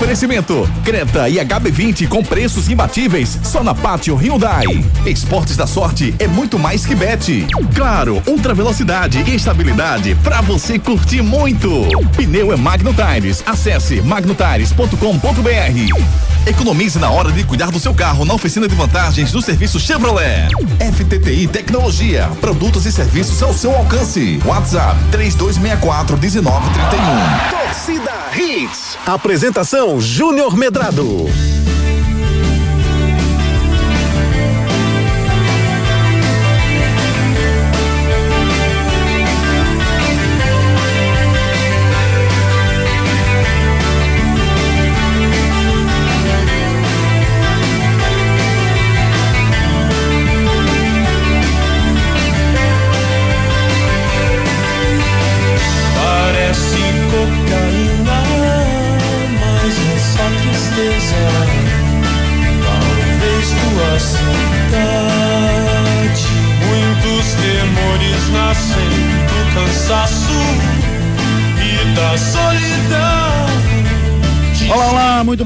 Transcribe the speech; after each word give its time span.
Oferecimento: 0.00 0.66
Creta 0.82 1.28
e 1.28 1.34
HB20 1.34 2.08
com 2.08 2.24
preços 2.24 2.70
imbatíveis 2.70 3.38
só 3.42 3.62
na 3.62 3.74
Pátio 3.74 4.16
Hyundai. 4.16 4.64
Esportes 5.04 5.58
da 5.58 5.66
Sorte 5.66 6.14
é 6.18 6.26
muito 6.26 6.58
mais 6.58 6.86
que 6.86 6.94
bet. 6.94 7.46
Claro, 7.74 8.22
ultra 8.26 8.54
velocidade 8.54 9.22
e 9.26 9.34
estabilidade 9.34 10.14
para 10.24 10.40
você 10.40 10.78
curtir 10.78 11.20
muito. 11.20 11.68
Pneu 12.16 12.50
é 12.50 12.56
Magno 12.56 12.94
Tires. 12.94 13.42
Acesse 13.44 14.00
magnotires.com.br. 14.00 16.46
Economize 16.46 16.98
na 16.98 17.10
hora 17.10 17.30
de 17.30 17.44
cuidar 17.44 17.70
do 17.70 17.78
seu 17.78 17.92
carro 17.92 18.24
na 18.24 18.32
oficina 18.32 18.66
de 18.66 18.74
vantagens 18.74 19.30
do 19.30 19.42
serviço 19.42 19.78
Chevrolet. 19.78 20.48
FTTI 20.94 21.46
Tecnologia, 21.46 22.30
produtos 22.40 22.86
e 22.86 22.92
serviços 22.92 23.42
ao 23.42 23.52
seu 23.52 23.76
alcance. 23.76 24.40
WhatsApp 24.46 24.96
3264 25.10 26.16
1931. 26.16 27.50
Torcida 27.50 27.99
Hits. 28.36 28.96
Apresentação 29.06 30.00
Júnior 30.00 30.56
Medrado. 30.56 31.26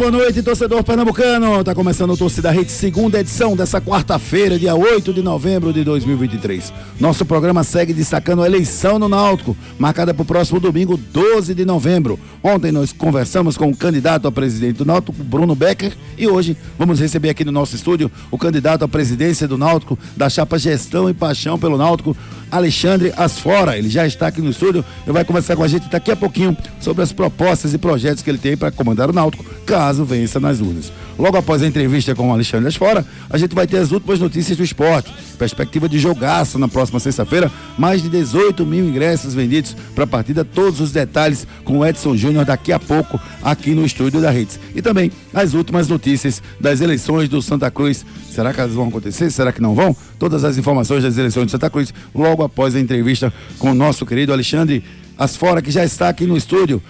Boa 0.04 0.18
noite, 0.18 0.42
torcedor 0.42 0.84
pernambucano. 0.84 1.64
Tá 1.64 1.74
começando 1.74 2.10
o 2.10 2.16
Torcida 2.16 2.50
Rede, 2.50 2.70
segunda 2.70 3.20
edição 3.20 3.56
dessa 3.56 3.80
quarta-feira, 3.80 4.58
dia 4.58 4.74
8 4.74 5.14
de 5.14 5.22
novembro 5.22 5.72
de 5.72 5.82
2023. 5.82 6.74
Nosso 7.00 7.24
programa 7.24 7.64
segue 7.64 7.94
destacando 7.94 8.42
a 8.42 8.46
eleição 8.46 8.98
no 8.98 9.08
Náutico, 9.08 9.56
marcada 9.78 10.12
para 10.12 10.22
o 10.22 10.26
próximo 10.26 10.60
domingo, 10.60 10.98
12 10.98 11.54
de 11.54 11.64
novembro. 11.64 12.20
Ontem 12.42 12.70
nós 12.70 12.92
conversamos 12.92 13.56
com 13.56 13.70
o 13.70 13.74
candidato 13.74 14.28
a 14.28 14.32
presidente 14.32 14.76
do 14.76 14.84
Náutico, 14.84 15.12
Bruno 15.24 15.54
Becker, 15.54 15.96
e 16.18 16.28
hoje 16.28 16.54
vamos 16.78 17.00
receber 17.00 17.30
aqui 17.30 17.42
no 17.42 17.52
nosso 17.52 17.74
estúdio 17.74 18.12
o 18.30 18.36
candidato 18.36 18.84
à 18.84 18.88
presidência 18.88 19.48
do 19.48 19.56
Náutico, 19.56 19.98
da 20.14 20.28
chapa 20.28 20.58
Gestão 20.58 21.08
e 21.08 21.14
Paixão 21.14 21.58
pelo 21.58 21.78
Náutico, 21.78 22.14
Alexandre 22.50 23.10
Asfora. 23.16 23.78
Ele 23.78 23.88
já 23.88 24.06
está 24.06 24.26
aqui 24.26 24.42
no 24.42 24.50
estúdio 24.50 24.84
e 25.06 25.10
vai 25.10 25.24
conversar 25.24 25.56
com 25.56 25.62
a 25.62 25.68
gente 25.68 25.88
daqui 25.88 26.12
a 26.12 26.16
pouquinho 26.16 26.54
sobre 26.78 27.02
as 27.02 27.10
propostas 27.10 27.72
e 27.72 27.78
projetos 27.78 28.22
que 28.22 28.28
ele 28.28 28.38
tem 28.38 28.54
para 28.54 28.70
comandar 28.70 29.08
o 29.08 29.12
Náutico, 29.12 29.44
caso 29.64 29.93
vença 29.98 30.40
nas 30.40 30.60
urnas. 30.60 30.90
Logo 31.18 31.36
após 31.36 31.62
a 31.62 31.66
entrevista 31.66 32.14
com 32.14 32.30
o 32.30 32.32
Alexandre 32.32 32.68
Asfora, 32.68 33.04
a 33.28 33.36
gente 33.36 33.54
vai 33.54 33.66
ter 33.66 33.76
as 33.76 33.92
últimas 33.92 34.18
notícias 34.18 34.56
do 34.56 34.64
esporte. 34.64 35.12
Perspectiva 35.38 35.88
de 35.88 35.98
jogaço 35.98 36.58
na 36.58 36.68
próxima 36.68 36.98
sexta-feira, 36.98 37.52
mais 37.76 38.02
de 38.02 38.08
18 38.08 38.64
mil 38.64 38.88
ingressos 38.88 39.34
vendidos 39.34 39.76
para 39.94 40.04
a 40.04 40.06
partida. 40.06 40.44
Todos 40.44 40.80
os 40.80 40.90
detalhes 40.90 41.46
com 41.64 41.78
o 41.78 41.86
Edson 41.86 42.16
Júnior 42.16 42.44
daqui 42.44 42.72
a 42.72 42.78
pouco 42.78 43.20
aqui 43.42 43.74
no 43.74 43.84
estúdio 43.84 44.20
da 44.20 44.30
Redes. 44.30 44.58
E 44.74 44.80
também 44.80 45.12
as 45.34 45.54
últimas 45.54 45.86
notícias 45.86 46.42
das 46.60 46.80
eleições 46.80 47.28
do 47.28 47.42
Santa 47.42 47.70
Cruz. 47.70 48.06
Será 48.30 48.52
que 48.54 48.60
elas 48.60 48.72
vão 48.72 48.88
acontecer? 48.88 49.30
Será 49.30 49.52
que 49.52 49.60
não 49.60 49.74
vão? 49.74 49.94
Todas 50.18 50.44
as 50.44 50.56
informações 50.56 51.02
das 51.02 51.18
eleições 51.18 51.46
de 51.46 51.52
Santa 51.52 51.68
Cruz 51.68 51.92
logo 52.14 52.42
após 52.42 52.74
a 52.74 52.80
entrevista 52.80 53.32
com 53.58 53.70
o 53.70 53.74
nosso 53.74 54.06
querido 54.06 54.32
Alexandre 54.32 54.82
Asfora, 55.18 55.62
que 55.62 55.70
já 55.70 55.84
está 55.84 56.08
aqui 56.08 56.26
no 56.26 56.36
estúdio. 56.36 56.82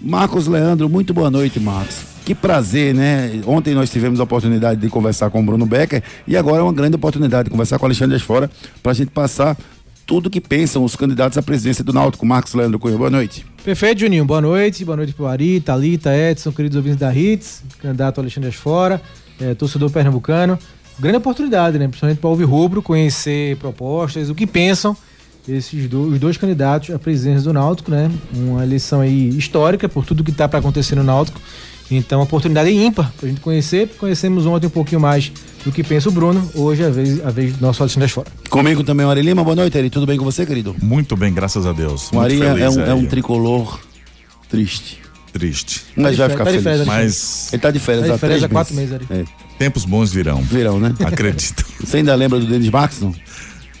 Marcos 0.00 0.46
Leandro, 0.46 0.88
muito 0.88 1.12
boa 1.12 1.30
noite, 1.30 1.60
Marcos. 1.60 2.09
Que 2.24 2.34
prazer, 2.34 2.94
né? 2.94 3.40
Ontem 3.46 3.74
nós 3.74 3.90
tivemos 3.90 4.20
a 4.20 4.24
oportunidade 4.24 4.80
de 4.80 4.88
conversar 4.88 5.30
com 5.30 5.40
o 5.40 5.42
Bruno 5.42 5.66
Becker 5.66 6.02
e 6.26 6.36
agora 6.36 6.58
é 6.58 6.62
uma 6.62 6.72
grande 6.72 6.96
oportunidade 6.96 7.44
de 7.44 7.50
conversar 7.50 7.78
com 7.78 7.84
o 7.84 7.88
Alexandre 7.88 8.16
Asfora 8.16 8.50
para 8.82 8.92
a 8.92 8.94
gente 8.94 9.10
passar 9.10 9.56
tudo 10.06 10.26
o 10.26 10.30
que 10.30 10.40
pensam 10.40 10.82
os 10.82 10.96
candidatos 10.96 11.38
à 11.38 11.42
presidência 11.42 11.84
do 11.84 11.92
Náutico. 11.92 12.26
Marcos 12.26 12.52
Leandro 12.54 12.78
Cunha, 12.78 12.98
boa 12.98 13.10
noite. 13.10 13.46
Perfeito, 13.64 14.00
Juninho. 14.00 14.24
Boa 14.24 14.40
noite. 14.40 14.84
Boa 14.84 14.96
noite 14.96 15.12
pro 15.12 15.26
Ari, 15.26 15.60
Thalita, 15.60 16.16
Edson, 16.16 16.50
queridos 16.50 16.76
ouvintes 16.76 16.98
da 16.98 17.10
HITS, 17.10 17.62
candidato 17.80 18.20
Alexandre 18.20 18.48
Asfora, 18.48 19.00
é, 19.40 19.54
torcedor 19.54 19.90
pernambucano. 19.90 20.58
Grande 20.98 21.18
oportunidade, 21.18 21.78
né? 21.78 21.86
Principalmente 21.86 22.18
para 22.18 22.28
ouvir 22.28 22.44
rubro, 22.44 22.82
conhecer 22.82 23.56
propostas, 23.56 24.28
o 24.28 24.34
que 24.34 24.46
pensam 24.46 24.96
esses 25.48 25.88
dois, 25.88 26.14
os 26.14 26.18
dois 26.18 26.36
candidatos 26.36 26.90
à 26.90 26.98
presidência 26.98 27.42
do 27.42 27.52
Náutico, 27.52 27.90
né? 27.90 28.10
Uma 28.34 28.64
eleição 28.64 29.00
aí 29.00 29.28
histórica 29.30 29.88
por 29.88 30.04
tudo 30.04 30.24
que 30.24 30.30
está 30.30 30.48
para 30.48 30.58
acontecer 30.58 30.96
no 30.96 31.04
Náutico. 31.04 31.40
Então, 31.90 32.22
oportunidade 32.22 32.70
ímpar 32.70 33.12
para 33.16 33.26
a 33.26 33.28
gente 33.28 33.40
conhecer. 33.40 33.88
Conhecemos 33.98 34.46
ontem 34.46 34.68
um 34.68 34.70
pouquinho 34.70 35.00
mais 35.00 35.32
do 35.64 35.72
que 35.72 35.82
pensa 35.82 36.08
o 36.08 36.12
Bruno. 36.12 36.48
Hoje 36.54 36.82
é 36.82 36.86
a 36.86 36.90
vez, 36.90 37.24
a 37.26 37.30
vez 37.30 37.54
do 37.54 37.60
nosso 37.60 37.82
Alexandre 37.82 38.08
Fora. 38.08 38.28
Comigo 38.48 38.84
também 38.84 39.04
Ari 39.06 39.22
Lima. 39.22 39.42
Boa 39.42 39.56
noite, 39.56 39.76
Ari. 39.76 39.90
Tudo 39.90 40.06
bem 40.06 40.16
com 40.16 40.24
você, 40.24 40.46
querido? 40.46 40.76
Muito 40.80 41.16
bem, 41.16 41.34
graças 41.34 41.66
a 41.66 41.72
Deus. 41.72 42.10
O 42.12 42.20
Ari 42.20 42.40
é, 42.42 42.70
um, 42.70 42.80
é 42.80 42.94
um 42.94 43.06
tricolor 43.06 43.80
triste. 44.48 45.00
Triste. 45.32 45.82
Mas 45.96 46.16
vai 46.16 46.28
ficar 46.28 46.44
tá 46.44 46.50
feliz. 46.50 46.64
Férias, 46.64 46.86
Mas... 46.86 47.52
Ele 47.52 47.62
tá 47.62 47.70
de 47.70 47.78
férias 47.78 48.06
tá 48.06 48.14
de 48.14 48.18
férias 48.18 48.42
há 48.44 48.48
quatro 48.48 48.74
meses, 48.74 48.92
Ari. 48.92 49.06
É. 49.10 49.24
Tempos 49.58 49.84
bons 49.84 50.12
virão. 50.12 50.40
Virão, 50.42 50.78
né? 50.78 50.94
Acredito. 51.04 51.66
Você 51.80 51.98
ainda 51.98 52.14
lembra 52.14 52.38
do 52.38 52.46
Denis 52.46 52.70
Max, 52.70 53.00
não? 53.00 53.14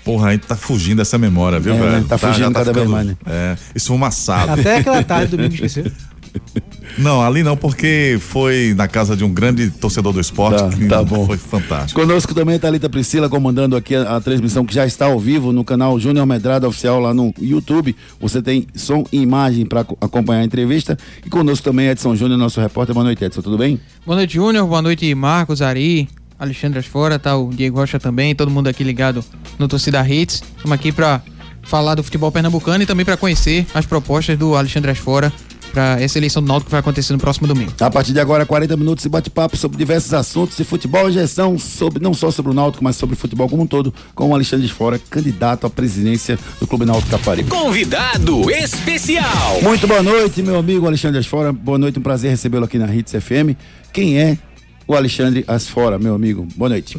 Porra, 0.04 0.28
a 0.28 0.32
gente 0.32 0.46
tá 0.46 0.56
fugindo 0.56 0.98
dessa 0.98 1.18
memória, 1.18 1.60
viu, 1.60 1.74
é, 1.74 1.78
velho? 1.78 2.04
Tá, 2.04 2.18
tá 2.18 2.28
fugindo 2.28 2.52
tá 2.52 2.60
cada 2.60 2.72
vez 2.72 2.88
mais, 2.88 3.06
né? 3.06 3.16
É, 3.26 3.56
isso 3.74 3.88
foi 3.88 3.96
um 3.96 4.04
assado. 4.04 4.52
Até 4.52 4.78
aquela 4.78 5.02
tarde, 5.04 5.36
domingo, 5.36 5.54
esqueceu. 5.54 5.90
Não, 6.98 7.22
ali 7.22 7.42
não, 7.42 7.56
porque 7.56 8.18
foi 8.20 8.74
na 8.76 8.88
casa 8.88 9.16
de 9.16 9.24
um 9.24 9.32
grande 9.32 9.70
torcedor 9.70 10.12
do 10.12 10.20
esporte. 10.20 10.58
Tá, 10.58 10.68
que 10.68 10.86
tá 10.86 11.02
bom. 11.02 11.26
Foi 11.26 11.36
fantástico. 11.36 12.00
Conosco 12.00 12.34
também 12.34 12.56
a 12.56 12.58
Thalita 12.58 12.88
Priscila, 12.88 13.28
comandando 13.28 13.76
aqui 13.76 13.94
a, 13.94 14.16
a, 14.16 14.20
transmissão 14.20 14.64
que 14.64 14.74
já 14.74 14.84
está 14.84 15.06
ao 15.06 15.18
vivo 15.18 15.52
no 15.52 15.64
canal 15.64 15.98
Júnior 15.98 16.26
Medrado 16.26 16.66
Oficial 16.66 17.00
lá 17.00 17.14
no 17.14 17.32
YouTube. 17.40 17.94
Você 18.20 18.42
tem 18.42 18.66
som 18.74 19.04
e 19.12 19.18
imagem 19.18 19.64
para 19.64 19.80
acompanhar 19.80 20.40
a 20.40 20.44
entrevista. 20.44 20.98
E 21.24 21.30
conosco 21.30 21.64
também 21.64 21.88
Edson 21.88 22.14
Júnior, 22.16 22.38
nosso 22.38 22.60
repórter. 22.60 22.94
Boa 22.94 23.04
noite, 23.04 23.24
Edson, 23.24 23.40
tudo 23.40 23.56
bem? 23.56 23.80
Boa 24.04 24.16
noite, 24.16 24.34
Júnior. 24.34 24.66
Boa 24.66 24.82
noite, 24.82 25.14
Marcos, 25.14 25.62
Ari, 25.62 26.08
Alexandre 26.38 26.80
Asfora, 26.80 27.18
tá 27.18 27.36
o 27.36 27.50
Diego 27.50 27.78
Rocha 27.78 27.98
também, 27.98 28.34
todo 28.34 28.50
mundo 28.50 28.68
aqui 28.68 28.82
ligado 28.82 29.24
no 29.58 29.68
Torcida 29.68 30.06
Hits. 30.06 30.42
Estamos 30.56 30.72
aqui 30.72 30.90
para 30.90 31.22
falar 31.62 31.94
do 31.94 32.02
futebol 32.02 32.32
pernambucano 32.32 32.82
e 32.82 32.86
também 32.86 33.04
para 33.04 33.16
conhecer 33.16 33.66
as 33.74 33.86
propostas 33.86 34.36
do 34.38 34.56
Alexandre 34.56 34.90
Asfora 34.90 35.32
para 35.70 36.00
essa 36.00 36.18
eleição 36.18 36.42
do 36.42 36.48
Náutico 36.48 36.66
que 36.66 36.72
vai 36.72 36.80
acontecer 36.80 37.12
no 37.12 37.18
próximo 37.18 37.46
domingo. 37.46 37.72
A 37.80 37.90
partir 37.90 38.12
de 38.12 38.20
agora, 38.20 38.44
40 38.44 38.76
minutos 38.76 39.02
de 39.04 39.08
bate-papo 39.08 39.56
sobre 39.56 39.78
diversos 39.78 40.12
assuntos 40.12 40.56
de 40.56 40.64
futebol 40.64 41.08
e 41.08 41.12
gestão, 41.12 41.58
sobre, 41.58 42.02
não 42.02 42.12
só 42.12 42.30
sobre 42.30 42.52
o 42.52 42.54
Náutico, 42.54 42.82
mas 42.84 42.96
sobre 42.96 43.16
futebol 43.16 43.48
como 43.48 43.62
um 43.62 43.66
todo, 43.66 43.92
com 44.14 44.28
o 44.28 44.34
Alexandre 44.34 44.66
de 44.66 44.72
Fora, 44.72 44.98
candidato 44.98 45.66
à 45.66 45.70
presidência 45.70 46.38
do 46.58 46.66
Clube 46.66 46.84
Náutico 46.84 47.10
Caparibe. 47.10 47.48
Convidado 47.48 48.50
especial. 48.50 49.60
Muito 49.62 49.86
boa 49.86 50.02
noite, 50.02 50.42
meu 50.42 50.58
amigo 50.58 50.86
Alexandre 50.86 51.18
Asfora. 51.18 51.52
Boa 51.52 51.78
noite, 51.78 51.98
um 51.98 52.02
prazer 52.02 52.30
recebê-lo 52.30 52.64
aqui 52.64 52.78
na 52.78 52.94
Hits 52.94 53.12
FM. 53.12 53.56
Quem 53.92 54.18
é 54.18 54.38
o 54.86 54.94
Alexandre 54.94 55.44
Asfora, 55.46 55.98
meu 55.98 56.14
amigo? 56.14 56.46
Boa 56.56 56.68
noite. 56.68 56.98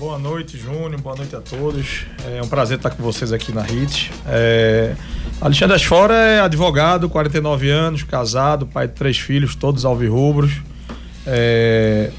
Boa 0.00 0.18
noite, 0.18 0.56
Júnior. 0.56 0.98
Boa 1.02 1.14
noite 1.14 1.36
a 1.36 1.42
todos. 1.42 2.06
É 2.26 2.40
um 2.42 2.48
prazer 2.48 2.78
estar 2.78 2.88
com 2.88 3.02
vocês 3.02 3.34
aqui 3.34 3.52
na 3.52 3.60
HIT. 3.60 4.10
É... 4.26 4.96
Alexandre 5.40 5.74
Asfora 5.74 6.14
é 6.14 6.40
advogado, 6.40 7.08
49 7.08 7.70
anos, 7.70 8.02
casado, 8.02 8.66
pai 8.66 8.86
de 8.86 8.92
três 8.92 9.18
filhos, 9.18 9.54
todos 9.54 9.86
alvirrubros. 9.86 10.52
É... 11.26 12.10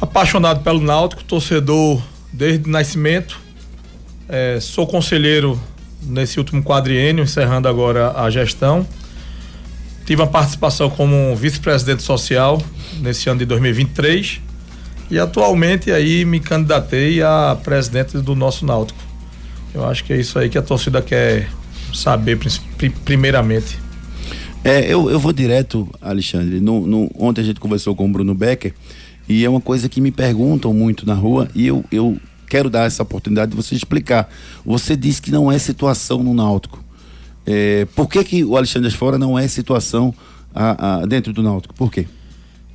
Apaixonado 0.00 0.62
pelo 0.62 0.80
Náutico, 0.80 1.24
torcedor 1.24 2.00
desde 2.32 2.68
o 2.68 2.70
nascimento. 2.70 3.40
É... 4.28 4.60
Sou 4.60 4.86
conselheiro 4.86 5.60
nesse 6.00 6.38
último 6.38 6.62
quadriênio, 6.62 7.24
encerrando 7.24 7.66
agora 7.66 8.12
a 8.12 8.30
gestão. 8.30 8.86
Tive 10.04 10.22
uma 10.22 10.28
participação 10.28 10.88
como 10.88 11.34
vice-presidente 11.34 12.04
social 12.04 12.62
nesse 13.00 13.28
ano 13.28 13.40
de 13.40 13.46
2023 13.46 14.40
e 15.10 15.18
atualmente 15.18 15.90
aí 15.90 16.24
me 16.24 16.38
candidatei 16.38 17.20
a 17.20 17.58
presidente 17.64 18.18
do 18.18 18.36
nosso 18.36 18.64
Náutico. 18.64 19.00
Eu 19.74 19.84
acho 19.84 20.04
que 20.04 20.12
é 20.12 20.16
isso 20.16 20.38
aí 20.38 20.48
que 20.48 20.56
a 20.56 20.62
torcida 20.62 21.02
quer 21.02 21.48
saber 21.94 22.38
primeiramente. 23.04 23.78
É, 24.64 24.92
eu, 24.92 25.10
eu 25.10 25.18
vou 25.18 25.32
direto, 25.32 25.88
Alexandre. 26.00 26.60
No, 26.60 26.86
no, 26.86 27.10
ontem 27.18 27.40
a 27.40 27.44
gente 27.44 27.60
conversou 27.60 27.94
com 27.94 28.06
o 28.06 28.12
Bruno 28.12 28.34
Becker 28.34 28.74
e 29.28 29.44
é 29.44 29.48
uma 29.48 29.60
coisa 29.60 29.88
que 29.88 30.00
me 30.00 30.10
perguntam 30.10 30.72
muito 30.72 31.06
na 31.06 31.14
rua 31.14 31.48
e 31.54 31.66
eu, 31.66 31.84
eu 31.92 32.18
quero 32.48 32.68
dar 32.68 32.86
essa 32.86 33.02
oportunidade 33.02 33.52
de 33.52 33.56
você 33.56 33.74
explicar. 33.74 34.28
Você 34.64 34.96
disse 34.96 35.22
que 35.22 35.30
não 35.30 35.50
é 35.50 35.58
situação 35.58 36.22
no 36.22 36.34
Náutico. 36.34 36.84
É, 37.44 37.86
por 37.94 38.08
que, 38.08 38.24
que 38.24 38.44
o 38.44 38.56
Alexandre 38.56 38.90
Fora 38.90 39.16
não 39.16 39.38
é 39.38 39.46
situação 39.46 40.12
a, 40.56 41.02
a, 41.02 41.06
dentro 41.06 41.34
do 41.34 41.42
Náutico. 41.42 41.74
Por 41.74 41.92
quê? 41.92 42.08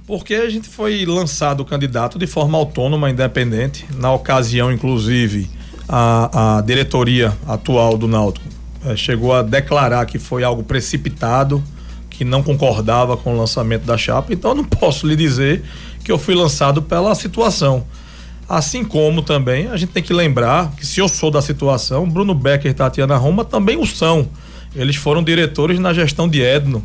Porque 0.06 0.36
a 0.36 0.50
gente 0.50 0.70
foi 0.70 1.04
lançado 1.06 1.66
candidato 1.66 2.20
de 2.20 2.28
forma 2.28 2.58
autônoma, 2.58 3.10
independente. 3.10 3.86
Na 3.96 4.14
ocasião, 4.14 4.72
inclusive, 4.72 5.50
a, 5.90 6.58
a 6.58 6.62
diretoria 6.62 7.36
atual 7.48 7.98
do 7.98 8.08
Náutico 8.08 8.61
chegou 8.96 9.34
a 9.34 9.42
declarar 9.42 10.06
que 10.06 10.18
foi 10.20 10.44
algo 10.44 10.64
precipitado, 10.64 11.64
que 12.10 12.26
não 12.26 12.44
concordava 12.44 13.16
com 13.16 13.34
o 13.34 13.38
lançamento 13.38 13.84
da 13.84 13.98
chapa. 13.98 14.34
Então, 14.34 14.52
eu 14.52 14.56
não 14.56 14.64
posso 14.64 15.08
lhe 15.08 15.16
dizer 15.16 15.64
que 16.04 16.12
eu 16.12 16.18
fui 16.18 16.36
lançado 16.36 16.82
pela 16.82 17.14
situação. 17.16 17.86
Assim 18.48 18.84
como 18.84 19.22
também 19.22 19.68
a 19.68 19.78
gente 19.78 19.92
tem 19.92 20.04
que 20.04 20.14
lembrar 20.14 20.72
que 20.76 20.86
se 20.86 21.00
eu 21.00 21.08
sou 21.08 21.32
da 21.32 21.42
situação, 21.42 22.10
Bruno 22.10 22.34
Becker 22.34 22.70
e 22.70 22.74
Tatiana 22.74 23.16
Roma 23.16 23.46
também 23.46 23.78
o 23.78 23.86
são. 23.86 24.28
Eles 24.76 24.96
foram 24.96 25.24
diretores 25.24 25.80
na 25.80 25.94
gestão 25.94 26.28
de 26.28 26.42
Edno. 26.42 26.84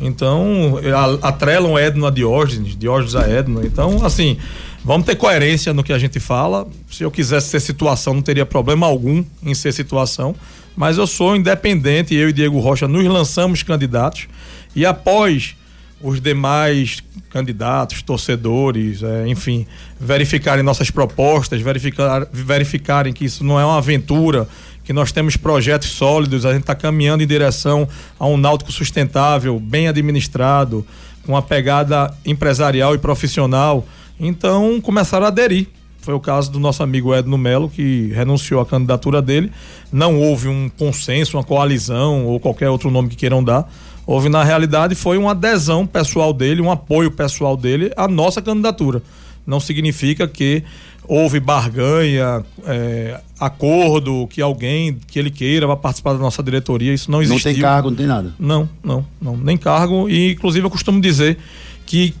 Então, 0.00 0.78
atrelam 1.22 1.78
Edno 1.78 2.06
a 2.06 2.10
Diógenes, 2.10 2.76
Diógenes 2.76 3.16
a 3.16 3.28
Edno. 3.28 3.64
Então, 3.64 4.04
assim, 4.04 4.38
vamos 4.84 5.06
ter 5.06 5.16
coerência 5.16 5.74
no 5.74 5.82
que 5.82 5.92
a 5.92 5.98
gente 5.98 6.20
fala. 6.20 6.66
Se 6.90 7.02
eu 7.02 7.10
quisesse 7.10 7.48
ser 7.48 7.60
situação, 7.60 8.14
não 8.14 8.22
teria 8.22 8.46
problema 8.46 8.86
algum 8.86 9.24
em 9.42 9.54
ser 9.54 9.72
situação. 9.72 10.34
Mas 10.76 10.96
eu 10.96 11.06
sou 11.06 11.34
independente, 11.34 12.14
eu 12.14 12.28
e 12.28 12.32
Diego 12.32 12.60
Rocha 12.60 12.86
nos 12.86 13.04
lançamos 13.04 13.62
candidatos. 13.64 14.28
E 14.76 14.86
após 14.86 15.56
os 16.00 16.20
demais 16.20 17.02
candidatos, 17.30 18.02
torcedores, 18.02 19.02
é, 19.02 19.26
enfim, 19.26 19.66
verificarem 19.98 20.62
nossas 20.62 20.90
propostas, 20.90 21.60
verificar, 21.60 22.26
verificarem 22.32 23.12
que 23.12 23.24
isso 23.24 23.42
não 23.42 23.58
é 23.58 23.64
uma 23.64 23.78
aventura, 23.78 24.48
que 24.88 24.92
nós 24.94 25.12
temos 25.12 25.36
projetos 25.36 25.90
sólidos, 25.90 26.46
a 26.46 26.52
gente 26.54 26.62
está 26.62 26.74
caminhando 26.74 27.22
em 27.22 27.26
direção 27.26 27.86
a 28.18 28.26
um 28.26 28.38
náutico 28.38 28.72
sustentável, 28.72 29.60
bem 29.60 29.86
administrado, 29.86 30.82
com 31.26 31.32
uma 31.32 31.42
pegada 31.42 32.10
empresarial 32.24 32.94
e 32.94 32.98
profissional. 32.98 33.84
Então 34.18 34.80
começaram 34.80 35.26
a 35.26 35.28
aderir. 35.28 35.66
Foi 35.98 36.14
o 36.14 36.18
caso 36.18 36.50
do 36.50 36.58
nosso 36.58 36.82
amigo 36.82 37.14
Edno 37.14 37.36
Melo, 37.36 37.68
que 37.68 38.10
renunciou 38.14 38.62
à 38.62 38.64
candidatura 38.64 39.20
dele. 39.20 39.52
Não 39.92 40.18
houve 40.18 40.48
um 40.48 40.70
consenso, 40.70 41.36
uma 41.36 41.44
coalizão 41.44 42.24
ou 42.24 42.40
qualquer 42.40 42.70
outro 42.70 42.90
nome 42.90 43.10
que 43.10 43.16
queiram 43.16 43.44
dar. 43.44 43.70
Houve, 44.06 44.30
na 44.30 44.42
realidade, 44.42 44.94
foi 44.94 45.18
uma 45.18 45.32
adesão 45.32 45.86
pessoal 45.86 46.32
dele, 46.32 46.62
um 46.62 46.72
apoio 46.72 47.10
pessoal 47.10 47.58
dele 47.58 47.92
à 47.94 48.08
nossa 48.08 48.40
candidatura. 48.40 49.02
Não 49.46 49.60
significa 49.60 50.26
que 50.26 50.64
houve 51.08 51.40
barganha, 51.40 52.44
é, 52.66 53.18
acordo, 53.40 54.28
que 54.28 54.42
alguém 54.42 54.98
que 55.06 55.18
ele 55.18 55.30
queira 55.30 55.66
vai 55.66 55.76
participar 55.76 56.12
da 56.12 56.18
nossa 56.18 56.42
diretoria, 56.42 56.92
isso 56.92 57.10
não 57.10 57.22
existe. 57.22 57.46
Não 57.46 57.54
tem 57.54 57.62
cargo, 57.62 57.88
não 57.88 57.96
tem 57.96 58.06
nada. 58.06 58.34
Não, 58.38 58.68
não, 58.84 59.06
não, 59.20 59.34
nem 59.34 59.56
cargo 59.56 60.08
e 60.08 60.32
inclusive 60.32 60.66
eu 60.66 60.70
costumo 60.70 61.00
dizer 61.00 61.38
que 61.86 62.14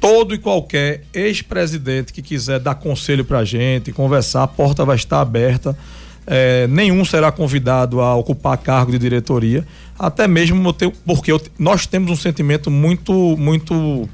todo 0.00 0.32
e 0.32 0.38
qualquer 0.38 1.02
ex-presidente 1.12 2.12
que 2.12 2.22
quiser 2.22 2.60
dar 2.60 2.76
conselho 2.76 3.24
pra 3.24 3.44
gente, 3.44 3.90
conversar, 3.92 4.44
a 4.44 4.48
porta 4.48 4.84
vai 4.84 4.94
estar 4.94 5.20
aberta. 5.20 5.76
É, 6.24 6.68
nenhum 6.68 7.04
será 7.04 7.32
convidado 7.32 8.00
a 8.00 8.14
ocupar 8.14 8.56
cargo 8.58 8.92
de 8.92 8.98
diretoria, 8.98 9.66
até 9.98 10.28
mesmo 10.28 10.72
porque 11.04 11.32
nós 11.58 11.86
temos 11.86 12.12
um 12.12 12.16
sentimento 12.16 12.70
muito, 12.70 13.36
muito, 13.36 14.08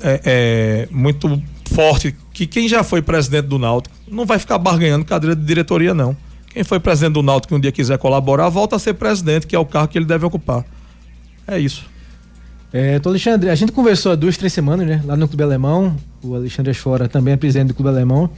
é, 0.00 0.20
é, 0.24 0.88
muito 0.92 1.42
forte 1.72 2.14
que 2.36 2.46
quem 2.46 2.68
já 2.68 2.84
foi 2.84 3.00
presidente 3.00 3.46
do 3.46 3.58
Náutico 3.58 3.96
não 4.06 4.26
vai 4.26 4.38
ficar 4.38 4.58
barganhando 4.58 5.06
cadeira 5.06 5.34
de 5.34 5.42
diretoria, 5.42 5.94
não. 5.94 6.14
Quem 6.50 6.62
foi 6.62 6.78
presidente 6.78 7.14
do 7.14 7.22
Náutico 7.22 7.54
e 7.54 7.56
um 7.56 7.60
dia 7.60 7.72
quiser 7.72 7.96
colaborar, 7.96 8.50
volta 8.50 8.76
a 8.76 8.78
ser 8.78 8.92
presidente, 8.92 9.46
que 9.46 9.56
é 9.56 9.58
o 9.58 9.64
cargo 9.64 9.88
que 9.88 9.96
ele 9.96 10.04
deve 10.04 10.26
ocupar. 10.26 10.62
É 11.48 11.58
isso. 11.58 11.86
É, 12.70 12.98
tô 12.98 13.08
Alexandre, 13.08 13.48
a 13.48 13.54
gente 13.54 13.72
conversou 13.72 14.12
há 14.12 14.14
duas, 14.14 14.36
três 14.36 14.52
semanas, 14.52 14.86
né? 14.86 15.00
Lá 15.06 15.16
no 15.16 15.26
Clube 15.26 15.44
Alemão. 15.44 15.96
O 16.22 16.34
Alexandre 16.34 16.74
Fora 16.74 17.08
também 17.08 17.32
é 17.32 17.38
presidente 17.38 17.68
do 17.68 17.74
Clube 17.74 17.88
Alemão. 17.88 18.28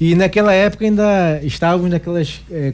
E 0.00 0.14
naquela 0.14 0.54
época 0.54 0.86
ainda 0.86 1.38
estávamos 1.42 1.90
naquelas 1.90 2.40
é, 2.50 2.72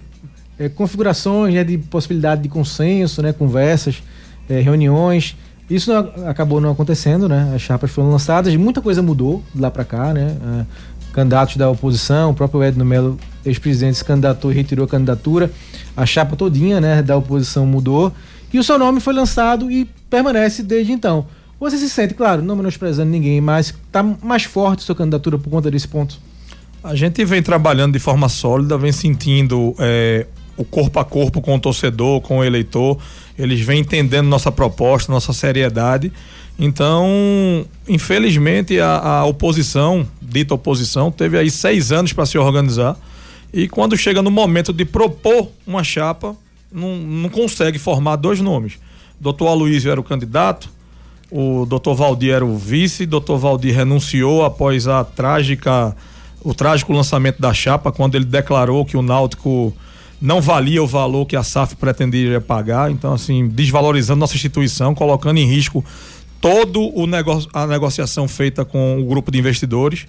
é, 0.57 0.69
configurações 0.69 1.53
né, 1.53 1.65
de 1.65 1.79
possibilidade 1.79 2.43
de 2.43 2.49
consenso, 2.49 3.21
né? 3.23 3.33
Conversas, 3.33 4.01
é, 4.49 4.61
reuniões. 4.61 5.37
Isso 5.71 5.93
acabou 6.27 6.61
não 6.61 6.73
acontecendo, 6.73 7.29
né? 7.29 7.53
As 7.55 7.63
chapas 7.63 7.93
foram 7.93 8.11
lançadas, 8.11 8.55
muita 8.57 8.83
coisa 8.83 9.01
mudou 9.01 9.43
de 9.55 9.61
lá 9.61 9.71
para 9.71 9.85
cá, 9.85 10.13
né? 10.13 10.37
Uh, 10.43 10.67
candidatos 11.13 11.57
da 11.57 11.71
oposição, 11.71 12.31
o 12.31 12.35
próprio 12.35 12.63
Edno 12.63 12.85
Melo, 12.85 13.17
ex-presidente, 13.45 13.99
se 13.99 14.05
candidatou 14.05 14.51
e 14.51 14.55
retirou 14.55 14.85
a 14.85 14.89
candidatura. 14.89 15.51
A 15.97 16.05
chapa 16.05 16.35
todinha, 16.37 16.81
né, 16.81 17.03
da 17.03 17.17
oposição 17.17 17.65
mudou. 17.67 18.13
E 18.53 18.59
o 18.59 18.65
seu 18.65 18.79
nome 18.79 19.01
foi 19.01 19.15
lançado 19.15 19.71
e 19.71 19.85
permanece 20.09 20.63
desde 20.63 20.93
então. 20.93 21.27
Você 21.59 21.77
se 21.77 21.91
sente, 21.91 22.15
claro, 22.15 22.43
não 22.43 22.57
menosprezando 22.57 23.11
ninguém, 23.11 23.41
mas 23.41 23.67
está 23.67 24.03
mais 24.03 24.45
forte 24.45 24.83
sua 24.83 24.95
candidatura 24.95 25.39
por 25.39 25.51
conta 25.51 25.71
desse 25.71 25.87
ponto? 25.87 26.19
A 26.83 26.95
gente 26.95 27.25
vem 27.25 27.43
trabalhando 27.43 27.93
de 27.93 27.99
forma 27.99 28.29
sólida, 28.29 28.79
vem 28.79 28.93
sentindo 28.93 29.75
é, 29.79 30.27
o 30.61 30.65
corpo 30.65 30.99
a 30.99 31.05
corpo 31.05 31.41
com 31.41 31.57
o 31.57 31.61
torcedor, 31.61 32.21
com 32.21 32.39
o 32.39 32.45
eleitor 32.45 32.99
eles 33.43 33.61
vêm 33.61 33.81
entendendo 33.81 34.29
nossa 34.29 34.53
proposta, 34.53 35.11
nossa 35.11 35.33
seriedade. 35.33 36.13
Então, 36.59 37.65
infelizmente, 37.89 38.79
a, 38.79 38.99
a 38.99 39.25
oposição, 39.25 40.07
dita 40.21 40.55
oposição, 40.55 41.11
teve 41.11 41.39
aí 41.39 41.51
seis 41.51 41.91
anos 41.91 42.13
para 42.13 42.27
se 42.27 42.37
organizar. 42.37 42.99
E 43.51 43.67
quando 43.67 43.97
chega 43.97 44.21
no 44.21 44.31
momento 44.31 44.75
de 44.75 44.85
propor 44.85 45.49
uma 45.67 45.83
chapa, 45.83 46.37
não, 46.71 46.97
não 46.99 47.29
consegue 47.31 47.79
formar 47.79 48.17
dois 48.17 48.41
nomes. 48.41 48.75
Doutor 49.19 49.49
Aloysio 49.49 49.91
era 49.91 50.01
o 50.01 50.05
candidato, 50.05 50.69
o 51.31 51.65
doutor 51.65 51.95
Valdir 51.95 52.35
era 52.35 52.45
o 52.45 52.59
vice, 52.59 53.07
doutor 53.07 53.39
Valdir 53.39 53.75
renunciou 53.75 54.45
após 54.45 54.87
a 54.87 55.03
trágica, 55.03 55.97
o 56.43 56.53
trágico 56.53 56.93
lançamento 56.93 57.41
da 57.41 57.55
chapa, 57.55 57.91
quando 57.91 58.17
ele 58.17 58.25
declarou 58.27 58.85
que 58.85 58.99
o 58.99 59.03
Náutico 59.03 59.75
não 60.21 60.41
valia 60.41 60.83
o 60.83 60.87
valor 60.87 61.25
que 61.25 61.35
a 61.35 61.43
SAF 61.43 61.77
pretendia 61.77 62.41
pagar, 62.41 62.91
então 62.91 63.13
assim, 63.13 63.49
desvalorizando 63.49 64.21
nossa 64.21 64.35
instituição, 64.35 64.95
colocando 64.95 65.39
em 65.39 65.47
risco 65.47 65.85
todo 66.41 66.95
o 66.97 67.07
negócio, 67.07 67.49
a 67.53 67.67
negociação 67.67 68.27
feita 68.27 68.65
com 68.65 69.01
o 69.01 69.05
grupo 69.05 69.31
de 69.31 69.39
investidores. 69.39 70.07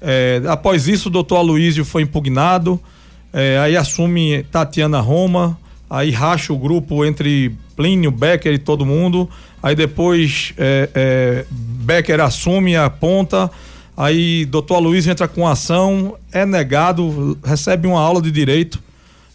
É, 0.00 0.42
após 0.46 0.88
isso, 0.88 1.08
o 1.08 1.12
doutor 1.12 1.36
Aloísio 1.36 1.84
foi 1.84 2.02
impugnado, 2.02 2.80
é, 3.32 3.58
aí 3.58 3.76
assume 3.76 4.44
Tatiana 4.44 5.00
Roma, 5.00 5.58
aí 5.88 6.10
racha 6.10 6.52
o 6.52 6.58
grupo 6.58 7.04
entre 7.04 7.54
Plínio, 7.76 8.10
Becker 8.10 8.54
e 8.54 8.58
todo 8.58 8.86
mundo, 8.86 9.28
aí 9.62 9.74
depois 9.74 10.54
é, 10.56 10.88
é 10.94 11.46
Becker 11.50 12.20
assume 12.20 12.76
a 12.76 12.88
ponta, 12.88 13.50
aí 13.96 14.44
doutor 14.46 14.76
Aloísio 14.76 15.10
entra 15.10 15.28
com 15.28 15.46
ação, 15.46 16.16
é 16.32 16.46
negado, 16.46 17.38
recebe 17.44 17.86
uma 17.86 18.00
aula 18.00 18.22
de 18.22 18.30
direito, 18.30 18.80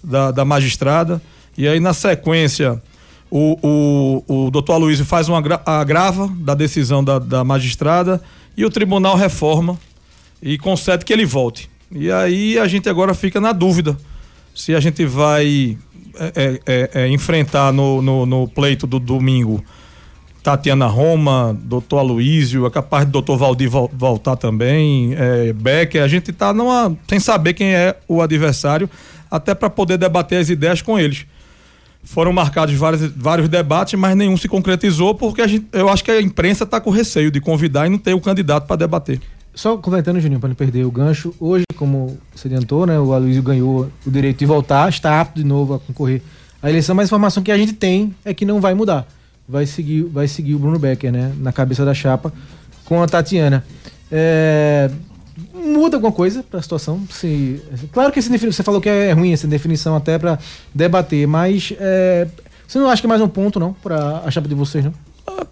da, 0.06 0.32
da 0.32 0.46
magistrada. 0.46 1.22
E 1.58 1.68
aí, 1.68 1.80
na 1.80 1.94
sequência, 1.94 2.82
o, 3.30 4.24
o, 4.28 4.46
o 4.46 4.52
doutor 4.52 4.74
Aloysio 4.74 5.06
faz 5.06 5.28
uma 5.28 5.44
agrava 5.66 6.28
da 6.38 6.54
decisão 6.54 7.04
da, 7.04 7.20
da 7.20 7.44
magistrada 7.44 8.22
e 8.56 8.64
o 8.64 8.70
tribunal 8.70 9.16
reforma 9.16 9.78
e 10.42 10.58
concede 10.58 11.04
que 11.04 11.12
ele 11.12 11.26
volte. 11.26 11.70
E 11.92 12.12
aí 12.12 12.58
a 12.58 12.68
gente 12.68 12.88
agora 12.88 13.14
fica 13.14 13.42
na 13.42 13.52
dúvida 13.52 13.98
se 14.54 14.74
a 14.74 14.80
gente 14.80 15.06
vai 15.06 15.78
é, 16.18 16.32
é, 16.36 16.60
é, 16.66 16.90
é 17.04 17.08
enfrentar 17.10 17.74
no, 17.74 18.02
no, 18.02 18.26
no, 18.26 18.48
pleito 18.48 18.88
do 18.88 19.00
domingo 19.00 19.64
Tatiana 20.42 20.86
Roma, 20.86 21.58
doutor 21.64 21.98
Aloísio, 21.98 22.66
é 22.66 22.70
capaz 22.70 23.06
do 23.06 23.12
doutor 23.12 23.38
Valdir 23.38 23.70
voltar 23.70 24.36
também, 24.36 25.14
é, 25.16 25.52
Becker. 25.52 26.04
A 26.04 26.08
gente 26.08 26.30
está 26.30 26.54
sem 27.08 27.20
saber 27.20 27.54
quem 27.54 27.74
é 27.74 27.98
o 28.08 28.22
adversário 28.22 28.90
até 29.30 29.54
para 29.54 29.70
poder 29.70 29.98
debater 29.98 30.40
as 30.40 30.50
ideias 30.50 30.82
com 30.82 31.00
eles. 31.00 31.26
Foram 32.04 32.32
marcados 32.32 32.76
vários, 32.76 33.12
vários 33.16 33.50
debates, 33.50 34.00
mas 34.00 34.16
nenhum 34.16 34.38
se 34.38 34.48
concretizou, 34.48 35.16
porque 35.16 35.48
gente, 35.48 35.66
eu 35.74 35.90
acho 35.90 36.04
que 36.04 36.12
a 36.12 36.22
imprensa 36.22 36.64
está 36.64 36.80
com 36.80 36.92
receio 36.92 37.32
de 37.32 37.42
convidar 37.42 37.88
e 37.88 37.90
não 37.90 37.98
ter 37.98 38.14
o 38.14 38.22
candidato 38.22 38.68
para 38.68 38.76
debater. 38.76 39.20
Só 39.56 39.78
comentando, 39.78 40.20
Juninho, 40.20 40.40
para 40.40 40.50
não 40.50 40.56
perder 40.56 40.86
o 40.86 40.92
gancho, 40.92 41.34
hoje, 41.40 41.64
como 41.76 42.18
você 42.36 42.48
adiantou, 42.48 42.86
né, 42.86 43.00
o 43.00 43.14
Aloysio 43.14 43.42
ganhou 43.42 43.90
o 44.06 44.12
direito 44.12 44.40
de 44.40 44.46
voltar, 44.46 44.90
está 44.90 45.20
apto 45.20 45.40
de 45.40 45.46
novo 45.46 45.74
a 45.74 45.80
concorrer 45.80 46.22
à 46.62 46.70
eleição, 46.70 46.94
mas 46.94 47.06
a 47.06 47.08
informação 47.08 47.42
que 47.42 47.52
a 47.52 47.58
gente 47.58 47.74
tem 47.74 48.14
é 48.24 48.34
que 48.34 48.46
não 48.46 48.60
vai 48.60 48.74
mudar. 48.74 49.08
Vai 49.48 49.66
seguir, 49.66 50.04
vai 50.04 50.28
seguir 50.28 50.56
o 50.56 50.60
Bruno 50.60 50.78
Becker, 50.78 51.12
né, 51.12 51.34
na 51.40 51.52
cabeça 51.54 51.86
da 51.86 51.94
chapa 51.94 52.34
com 52.84 53.02
a 53.02 53.08
Tatiana. 53.08 53.64
É, 54.12 54.92
muda 55.56 55.98
alguma 55.98 56.12
coisa 56.12 56.44
para 56.44 56.60
a 56.60 56.62
situação. 56.62 57.02
Se, 57.10 57.62
claro 57.92 58.12
que 58.12 58.22
você 58.22 58.64
falou 58.64 58.82
que 58.82 58.90
é 58.90 59.12
ruim 59.12 59.34
essa 59.34 59.48
definição 59.48 59.96
até 59.96 60.20
para 60.20 60.38
debater, 60.74 61.28
mas 61.28 61.74
é, 61.80 62.28
você 62.68 62.78
não 62.78 62.90
acha 62.90 63.02
que 63.02 63.08
é 63.08 63.10
mais 63.10 63.22
um 63.22 63.28
ponto, 63.28 63.60
não, 63.60 63.74
para 63.74 64.22
a 64.26 64.32
chapa 64.32 64.48
de 64.48 64.56
vocês, 64.56 64.84
não? 64.84 64.94
Ah, 65.28 65.46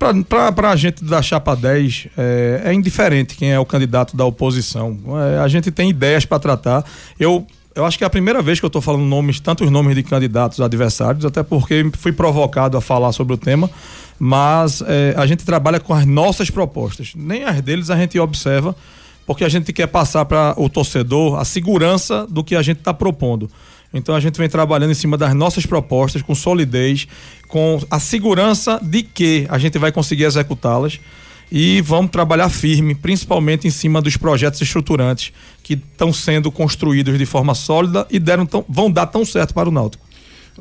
para 0.51 0.69
a 0.69 0.75
gente 0.75 1.03
da 1.03 1.21
chapa 1.21 1.55
10, 1.55 2.07
é, 2.17 2.61
é, 2.65 2.73
indiferente 2.73 3.35
quem 3.35 3.51
é 3.51 3.59
o 3.59 3.65
candidato 3.65 4.15
da 4.15 4.23
oposição. 4.23 4.97
É, 5.33 5.39
a 5.39 5.47
gente 5.47 5.71
tem 5.71 5.89
ideias 5.89 6.25
para 6.25 6.39
tratar. 6.39 6.85
Eu 7.19 7.47
eu 7.75 7.85
acho 7.85 7.97
que 7.97 8.03
é 8.03 8.07
a 8.07 8.09
primeira 8.09 8.41
vez 8.41 8.59
que 8.59 8.65
eu 8.65 8.67
estou 8.67 8.81
falando 8.81 9.03
nomes, 9.03 9.39
tantos 9.39 9.69
nomes 9.71 9.95
de 9.95 10.03
candidatos 10.03 10.61
adversários, 10.61 11.25
até 11.25 11.41
porque 11.41 11.89
fui 11.97 12.11
provocado 12.11 12.77
a 12.77 12.81
falar 12.81 13.11
sobre 13.11 13.33
o 13.33 13.37
tema, 13.37 13.69
mas 14.19 14.83
é, 14.85 15.15
a 15.17 15.25
gente 15.25 15.43
trabalha 15.43 15.79
com 15.79 15.93
as 15.93 16.05
nossas 16.05 16.51
propostas. 16.51 17.13
Nem 17.15 17.43
as 17.43 17.61
deles 17.61 17.89
a 17.89 17.97
gente 17.97 18.19
observa, 18.19 18.75
porque 19.25 19.43
a 19.43 19.49
gente 19.49 19.71
quer 19.71 19.87
passar 19.87 20.25
para 20.25 20.53
o 20.57 20.69
torcedor 20.69 21.39
a 21.39 21.45
segurança 21.45 22.27
do 22.27 22.43
que 22.43 22.55
a 22.55 22.61
gente 22.61 22.79
está 22.79 22.93
propondo. 22.93 23.49
Então 23.93 24.15
a 24.15 24.19
gente 24.19 24.37
vem 24.37 24.49
trabalhando 24.49 24.91
em 24.91 24.95
cima 24.95 25.17
das 25.17 25.33
nossas 25.35 25.65
propostas, 25.65 26.21
com 26.21 26.33
solidez, 26.33 27.07
com 27.47 27.79
a 27.91 27.99
segurança 27.99 28.79
de 28.81 29.03
que 29.03 29.45
a 29.49 29.57
gente 29.57 29.77
vai 29.77 29.91
conseguir 29.91 30.23
executá-las 30.23 30.99
e 31.51 31.81
vamos 31.81 32.09
trabalhar 32.09 32.49
firme, 32.49 32.95
principalmente 32.95 33.67
em 33.67 33.69
cima 33.69 34.01
dos 34.01 34.17
projetos 34.17 34.59
estruturantes 34.59 35.31
que 35.61 35.73
estão 35.73 36.11
sendo 36.11 36.51
construídos 36.51 37.17
de 37.17 37.25
forma 37.27 37.53
sólida 37.53 38.07
e 38.09 38.17
deram 38.17 38.45
tão, 38.45 38.65
vão 38.67 38.89
dar 38.89 39.05
tão 39.05 39.23
certo 39.23 39.53
para 39.53 39.69
o 39.69 39.71
Náutico. 39.71 40.03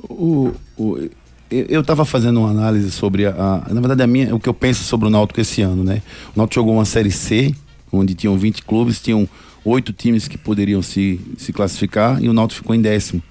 O, 0.09 0.52
o, 0.76 1.09
eu 1.50 1.81
estava 1.81 2.04
fazendo 2.04 2.40
uma 2.40 2.50
análise 2.50 2.90
sobre 2.90 3.25
a, 3.25 3.31
a, 3.31 3.73
na 3.73 3.81
verdade 3.81 4.02
a 4.02 4.07
minha, 4.07 4.35
o 4.35 4.40
que 4.40 4.49
eu 4.49 4.54
penso 4.54 4.85
sobre 4.85 5.07
o 5.07 5.11
Náutico 5.11 5.40
esse 5.40 5.62
ano, 5.62 5.83
né? 5.83 6.02
O 6.35 6.38
Náutico 6.38 6.57
jogou 6.57 6.75
uma 6.75 6.85
série 6.85 7.11
C, 7.11 7.54
onde 7.92 8.14
tinham 8.14 8.37
20 8.37 8.62
clubes, 8.62 9.00
tinham 9.00 9.28
oito 9.64 9.92
times 9.92 10.26
que 10.26 10.38
poderiam 10.38 10.82
se, 10.82 11.20
se 11.37 11.52
classificar 11.52 12.22
e 12.22 12.28
o 12.28 12.32
Náutico 12.32 12.62
ficou 12.62 12.75
em 12.75 12.80
décimo. 12.80 13.22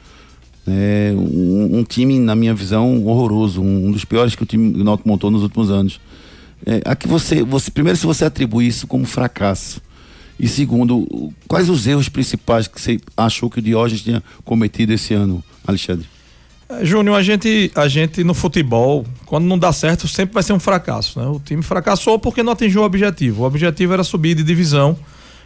É 0.68 1.12
um, 1.16 1.80
um, 1.80 1.84
time, 1.84 2.20
na 2.20 2.36
minha 2.36 2.54
visão, 2.54 3.06
horroroso, 3.06 3.62
um, 3.62 3.88
um 3.88 3.92
dos 3.92 4.06
piores 4.06 4.36
que 4.36 4.44
o 4.44 4.46
time 4.46 4.84
Náutico 4.84 5.10
montou 5.10 5.32
nos 5.32 5.42
últimos 5.42 5.72
anos. 5.72 6.00
É, 6.66 6.82
a 6.86 6.96
que 6.96 7.08
você, 7.08 7.44
você, 7.44 7.72
primeiro, 7.72 7.98
se 7.98 8.06
você 8.06 8.26
atribui 8.26 8.68
isso 8.68 8.86
como 8.86 9.06
fracasso, 9.06 9.82
e 10.40 10.48
segundo, 10.48 11.32
quais 11.48 11.70
os 11.70 11.86
erros 11.86 12.10
principais 12.10 12.68
que 12.68 12.80
você 12.80 13.00
achou 13.18 13.50
que 13.50 13.60
o 13.60 13.62
Diógenes 13.62 14.04
tinha 14.04 14.24
cometido 14.44 14.94
esse 14.94 15.14
ano, 15.14 15.44
Alexandre? 15.66 16.08
Júnior, 16.84 17.18
a 17.18 17.24
gente, 17.24 17.72
a 17.76 17.88
gente 17.88 18.24
no 18.24 18.34
futebol, 18.34 19.06
quando 19.26 19.46
não 19.46 19.58
dá 19.58 19.72
certo, 19.74 20.08
sempre 20.08 20.34
vai 20.34 20.44
ser 20.44 20.54
um 20.54 20.60
fracasso. 20.60 21.20
Né? 21.20 21.28
O 21.28 21.40
time 21.40 21.62
fracassou 21.62 22.18
porque 22.18 22.42
não 22.42 22.54
atingiu 22.54 22.82
o 22.82 22.86
objetivo. 22.86 23.44
O 23.44 23.46
objetivo 23.46 23.94
era 23.94 24.04
subir 24.04 24.36
de 24.36 24.44
divisão 24.44 24.98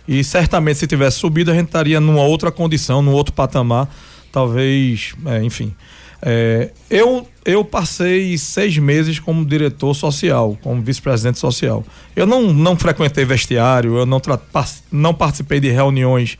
e 0.07 0.23
certamente 0.23 0.79
se 0.79 0.87
tivesse 0.87 1.17
subido 1.17 1.51
a 1.51 1.53
gente 1.53 1.67
estaria 1.67 1.99
numa 1.99 2.21
outra 2.21 2.51
condição, 2.51 3.01
num 3.01 3.11
outro 3.11 3.33
patamar, 3.33 3.89
talvez, 4.31 5.13
é, 5.25 5.43
enfim. 5.43 5.73
É, 6.21 6.71
eu, 6.89 7.27
eu 7.43 7.63
passei 7.63 8.37
seis 8.37 8.77
meses 8.77 9.19
como 9.19 9.45
diretor 9.45 9.93
social, 9.93 10.57
como 10.61 10.81
vice-presidente 10.81 11.39
social. 11.39 11.83
Eu 12.15 12.25
não, 12.25 12.53
não 12.53 12.75
frequentei 12.75 13.25
vestiário, 13.25 13.97
eu 13.97 14.05
não, 14.05 14.21
não 14.91 15.13
participei 15.13 15.59
de 15.59 15.69
reuniões 15.69 16.37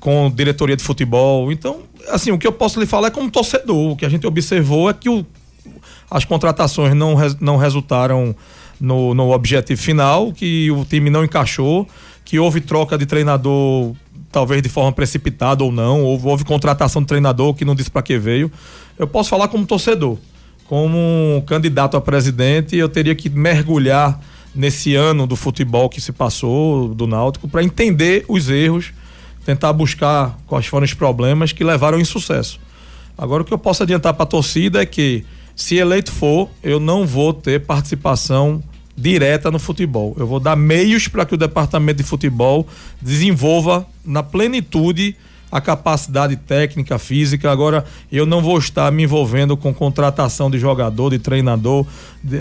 com 0.00 0.30
diretoria 0.30 0.76
de 0.76 0.82
futebol. 0.82 1.50
Então, 1.50 1.80
assim, 2.08 2.30
o 2.30 2.38
que 2.38 2.46
eu 2.46 2.52
posso 2.52 2.78
lhe 2.80 2.86
falar 2.86 3.08
é 3.08 3.10
como 3.10 3.30
torcedor. 3.30 3.92
O 3.92 3.96
que 3.96 4.06
a 4.06 4.08
gente 4.08 4.26
observou 4.26 4.88
é 4.88 4.94
que 4.94 5.08
o, 5.08 5.26
as 6.10 6.24
contratações 6.24 6.94
não, 6.94 7.16
não 7.40 7.56
resultaram 7.56 8.34
no, 8.80 9.14
no 9.14 9.32
objetivo 9.32 9.80
final, 9.80 10.32
que 10.32 10.70
o 10.70 10.84
time 10.84 11.10
não 11.10 11.24
encaixou, 11.24 11.88
que 12.24 12.38
houve 12.38 12.60
troca 12.60 12.96
de 12.96 13.06
treinador 13.06 13.94
talvez 14.30 14.60
de 14.60 14.68
forma 14.68 14.92
precipitada 14.92 15.64
ou 15.64 15.72
não, 15.72 16.02
houve, 16.02 16.26
houve 16.26 16.44
contratação 16.44 17.00
de 17.00 17.08
treinador 17.08 17.54
que 17.54 17.64
não 17.64 17.74
disse 17.74 17.90
para 17.90 18.02
que 18.02 18.18
veio. 18.18 18.52
Eu 18.98 19.06
posso 19.06 19.28
falar 19.28 19.48
como 19.48 19.66
torcedor, 19.66 20.18
como 20.66 21.42
candidato 21.46 21.96
a 21.96 22.00
presidente, 22.00 22.76
eu 22.76 22.88
teria 22.88 23.14
que 23.14 23.28
mergulhar 23.28 24.20
nesse 24.54 24.94
ano 24.94 25.26
do 25.26 25.36
futebol 25.36 25.88
que 25.88 26.00
se 26.00 26.12
passou, 26.12 26.94
do 26.94 27.06
Náutico, 27.06 27.46
para 27.46 27.62
entender 27.62 28.24
os 28.26 28.48
erros, 28.48 28.92
tentar 29.44 29.72
buscar 29.72 30.38
quais 30.46 30.66
foram 30.66 30.84
os 30.84 30.94
problemas 30.94 31.52
que 31.52 31.62
levaram 31.62 31.98
ao 31.98 32.00
insucesso. 32.00 32.58
Agora, 33.16 33.42
o 33.42 33.46
que 33.46 33.52
eu 33.52 33.58
posso 33.58 33.82
adiantar 33.82 34.14
para 34.14 34.24
a 34.24 34.26
torcida 34.26 34.82
é 34.82 34.86
que, 34.86 35.24
se 35.54 35.76
eleito 35.76 36.10
for, 36.10 36.48
eu 36.62 36.80
não 36.80 37.06
vou 37.06 37.32
ter 37.32 37.60
participação 37.60 38.62
direta 38.96 39.50
no 39.50 39.58
futebol. 39.58 40.16
Eu 40.18 40.26
vou 40.26 40.40
dar 40.40 40.56
meios 40.56 41.06
para 41.06 41.26
que 41.26 41.34
o 41.34 41.38
departamento 41.38 41.98
de 41.98 42.08
futebol 42.08 42.66
desenvolva 43.00 43.86
na 44.04 44.22
plenitude 44.22 45.14
a 45.50 45.60
capacidade 45.60 46.36
técnica, 46.36 46.98
física. 46.98 47.50
Agora, 47.50 47.84
eu 48.10 48.26
não 48.26 48.42
vou 48.42 48.58
estar 48.58 48.90
me 48.90 49.04
envolvendo 49.04 49.56
com 49.56 49.72
contratação 49.72 50.50
de 50.50 50.58
jogador, 50.58 51.10
de 51.10 51.18
treinador. 51.18 51.86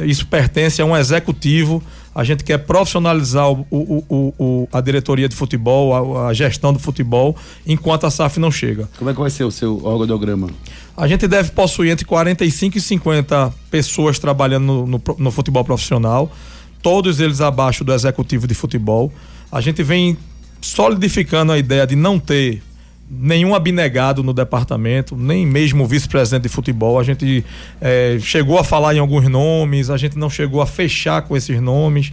Isso 0.05 0.25
pertence 0.27 0.81
a 0.81 0.85
um 0.85 0.95
executivo. 0.95 1.83
A 2.13 2.23
gente 2.23 2.43
quer 2.43 2.59
profissionalizar 2.59 3.51
o, 3.51 3.65
o, 3.69 4.33
o, 4.39 4.69
a 4.71 4.79
diretoria 4.79 5.27
de 5.27 5.35
futebol, 5.35 6.17
a, 6.17 6.29
a, 6.29 6.33
gestão 6.33 6.71
do 6.71 6.79
futebol, 6.79 7.35
enquanto 7.67 8.05
a 8.05 8.11
SAF 8.11 8.39
não 8.39 8.49
chega. 8.49 8.89
Como 8.97 9.09
é 9.09 9.13
que 9.13 9.19
vai 9.19 9.29
ser 9.29 9.43
o 9.43 9.51
seu 9.51 9.83
organograma? 9.83 10.49
A 10.95 11.07
gente 11.07 11.27
deve 11.27 11.51
possuir 11.51 11.91
entre 11.91 12.05
45 12.05 12.77
e 12.77 12.81
50 12.81 13.53
pessoas 13.69 14.17
trabalhando 14.17 14.63
no, 14.63 14.87
no, 14.87 15.01
no 15.17 15.31
futebol 15.31 15.65
profissional, 15.65 16.31
todos 16.81 17.19
eles 17.19 17.41
abaixo 17.41 17.83
do 17.83 17.93
executivo 17.93 18.47
de 18.47 18.53
futebol. 18.53 19.11
A 19.51 19.59
gente 19.59 19.83
vem 19.83 20.17
solidificando 20.61 21.51
a 21.51 21.57
ideia 21.57 21.85
de 21.85 21.97
não 21.97 22.17
ter 22.17 22.63
nenhum 23.09 23.53
abnegado 23.53 24.23
no 24.23 24.33
departamento, 24.33 25.15
nem 25.15 25.45
mesmo 25.45 25.83
o 25.83 25.87
vice-presidente 25.87 26.43
de 26.43 26.49
futebol. 26.49 26.99
A 26.99 27.03
gente 27.03 27.45
é, 27.79 28.17
chegou 28.19 28.57
a 28.57 28.63
falar 28.63 28.95
em 28.95 28.99
alguns 28.99 29.27
nomes, 29.29 29.89
a 29.89 29.97
gente 29.97 30.17
não 30.17 30.29
chegou 30.29 30.61
a 30.61 30.65
fechar 30.65 31.21
com 31.21 31.37
esses 31.37 31.61
nomes. 31.61 32.11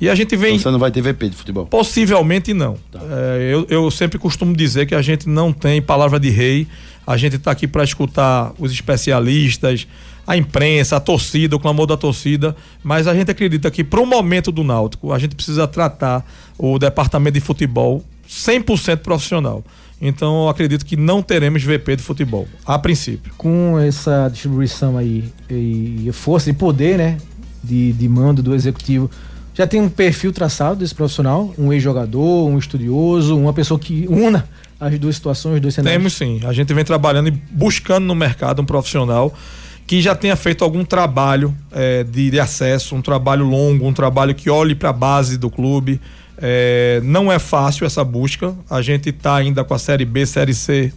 E 0.00 0.08
a 0.08 0.14
gente 0.14 0.36
vem. 0.36 0.56
Então 0.56 0.64
você 0.64 0.70
não 0.70 0.78
vai 0.78 0.90
ter 0.90 1.00
VP 1.00 1.30
de 1.30 1.36
futebol? 1.36 1.66
Possivelmente 1.66 2.52
não. 2.52 2.76
Tá. 2.90 3.00
É, 3.00 3.50
eu, 3.52 3.66
eu 3.70 3.90
sempre 3.90 4.18
costumo 4.18 4.54
dizer 4.54 4.86
que 4.86 4.94
a 4.94 5.02
gente 5.02 5.28
não 5.28 5.52
tem 5.52 5.80
palavra 5.80 6.18
de 6.18 6.30
rei. 6.30 6.66
A 7.06 7.16
gente 7.16 7.36
está 7.36 7.50
aqui 7.50 7.66
para 7.66 7.84
escutar 7.84 8.52
os 8.58 8.72
especialistas, 8.72 9.86
a 10.26 10.36
imprensa, 10.36 10.96
a 10.96 11.00
torcida, 11.00 11.54
o 11.54 11.60
clamor 11.60 11.86
da 11.86 11.96
torcida, 11.96 12.56
mas 12.82 13.06
a 13.06 13.14
gente 13.14 13.30
acredita 13.30 13.70
que 13.70 13.84
para 13.84 14.00
o 14.00 14.06
momento 14.06 14.50
do 14.50 14.64
Náutico, 14.64 15.12
a 15.12 15.18
gente 15.18 15.34
precisa 15.34 15.66
tratar 15.68 16.24
o 16.58 16.78
departamento 16.78 17.34
de 17.34 17.40
futebol 17.40 18.02
100% 18.28 18.98
profissional. 18.98 19.62
Então 20.06 20.42
eu 20.42 20.48
acredito 20.50 20.84
que 20.84 20.98
não 20.98 21.22
teremos 21.22 21.62
VP 21.62 21.96
de 21.96 22.02
futebol, 22.02 22.46
a 22.66 22.78
princípio. 22.78 23.32
Com 23.38 23.78
essa 23.78 24.28
distribuição 24.28 24.98
aí 24.98 25.24
e 25.50 26.10
força 26.12 26.52
de 26.52 26.58
poder, 26.58 26.98
né, 26.98 27.16
de, 27.62 27.94
de 27.94 28.06
mando 28.06 28.42
do 28.42 28.54
executivo, 28.54 29.10
já 29.54 29.66
tem 29.66 29.80
um 29.80 29.88
perfil 29.88 30.30
traçado 30.30 30.76
desse 30.76 30.94
profissional? 30.94 31.54
Um 31.56 31.72
ex-jogador, 31.72 32.48
um 32.48 32.58
estudioso, 32.58 33.38
uma 33.38 33.54
pessoa 33.54 33.80
que 33.80 34.04
una 34.08 34.46
as 34.78 34.98
duas 34.98 35.16
situações, 35.16 35.54
os 35.54 35.60
dois 35.60 35.74
cenários? 35.74 35.96
Temos 35.96 36.12
sim. 36.12 36.46
A 36.46 36.52
gente 36.52 36.74
vem 36.74 36.84
trabalhando 36.84 37.28
e 37.28 37.30
buscando 37.30 38.04
no 38.04 38.14
mercado 38.14 38.60
um 38.60 38.66
profissional 38.66 39.32
que 39.86 40.02
já 40.02 40.14
tenha 40.14 40.36
feito 40.36 40.64
algum 40.64 40.84
trabalho 40.84 41.54
é, 41.70 42.04
de, 42.04 42.30
de, 42.30 42.40
acesso, 42.40 42.94
um 42.94 43.02
trabalho 43.02 43.44
longo, 43.44 43.86
um 43.86 43.92
trabalho 43.92 44.34
que 44.34 44.50
olhe 44.50 44.74
para 44.74 44.90
a 44.90 44.92
base 44.92 45.38
do 45.38 45.50
clube. 45.50 46.00
É, 46.38 47.00
não 47.04 47.30
é 47.30 47.38
fácil 47.38 47.86
essa 47.86 48.02
busca. 48.04 48.54
A 48.68 48.82
gente 48.82 49.10
está 49.10 49.36
ainda 49.36 49.64
com 49.64 49.74
a 49.74 49.78
Série 49.78 50.04
B, 50.04 50.26
Série 50.26 50.54
C, 50.54 50.92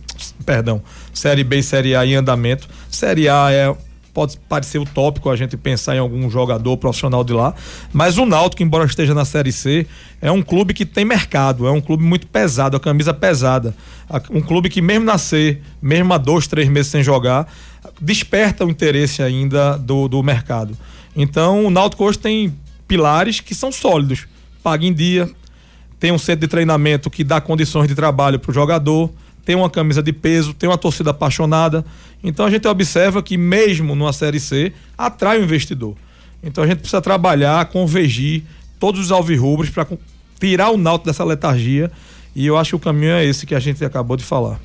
perdão, 0.46 0.82
Série 1.14 1.44
B 1.44 1.58
e 1.58 1.64
Série 1.64 1.96
A 1.96 2.06
em 2.06 2.16
andamento. 2.16 2.68
Série 2.90 3.30
A 3.30 3.52
é 3.52 3.76
pode 4.18 4.36
parecer 4.50 4.80
utópico 4.80 5.30
a 5.30 5.36
gente 5.36 5.56
pensar 5.56 5.96
em 5.96 6.00
algum 6.00 6.28
jogador 6.28 6.76
profissional 6.78 7.24
de 7.24 7.34
lá, 7.34 7.54
mas 7.94 8.18
o 8.18 8.26
Náutico, 8.26 8.64
embora 8.64 8.84
esteja 8.84 9.14
na 9.14 9.24
Série 9.24 9.52
C, 9.52 9.86
é 10.20 10.32
um 10.32 10.42
clube 10.42 10.74
que 10.74 10.88
tem 10.88 11.06
mercado, 11.06 11.68
é 11.68 11.72
um 11.72 11.80
clube 11.80 12.04
muito 12.04 12.26
pesado, 12.26 12.76
a 12.76 12.80
camisa 12.80 13.14
pesada, 13.14 13.76
um 14.32 14.42
clube 14.42 14.72
que 14.72 14.82
mesmo 14.82 15.06
nascer, 15.06 15.62
mesmo 15.80 16.16
há 16.16 16.18
dois, 16.18 16.48
três 16.48 16.68
meses 16.68 16.92
sem 16.92 17.04
jogar, 17.04 17.48
desperta 18.02 18.66
o 18.66 18.72
interesse 18.72 19.22
ainda 19.22 19.78
do, 19.78 20.08
do 20.08 20.24
mercado. 20.24 20.76
Então, 21.16 21.66
o 21.66 21.70
Náutico 21.70 22.04
hoje 22.04 22.18
tem 22.18 22.56
pilares 22.88 23.40
que 23.40 23.54
são 23.54 23.72
sólidos, 23.72 24.26
paga 24.68 24.86
em 24.86 24.92
dia, 24.92 25.30
tem 25.98 26.12
um 26.12 26.18
centro 26.18 26.42
de 26.42 26.48
treinamento 26.50 27.10
que 27.10 27.24
dá 27.24 27.40
condições 27.40 27.88
de 27.88 27.96
trabalho 27.96 28.38
para 28.38 28.52
o 28.52 28.54
jogador, 28.54 29.10
tem 29.46 29.56
uma 29.56 29.70
camisa 29.70 30.04
de 30.04 30.12
peso, 30.12 30.54
tem 30.54 30.68
uma 30.68 30.78
torcida 30.78 31.12
apaixonada. 31.12 31.86
Então 32.22 32.46
a 32.46 32.50
gente 32.50 32.68
observa 32.68 33.24
que 33.24 33.38
mesmo 33.38 33.96
numa 33.96 34.12
Série 34.12 34.42
C, 34.42 34.74
atrai 34.98 35.40
o 35.40 35.44
investidor. 35.46 35.96
Então 36.44 36.66
a 36.66 36.68
gente 36.68 36.80
precisa 36.80 37.02
trabalhar, 37.02 37.66
convergir 37.68 38.44
todos 38.78 39.00
os 39.00 39.10
alvirrubros 39.10 39.70
para 39.70 39.88
tirar 40.38 40.72
o 40.72 40.78
Náutico 40.78 41.06
dessa 41.06 41.24
letargia 41.24 41.90
e 42.36 42.46
eu 42.46 42.58
acho 42.58 42.72
que 42.72 42.76
o 42.76 42.80
caminho 42.80 43.14
é 43.14 43.24
esse 43.24 43.46
que 43.46 43.56
a 43.56 43.60
gente 43.62 43.86
acabou 43.86 44.18
de 44.18 44.24
falar. 44.26 44.60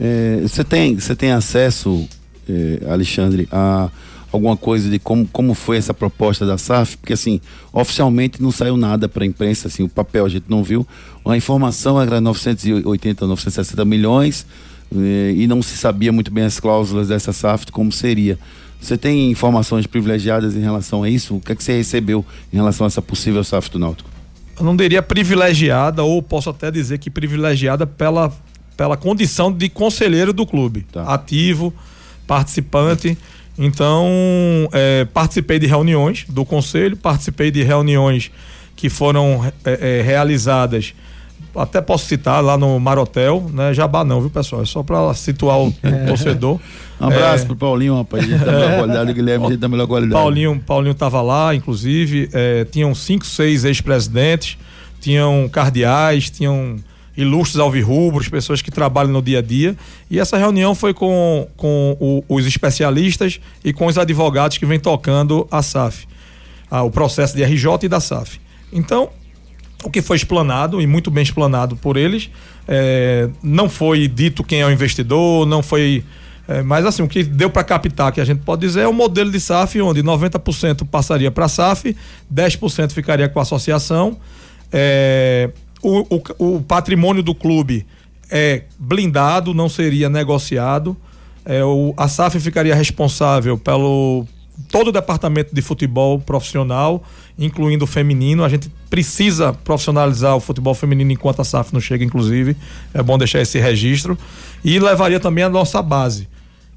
É, 0.00 0.38
você 0.40 0.62
é, 0.62 0.64
tem, 0.64 0.96
tem 0.96 1.32
acesso, 1.32 2.08
é, 2.48 2.90
Alexandre, 2.90 3.46
a 3.52 3.90
alguma 4.34 4.56
coisa 4.56 4.90
de 4.90 4.98
como, 4.98 5.26
como 5.28 5.54
foi 5.54 5.76
essa 5.76 5.94
proposta 5.94 6.44
da 6.44 6.58
SAF, 6.58 6.96
porque 6.96 7.12
assim, 7.12 7.40
oficialmente 7.72 8.42
não 8.42 8.50
saiu 8.50 8.76
nada 8.76 9.08
para 9.08 9.24
a 9.24 9.26
imprensa, 9.26 9.68
assim, 9.68 9.82
o 9.82 9.88
papel 9.88 10.26
a 10.26 10.28
gente 10.28 10.46
não 10.48 10.62
viu. 10.62 10.86
A 11.24 11.36
informação 11.36 12.00
era 12.00 12.20
980, 12.20 13.26
960 13.26 13.84
milhões 13.84 14.46
eh, 14.94 15.34
e 15.36 15.46
não 15.46 15.62
se 15.62 15.76
sabia 15.76 16.12
muito 16.12 16.30
bem 16.32 16.44
as 16.44 16.58
cláusulas 16.58 17.08
dessa 17.08 17.32
SAF, 17.32 17.70
como 17.70 17.92
seria. 17.92 18.38
Você 18.80 18.98
tem 18.98 19.30
informações 19.30 19.86
privilegiadas 19.86 20.54
em 20.56 20.60
relação 20.60 21.02
a 21.02 21.08
isso? 21.08 21.36
O 21.36 21.40
que 21.40 21.52
é 21.52 21.54
que 21.54 21.62
você 21.64 21.76
recebeu 21.76 22.24
em 22.52 22.56
relação 22.56 22.84
a 22.84 22.88
essa 22.88 23.00
possível 23.00 23.42
SAF 23.42 23.70
do 23.70 23.78
Náutico? 23.78 24.10
Eu 24.58 24.64
não 24.64 24.76
diria 24.76 25.02
privilegiada, 25.02 26.02
ou 26.02 26.22
posso 26.22 26.50
até 26.50 26.70
dizer 26.70 26.98
que 26.98 27.08
privilegiada 27.10 27.86
pela 27.86 28.32
pela 28.76 28.96
condição 28.96 29.52
de 29.52 29.68
conselheiro 29.68 30.32
do 30.32 30.44
clube, 30.44 30.84
Tá. 30.90 31.04
ativo, 31.04 31.72
participante. 32.26 33.16
Então, 33.58 34.08
é, 34.72 35.04
participei 35.12 35.58
de 35.58 35.66
reuniões 35.66 36.24
do 36.28 36.44
conselho, 36.44 36.96
participei 36.96 37.50
de 37.50 37.62
reuniões 37.62 38.30
que 38.74 38.88
foram 38.88 39.44
é, 39.64 39.98
é, 39.98 40.02
realizadas. 40.02 40.94
Até 41.54 41.80
posso 41.80 42.06
citar 42.06 42.42
lá 42.42 42.58
no 42.58 42.80
Marotel, 42.80 43.48
né? 43.52 43.72
Jabá 43.72 44.04
não, 44.04 44.20
viu, 44.20 44.28
pessoal? 44.28 44.62
É 44.62 44.64
só 44.64 44.82
para 44.82 45.14
situar 45.14 45.58
o 45.60 45.72
torcedor. 46.06 46.58
Um 47.00 47.06
abraço 47.06 47.42
É, 47.42 47.46
pro 47.48 47.56
Paulinho, 47.56 47.96
rapaz. 47.96 48.24
Gente 48.24 48.44
da 48.44 48.52
melhor 48.52 48.78
qualidade, 48.78 49.10
o 49.10 49.14
Guilherme, 49.14 49.48
gente 49.48 49.56
da 49.56 49.68
melhor 49.68 49.86
qualidade. 49.88 50.22
Paulinho, 50.22 50.60
Paulinho 50.64 50.94
tava 50.94 51.20
lá, 51.20 51.52
inclusive, 51.52 52.30
é, 52.32 52.64
tinham 52.66 52.94
cinco, 52.94 53.26
seis 53.26 53.64
ex-presidentes, 53.64 54.56
tinham 55.00 55.48
cardeais, 55.48 56.30
tinham 56.30 56.76
ilustres 57.16 57.58
alvirrubros, 57.60 58.28
pessoas 58.28 58.60
que 58.60 58.70
trabalham 58.70 59.12
no 59.12 59.22
dia 59.22 59.38
a 59.38 59.42
dia. 59.42 59.76
E 60.10 60.18
essa 60.18 60.36
reunião 60.36 60.74
foi 60.74 60.92
com, 60.92 61.46
com 61.56 61.96
o- 62.00 62.24
os 62.28 62.46
especialistas 62.46 63.40
e 63.64 63.72
com 63.72 63.86
os 63.86 63.96
advogados 63.96 64.58
que 64.58 64.66
vêm 64.66 64.80
tocando 64.80 65.46
a 65.50 65.62
SAF, 65.62 66.06
ah, 66.70 66.82
o 66.82 66.90
processo 66.90 67.36
de 67.36 67.42
RJ 67.44 67.84
e 67.84 67.88
da 67.88 68.00
SAF. 68.00 68.40
Então, 68.72 69.10
o 69.84 69.90
que 69.90 70.00
foi 70.02 70.16
explanado 70.16 70.80
e 70.80 70.86
muito 70.86 71.10
bem 71.10 71.22
explanado 71.22 71.76
por 71.76 71.96
eles. 71.96 72.30
é, 72.66 73.28
não 73.42 73.68
foi 73.68 74.08
dito 74.08 74.42
quem 74.42 74.62
é 74.62 74.66
o 74.66 74.70
investidor, 74.72 75.44
não 75.46 75.62
foi. 75.62 76.02
é, 76.48 76.62
mas 76.62 76.86
assim, 76.86 77.02
o 77.02 77.08
que 77.08 77.22
deu 77.22 77.50
para 77.50 77.62
captar, 77.62 78.10
que 78.10 78.20
a 78.20 78.24
gente 78.24 78.40
pode 78.40 78.62
dizer, 78.62 78.80
é 78.80 78.88
o 78.88 78.92
modelo 78.92 79.30
de 79.30 79.38
SAF, 79.38 79.78
onde 79.82 80.02
90% 80.02 80.86
passaria 80.86 81.30
para 81.30 81.44
a 81.44 81.48
SAF, 81.48 81.94
10% 82.32 82.92
ficaria 82.92 83.28
com 83.28 83.38
a 83.38 83.42
associação. 83.42 84.16
é, 84.72 85.50
o, 85.84 86.06
o- 86.38 86.56
o 86.56 86.62
patrimônio 86.62 87.22
do 87.22 87.34
clube 87.34 87.86
é 88.30 88.62
blindado, 88.78 89.52
não 89.54 89.68
seria 89.68 90.08
negociado. 90.08 90.96
É, 91.44 91.62
o, 91.62 91.92
a 91.96 92.08
SAF 92.08 92.40
ficaria 92.40 92.74
responsável 92.74 93.58
pelo 93.58 94.26
todo 94.70 94.88
o 94.88 94.92
departamento 94.92 95.54
de 95.54 95.60
futebol 95.60 96.18
profissional, 96.20 97.02
incluindo 97.38 97.84
o 97.84 97.88
feminino. 97.88 98.44
A 98.44 98.48
gente 98.48 98.70
precisa 98.88 99.52
profissionalizar 99.52 100.34
o 100.36 100.40
futebol 100.40 100.74
feminino 100.74 101.12
enquanto 101.12 101.40
a 101.40 101.44
SAF 101.44 101.72
não 101.74 101.80
chega, 101.80 102.04
inclusive. 102.04 102.56
É 102.94 103.02
bom 103.02 103.18
deixar 103.18 103.40
esse 103.40 103.58
registro. 103.60 104.16
E 104.64 104.78
levaria 104.78 105.20
também 105.20 105.44
a 105.44 105.48
nossa 105.48 105.82
base. 105.82 106.28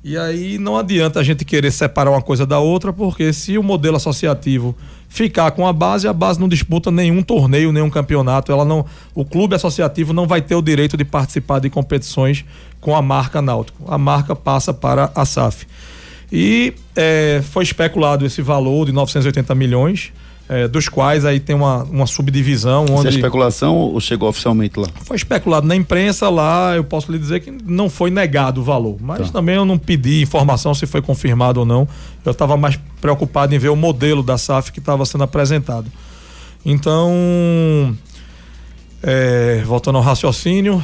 E 0.04 0.18
aí 0.18 0.58
não 0.58 0.78
adianta 0.78 1.20
a 1.20 1.24
gente 1.24 1.44
querer 1.46 1.72
separar 1.72 2.12
uma 2.12 2.22
coisa 2.22 2.46
da 2.46 2.60
outra, 2.60 2.92
porque 2.94 3.32
se 3.34 3.58
o 3.58 3.64
modelo 3.64 3.98
associativo 3.98 4.76
ficar 5.10 5.52
com 5.52 5.68
a 5.68 5.74
base, 5.74 6.08
a 6.08 6.14
base 6.14 6.40
não 6.40 6.48
disputa 6.48 6.92
nenhum 6.92 7.24
torneio, 7.24 7.72
nenhum 7.72 7.90
campeonato. 7.90 8.52
Ela 8.52 8.66
não, 8.66 8.86
o 9.16 9.26
clube 9.26 9.56
associativo 9.56 10.14
não 10.14 10.28
vai 10.28 10.42
ter 10.42 10.56
o 10.56 10.62
direito 10.62 10.98
de 10.98 11.06
participar 11.06 11.60
de 11.60 11.70
competições 11.70 12.46
com 12.80 12.96
a 12.96 13.02
marca 13.02 13.42
Náutico. 13.42 13.92
A 13.92 13.98
marca 13.98 14.36
passa 14.36 14.74
para 14.74 15.12
a 15.16 15.26
SAF. 15.26 15.66
E 16.32 16.74
eh, 16.96 17.42
foi 17.52 17.64
especulado 17.64 18.26
esse 18.26 18.42
valor 18.42 18.86
de 18.86 18.92
980 18.92 19.56
milhões, 19.56 20.12
eh, 20.50 20.68
dos 20.68 20.88
quais 20.90 21.26
aí 21.26 21.40
tem 21.40 21.56
uma, 21.56 21.84
uma 21.84 22.06
subdivisão 22.08 22.84
Essa 22.86 22.94
é 22.94 22.96
onde 22.98 23.10
especulação 23.10 23.76
ou 23.76 24.00
chegou 24.00 24.30
oficialmente 24.30 24.80
lá? 24.80 24.88
foi 25.04 25.18
especulado 25.18 25.68
na 25.68 25.76
imprensa 25.76 26.30
lá, 26.30 26.76
eu 26.76 26.84
posso 26.84 27.12
lhe 27.12 27.20
dizer 27.20 27.40
que 27.42 27.52
não 27.66 27.90
foi 27.90 28.10
negado 28.10 28.62
o 28.62 28.64
valor, 28.64 28.98
mas 29.02 29.30
também 29.32 29.56
eu 29.56 29.66
não 29.66 29.78
pedi 29.78 30.22
informação 30.22 30.74
se 30.74 30.86
foi 30.86 31.02
confirmado 31.02 31.60
ou 31.60 31.66
não. 31.66 31.88
Eu 32.26 32.32
estava 32.32 32.56
mais 32.58 32.80
preocupado 33.02 33.54
em 33.56 33.58
ver 33.60 33.70
o 33.70 33.76
modelo 33.76 34.22
da 34.24 34.38
SAF 34.38 34.72
que 34.72 34.80
estava 34.80 35.06
sendo 35.06 35.24
apresentado. 35.24 35.92
Então, 36.66 37.96
é, 39.02 39.62
voltando 39.66 39.98
ao 39.98 40.02
raciocínio, 40.04 40.84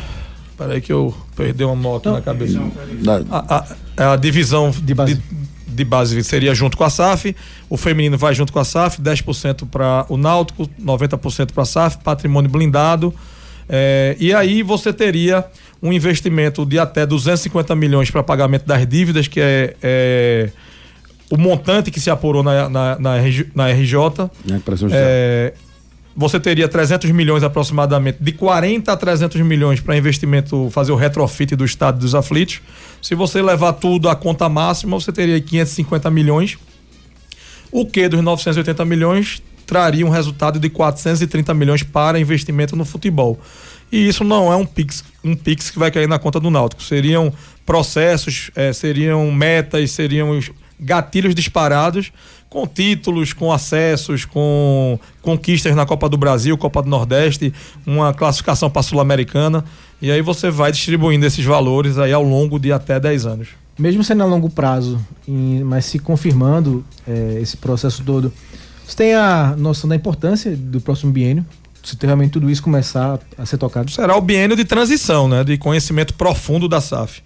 peraí 0.58 0.80
que 0.82 0.92
eu 0.94 1.14
perdi 1.36 1.64
uma 1.64 1.76
nota 1.76 2.12
na 2.12 2.22
cabeça. 2.22 2.60
Da- 3.02 3.22
A, 3.30 3.66
a- 3.98 4.14
a 4.14 4.16
divisão 4.16 4.72
de 4.72 4.94
base. 4.94 5.16
De, 5.16 5.22
de 5.74 5.84
base 5.84 6.24
seria 6.24 6.54
junto 6.54 6.78
com 6.78 6.84
a 6.84 6.90
SAF, 6.90 7.36
o 7.70 7.78
feminino 7.78 8.18
vai 8.18 8.34
junto 8.34 8.54
com 8.54 8.60
a 8.60 8.64
SAF, 8.64 9.02
10% 9.02 9.68
para 9.70 10.06
o 10.10 10.18
Náutico, 10.18 10.70
90% 10.82 11.52
para 11.52 11.64
a 11.64 11.66
SAF, 11.66 11.98
patrimônio 12.00 12.50
blindado. 12.50 13.14
É, 13.68 14.16
e 14.20 14.34
aí 14.34 14.62
você 14.62 14.92
teria 14.92 15.46
um 15.82 15.92
investimento 15.92 16.66
de 16.66 16.80
até 16.80 17.06
250 17.06 17.76
milhões 17.76 18.10
para 18.10 18.24
pagamento 18.24 18.66
das 18.66 18.88
dívidas, 18.88 19.28
que 19.28 19.40
é, 19.40 19.76
é 19.82 20.50
o 21.30 21.38
montante 21.38 21.90
que 21.90 22.00
se 22.00 22.10
apurou 22.10 22.44
na, 22.44 22.70
na, 22.70 23.00
na, 23.00 23.18
RJ, 23.18 23.50
na. 23.56 24.60
É, 24.96 25.54
você 26.16 26.40
teria 26.40 26.68
300 26.68 27.10
milhões 27.12 27.44
aproximadamente, 27.44 28.20
de 28.22 28.32
40 28.32 28.92
a 28.92 28.98
300 28.98 29.42
milhões 29.42 29.80
para 29.80 29.98
investimento, 29.98 30.70
fazer 30.72 30.92
o 30.92 30.96
retrofit 30.96 31.56
do 31.56 31.66
estádio 31.66 32.02
dos 32.02 32.14
aflitos. 32.14 32.62
Se 33.02 33.16
você 33.16 33.42
levar 33.42 33.74
tudo 33.74 34.10
à 34.10 34.16
conta 34.16 34.48
máxima, 34.48 35.00
você 35.00 35.12
teria 35.12 35.40
550 35.42 36.10
milhões. 36.12 36.58
O 37.72 37.86
que 37.86 38.08
dos 38.08 38.22
980 38.22 38.86
milhões 38.86 39.42
traria 39.66 40.06
um 40.06 40.10
resultado 40.10 40.60
de 40.60 40.70
430 40.70 41.54
milhões 41.54 41.82
para 41.82 42.20
investimento 42.20 42.76
no 42.76 42.86
futebol. 42.86 43.40
E 43.92 44.08
isso 44.08 44.24
não 44.24 44.52
é 44.52 44.56
um 44.56 44.66
pix, 44.66 45.04
um 45.24 45.36
pix 45.36 45.70
que 45.70 45.80
vai 45.80 45.90
cair 45.90 46.08
na 46.08 46.20
conta 46.20 46.40
do 46.40 46.52
Náutico. 46.52 46.84
Seriam 46.84 47.34
processos, 47.66 48.52
eh, 48.56 48.74
seriam 48.74 49.32
metas, 49.32 49.92
seriam 49.92 50.32
os 50.32 50.52
gatilhos 50.80 51.34
disparados 51.34 52.12
com 52.54 52.68
títulos, 52.68 53.34
com 53.34 53.52
acessos, 53.52 54.26
com 54.26 55.00
conquistas 55.24 55.76
na 55.76 55.88
Copa 55.88 56.08
do 56.08 56.16
Brasil, 56.16 56.56
Copa 56.56 56.84
do 56.84 56.90
Nordeste, 56.90 57.52
uma 57.84 58.14
classificação 58.14 58.70
para 58.70 58.82
a 58.82 58.84
Sul-Americana. 58.84 59.66
E 60.00 60.12
aí 60.12 60.22
você 60.22 60.52
vai 60.52 60.72
distribuindo 60.72 61.26
esses 61.26 61.44
valores 61.44 61.98
aí 61.98 62.14
ao 62.14 62.22
longo 62.22 62.60
de 62.60 62.72
até 62.72 63.00
10 63.00 63.26
anos. 63.26 63.48
Mesmo 63.78 64.04
sendo 64.04 64.22
a 64.22 64.26
longo 64.28 64.52
prazo, 64.52 65.04
mas 65.66 65.86
se 65.86 65.98
confirmando 65.98 66.86
é, 67.08 67.40
esse 67.42 67.58
processo 67.58 68.04
todo, 68.04 68.32
você 68.86 68.98
tem 68.98 69.16
a 69.16 69.56
noção 69.58 69.90
da 69.90 69.96
importância 69.96 70.56
do 70.56 70.80
próximo 70.80 71.12
biênio? 71.12 71.44
Se 71.84 71.98
realmente 72.00 72.32
tudo 72.34 72.52
isso 72.52 72.62
começar 72.62 73.20
a 73.36 73.46
ser 73.48 73.58
tocado? 73.58 73.90
será 73.90 74.16
o 74.16 74.22
biênio 74.22 74.56
de 74.56 74.64
transição, 74.64 75.28
né? 75.28 75.44
De 75.44 75.58
conhecimento 75.58 76.14
profundo 76.14 76.70
da 76.70 76.80
SAF. 76.80 77.24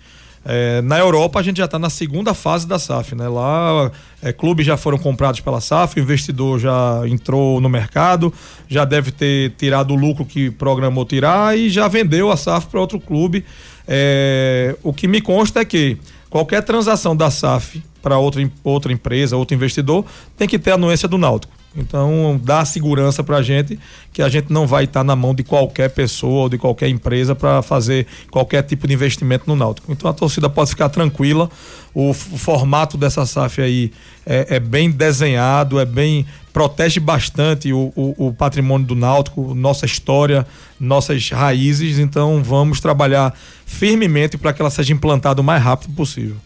É, 0.50 0.82
na 0.82 0.98
Europa 0.98 1.42
a 1.42 1.44
gente 1.44 1.58
já 1.58 1.66
está 1.66 1.78
na 1.78 1.90
segunda 1.90 2.34
fase 2.34 2.66
da 2.66 2.80
SAF, 2.80 3.14
né? 3.14 3.28
Lá 3.28 3.92
é, 4.22 4.32
clubes 4.32 4.66
já 4.66 4.78
foram 4.78 4.98
comprados 4.98 5.42
pela 5.42 5.60
SAF, 5.60 6.00
o 6.00 6.02
investidor 6.02 6.58
já 6.58 7.02
entrou 7.06 7.60
no 7.60 7.68
mercado, 7.68 8.34
já 8.66 8.86
deve 8.86 9.12
ter 9.12 9.52
tirado 9.58 9.92
o 9.94 9.98
lucro 9.98 10.24
que 10.24 10.50
programou 10.50 11.04
tirar 11.04 11.58
e 11.58 11.70
já 11.70 11.90
vendeu 11.90 12.32
a 12.32 12.38
SAF 12.38 12.68
para 12.68 12.80
outro 12.80 12.98
clube. 12.98 13.44
É, 13.86 14.74
o 14.82 14.94
que 14.94 15.06
me 15.06 15.20
consta 15.20 15.60
é 15.60 15.66
que 15.66 15.98
qualquer 16.30 16.64
transação 16.64 17.14
da 17.14 17.30
SAF 17.30 17.84
para 18.02 18.18
outra, 18.18 18.50
outra 18.64 18.94
empresa, 18.94 19.36
outro 19.36 19.54
investidor, 19.54 20.06
tem 20.38 20.48
que 20.48 20.58
ter 20.58 20.72
a 20.72 20.76
anuência 20.76 21.10
do 21.10 21.18
Náutico. 21.18 21.57
Então, 21.78 22.40
dá 22.44 22.66
segurança 22.66 23.24
para 23.24 23.38
a 23.38 23.42
gente 23.42 23.80
que 24.12 24.22
a 24.22 24.30
gente 24.30 24.52
não 24.52 24.66
vai 24.66 24.86
estar 24.86 25.04
na 25.04 25.16
mão 25.16 25.34
de 25.36 25.44
qualquer 25.44 25.90
pessoa 25.92 26.44
ou 26.44 26.50
de 26.50 26.58
qualquer 26.58 26.90
empresa 26.90 27.36
para 27.36 27.62
fazer 27.62 28.08
qualquer 28.32 28.64
tipo 28.64 28.88
de 28.88 28.94
investimento 28.96 29.44
no 29.48 29.56
Náutico. 29.56 29.92
Então, 29.92 30.10
a 30.10 30.14
torcida 30.14 30.50
pode 30.50 30.72
ficar 30.72 30.90
tranquila. 30.90 31.50
O, 31.94 32.10
o 32.10 32.14
formato 32.14 32.98
dessa 32.98 33.26
SAF 33.26 33.62
aí 33.62 33.92
é, 34.26 34.56
é 34.56 34.60
bem 34.60 34.90
desenhado, 34.90 35.80
é 35.80 35.86
bem 35.86 36.26
protege 36.52 37.00
bastante 37.00 37.72
o, 37.72 37.94
o- 37.96 38.28
o 38.28 38.34
patrimônio 38.34 38.88
do 38.88 38.96
Náutico, 38.96 39.54
nossa 39.54 39.86
história, 39.86 40.46
nossas 40.80 41.30
raízes. 41.30 42.00
Então, 42.00 42.42
vamos 42.44 42.80
trabalhar 42.80 43.34
firmemente 43.68 44.38
para 44.38 44.52
que 44.52 44.62
ela 44.62 44.72
seja 44.72 44.92
implantada 44.94 45.42
o 45.42 45.44
mais 45.44 45.62
rápido 45.62 45.94
possível. 45.94 46.38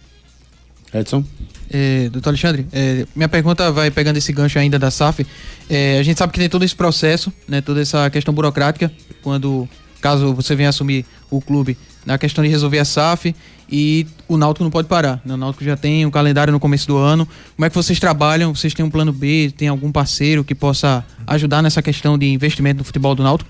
Edson? 0.94 1.24
É, 1.70 2.10
doutor 2.10 2.30
Alexandre, 2.30 2.68
é, 2.74 3.06
minha 3.16 3.30
pergunta 3.30 3.72
vai 3.72 3.90
pegando 3.90 4.18
esse 4.18 4.34
gancho 4.34 4.60
ainda 4.60 4.78
da 4.78 4.92
SAF. 4.92 5.26
É, 5.70 6.00
a 6.00 6.04
gente 6.04 6.18
sabe 6.18 6.34
que 6.34 6.40
tem 6.40 6.50
todo 6.50 6.66
esse 6.66 6.76
processo, 6.76 7.32
né, 7.48 7.62
toda 7.62 7.82
essa 7.82 8.10
questão 8.10 8.34
burocrática, 8.34 8.92
quando, 9.22 9.68
caso 10.02 10.34
você 10.34 10.56
venha 10.56 10.70
assumir 10.70 11.06
o 11.30 11.40
clube, 11.40 11.78
na 12.06 12.18
questão 12.18 12.44
de 12.44 12.50
resolver 12.50 12.80
a 12.80 12.86
SAF 12.86 13.34
e 13.72 14.06
o 14.28 14.36
Náutico 14.36 14.64
não 14.64 14.72
pode 14.72 14.88
parar. 14.88 15.22
Né? 15.24 15.34
O 15.34 15.38
Náutico 15.38 15.64
já 15.64 15.78
tem 15.78 16.06
um 16.06 16.12
calendário 16.12 16.52
no 16.52 16.60
começo 16.60 16.88
do 16.88 16.98
ano. 16.98 17.28
Como 17.56 17.66
é 17.66 17.70
que 17.70 17.76
vocês 17.76 18.00
trabalham? 18.00 18.54
Vocês 18.54 18.74
têm 18.74 18.84
um 18.84 18.90
plano 18.90 19.14
B? 19.14 19.54
Tem 19.56 19.68
algum 19.70 19.92
parceiro 19.92 20.44
que 20.44 20.54
possa 20.54 21.06
ajudar 21.26 21.62
nessa 21.62 21.82
questão 21.82 22.18
de 22.18 22.28
investimento 22.28 22.80
no 22.80 22.84
futebol 22.84 23.16
do 23.16 23.24
Náutico? 23.24 23.50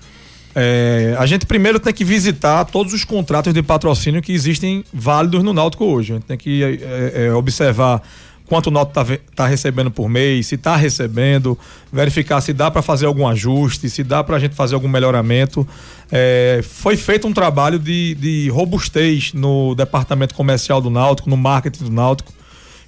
É, 0.54 1.16
a 1.18 1.24
gente 1.24 1.46
primeiro 1.46 1.80
tem 1.80 1.92
que 1.92 2.04
visitar 2.04 2.64
todos 2.66 2.92
os 2.92 3.04
contratos 3.04 3.54
de 3.54 3.62
patrocínio 3.62 4.20
que 4.20 4.32
existem 4.32 4.84
válidos 4.92 5.42
no 5.42 5.52
Náutico 5.52 5.84
hoje. 5.84 6.12
A 6.12 6.16
gente 6.16 6.24
tem 6.24 6.36
que 6.36 6.62
é, 6.62 7.26
é, 7.26 7.32
observar 7.32 8.02
quanto 8.46 8.66
o 8.66 8.70
Náutico 8.70 9.00
está 9.30 9.46
recebendo 9.46 9.90
por 9.90 10.10
mês, 10.10 10.48
se 10.48 10.56
está 10.56 10.76
recebendo, 10.76 11.58
verificar 11.90 12.40
se 12.42 12.52
dá 12.52 12.70
para 12.70 12.82
fazer 12.82 13.06
algum 13.06 13.26
ajuste, 13.26 13.88
se 13.88 14.04
dá 14.04 14.22
para 14.22 14.36
a 14.36 14.38
gente 14.38 14.54
fazer 14.54 14.74
algum 14.74 14.88
melhoramento. 14.88 15.66
É, 16.10 16.60
foi 16.62 16.96
feito 16.98 17.26
um 17.26 17.32
trabalho 17.32 17.78
de, 17.78 18.14
de 18.16 18.50
robustez 18.50 19.32
no 19.32 19.74
departamento 19.74 20.34
comercial 20.34 20.82
do 20.82 20.90
Náutico, 20.90 21.30
no 21.30 21.36
marketing 21.36 21.84
do 21.84 21.90
Náutico. 21.90 22.30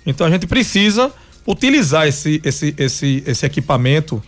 Então 0.04 0.26
a 0.26 0.30
gente 0.30 0.46
precisa 0.46 1.10
utilizar 1.46 2.06
esse, 2.06 2.42
esse, 2.44 2.74
esse, 2.76 3.22
esse 3.26 3.46
equipamento 3.46 4.22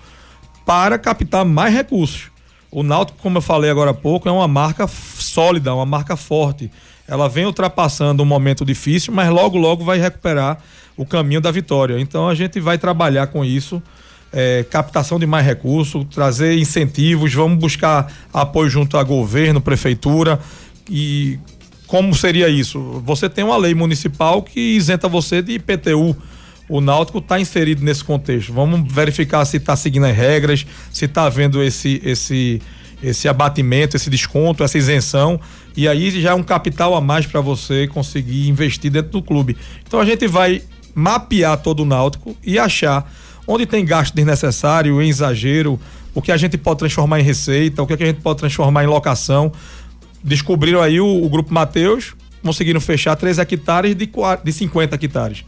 para 0.65 0.99
captar 0.99 1.45
mais 1.45 1.75
recursos. 1.75 2.31
O 2.71 2.83
Náutico, 2.83 3.19
como 3.23 3.39
eu 3.39 3.43
falei 3.43 3.71
agora 3.71 3.91
há 3.91 3.95
pouco, 3.95 4.29
é 4.29 4.33
uma 4.33 4.49
marca 4.49 4.87
sólida, 4.87 5.75
uma 5.75 5.87
marca 5.87 6.17
forte. 6.17 6.71
Ela 7.09 7.29
vem 7.29 7.47
ultrapassando 7.47 8.23
um 8.23 8.27
momento 8.27 8.65
difícil, 8.65 9.15
mas 9.15 9.29
logo, 9.31 9.57
logo 9.57 9.85
vai 9.85 9.99
recuperar 9.99 10.59
o 10.97 11.07
caminho 11.07 11.41
da 11.41 11.51
vitória. 11.51 11.99
Então 12.01 12.29
a 12.29 12.35
gente 12.35 12.59
vai 12.61 12.79
trabalhar 12.79 13.29
com 13.29 13.45
isso. 13.45 13.83
É, 14.33 14.65
captação 14.69 15.19
de 15.19 15.27
mais 15.27 15.47
recursos, 15.47 16.05
trazer 16.11 16.59
incentivos, 16.59 17.33
vamos 17.33 17.59
buscar 17.59 18.13
apoio 18.33 18.69
junto 18.69 18.99
a 18.99 19.03
governo, 19.03 19.61
prefeitura 19.61 20.39
e 20.91 21.39
como 21.87 22.15
seria 22.15 22.49
isso? 22.49 22.81
Você 23.05 23.29
tem 23.29 23.45
uma 23.45 23.57
lei 23.57 23.75
municipal 23.75 24.43
que 24.43 24.61
isenta 24.77 25.09
você 25.09 25.41
de 25.41 25.53
IPTU. 25.53 26.17
O 26.69 26.81
Náutico 26.81 27.19
está 27.19 27.39
inserido 27.39 27.85
nesse 27.85 28.03
contexto. 28.03 28.53
Vamos 28.53 28.93
verificar 28.93 29.45
se 29.45 29.57
está 29.57 29.77
seguindo 29.77 30.07
as 30.07 30.17
regras, 30.17 30.67
se 30.91 31.05
está 31.05 31.25
havendo 31.25 31.63
esse, 31.63 32.01
esse, 32.05 32.61
esse 33.03 33.29
abatimento, 33.29 33.97
esse 33.97 34.11
desconto, 34.11 34.65
essa 34.65 34.77
isenção. 34.77 35.41
E 35.77 35.87
aí 35.87 36.11
já 36.21 36.31
é 36.31 36.35
um 36.35 36.43
capital 36.43 36.95
a 36.97 37.01
mais 37.01 37.25
para 37.25 37.41
você 37.41 37.87
conseguir 37.87 38.49
investir 38.49 38.91
dentro 38.91 39.13
do 39.13 39.23
clube. 39.23 39.57
Então 39.87 40.01
a 40.01 40.05
gente 40.05 40.27
vai 40.27 40.61
mapear 40.95 41.57
todo 41.59 41.81
o 41.81 41.87
Náutico 41.87 42.37
e 42.43 42.59
achar 42.59 43.13
onde 43.47 43.65
tem 43.65 43.85
gasto 43.85 44.13
desnecessário, 44.13 45.01
em 45.01 45.09
exagero, 45.09 45.79
o 46.13 46.21
que 46.21 46.33
a 46.33 46.37
gente 46.37 46.59
pode 46.59 46.81
transformar 46.81 47.21
em 47.21 47.23
receita, 47.23 47.81
o 47.81 47.87
que 47.87 47.93
a 47.93 47.97
gente 47.97 48.21
pode 48.21 48.41
transformar 48.41 48.83
em 48.83 48.89
locação. 48.89 49.53
Descobriram 50.25 50.83
aí 50.83 51.01
o, 51.01 51.25
o 51.25 51.29
Grupo 51.29 51.55
Mateus, 51.55 52.15
conseguiram 52.43 52.81
fechar 52.81 53.15
3 53.15 53.39
hectares 53.39 53.95
de, 53.95 54.11
de 54.43 54.53
50 54.53 54.97
hectares 54.97 55.45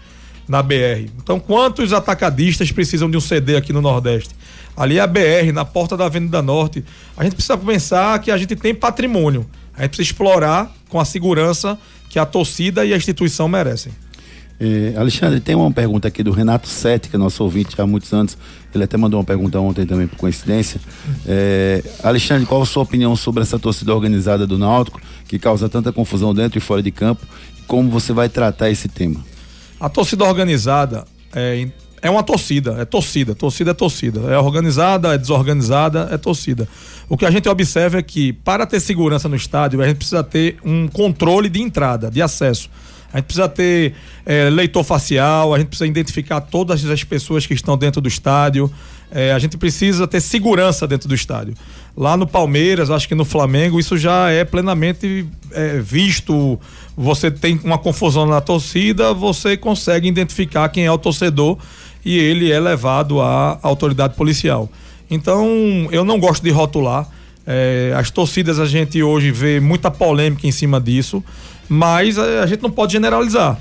na 0.49 0.63
BR. 0.63 1.11
Então, 1.23 1.39
quantos 1.39 1.93
atacadistas 1.93 2.73
precisam 2.73 3.11
de 3.11 3.17
um 3.17 3.21
CD 3.21 3.57
aqui 3.57 3.73
no 3.73 3.83
Nordeste? 3.83 4.31
Ali 4.77 4.99
é 4.99 5.01
a 5.01 5.07
BR, 5.07 5.53
na 5.53 5.65
porta 5.65 5.97
da 5.97 6.07
Avenida 6.07 6.41
Norte. 6.41 6.85
A 7.17 7.25
gente 7.25 7.35
precisa 7.35 7.59
pensar 7.59 8.19
que 8.21 8.31
a 8.31 8.39
gente 8.39 8.57
tem 8.57 8.75
patrimônio. 8.75 9.45
A 9.75 9.83
gente 9.83 9.91
precisa 9.91 10.11
explorar 10.11 10.73
com 10.89 10.99
a 10.99 11.05
segurança 11.05 11.79
que 12.09 12.19
a 12.19 12.25
torcida 12.25 12.85
e 12.85 12.95
a 12.95 12.97
instituição 12.97 13.49
merecem. 13.49 13.93
É, 14.61 14.95
Alexandre, 14.97 15.39
tem 15.39 15.55
uma 15.55 15.71
pergunta 15.71 16.09
aqui 16.09 16.23
do 16.23 16.33
Renato 16.33 16.67
Sete, 16.67 17.09
que 17.09 17.15
é 17.15 17.19
nosso 17.19 17.45
ouvinte 17.45 17.81
há 17.81 17.87
muitos 17.87 18.13
anos. 18.13 18.37
Ele 18.75 18.85
até 18.85 18.97
mandou 18.97 19.21
uma 19.21 19.25
pergunta 19.25 19.61
ontem 19.61 19.87
também, 19.87 20.09
por 20.09 20.17
coincidência. 20.17 20.81
É, 21.27 21.83
Alexandre, 22.03 22.45
qual 22.45 22.63
a 22.63 22.67
sua 22.67 22.83
opinião 22.83 23.15
sobre 23.15 23.43
essa 23.43 23.59
torcida 23.59 23.95
organizada 23.95 24.47
do 24.47 24.59
Náutico, 24.59 25.01
que 25.29 25.39
causa 25.39 25.69
tanta 25.69 25.93
confusão 25.93 26.35
dentro 26.35 26.59
e 26.59 26.61
fora 26.61 26.83
de 26.83 26.91
campo? 26.91 27.25
Como 27.67 27.89
você 27.89 28.13
vai 28.13 28.29
tratar 28.29 28.69
esse 28.71 28.89
tema? 28.89 29.25
A 29.81 29.89
torcida 29.89 30.25
organizada 30.25 31.05
é, 31.35 31.69
é 32.03 32.11
uma 32.11 32.23
torcida, 32.23 32.77
é 32.81 32.85
torcida, 32.85 33.35
torcida 33.35 33.71
é 33.71 33.75
torcida. 33.75 34.21
É 34.33 34.39
organizada, 34.39 35.15
é 35.15 35.19
desorganizada, 35.19 36.09
é 36.11 36.19
torcida. 36.19 36.69
O 37.09 37.17
que 37.17 37.25
a 37.25 37.31
gente 37.31 37.49
observa 37.49 37.99
é 37.99 38.03
que, 38.03 38.33
para 38.33 38.67
ter 38.67 38.81
segurança 38.81 39.29
no 39.29 39.37
estádio, 39.37 39.81
a 39.81 39.87
gente 39.87 39.99
precisa 39.99 40.23
ter 40.23 40.59
um 40.65 40.89
controle 40.89 41.49
de 41.49 41.61
entrada, 41.61 42.11
de 42.11 42.21
acesso. 42.21 42.69
A 43.13 43.17
gente 43.17 43.27
precisa 43.27 43.49
ter 43.49 43.95
é, 44.27 44.51
leitor 44.51 44.85
facial, 44.85 45.55
a 45.55 45.59
gente 45.59 45.69
precisa 45.69 45.89
identificar 45.89 46.43
todas 46.43 46.85
as 46.85 47.05
pessoas 47.05 47.47
que 47.47 47.55
estão 47.55 47.77
dentro 47.77 48.01
do 48.01 48.09
estádio. 48.09 48.71
É, 49.11 49.33
a 49.33 49.39
gente 49.39 49.57
precisa 49.57 50.07
ter 50.07 50.21
segurança 50.21 50.87
dentro 50.87 51.09
do 51.09 51.15
estádio. 51.15 51.55
Lá 51.97 52.17
no 52.17 52.27
Palmeiras, 52.27 52.91
acho 52.91 53.09
que 53.09 53.15
no 53.15 53.25
Flamengo, 53.25 53.81
isso 53.81 53.97
já 53.97 54.31
é 54.31 54.45
plenamente 54.45 55.27
é, 55.53 55.79
visto. 55.79 56.61
Você 57.01 57.31
tem 57.31 57.61
uma 57.63 57.79
confusão 57.79 58.27
na 58.27 58.41
torcida, 58.41 59.15
você 59.15 59.57
consegue 59.57 60.09
identificar 60.09 60.69
quem 60.69 60.85
é 60.85 60.91
o 60.91 60.99
torcedor 60.99 61.57
e 62.05 62.19
ele 62.19 62.51
é 62.51 62.59
levado 62.59 63.21
à 63.21 63.57
autoridade 63.63 64.15
policial. 64.17 64.69
Então, 65.09 65.47
eu 65.93 66.05
não 66.05 66.19
gosto 66.19 66.43
de 66.43 66.51
rotular. 66.51 67.09
É, 67.47 67.95
as 67.97 68.11
torcidas 68.11 68.59
a 68.59 68.67
gente 68.67 69.01
hoje 69.01 69.31
vê 69.31 69.61
muita 69.61 69.93
polêmica 69.93 70.45
em 70.45 70.51
cima 70.51 70.81
disso, 70.81 71.23
mas 71.69 72.19
a, 72.19 72.43
a 72.43 72.47
gente 72.49 72.65
não 72.65 72.71
pode 72.71 72.95
generalizar. 72.95 73.57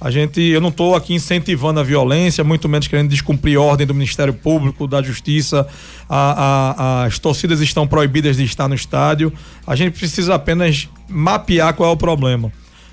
A 0.00 0.10
gente, 0.10 0.40
eu 0.40 0.60
não 0.60 0.70
estou 0.70 0.94
aqui 0.94 1.12
incentivando 1.12 1.80
a 1.80 1.82
violência, 1.82 2.42
muito 2.42 2.70
menos 2.70 2.88
querendo 2.88 3.10
descumprir 3.10 3.60
ordem 3.60 3.86
do 3.86 3.92
Ministério 3.92 4.32
Público, 4.32 4.86
da 4.86 5.02
Justiça. 5.02 5.66
A, 6.08 7.02
a, 7.02 7.04
as 7.04 7.18
torcidas 7.18 7.60
estão 7.60 7.86
proibidas 7.86 8.38
de 8.38 8.44
estar 8.44 8.66
no 8.66 8.74
estádio. 8.74 9.30
A 9.66 9.76
gente 9.76 9.98
precisa 9.98 10.36
apenas 10.36 10.88
mapear 11.06 11.74
qual 11.74 11.90
é 11.90 11.92
o 11.92 11.96
problema. 11.96 12.50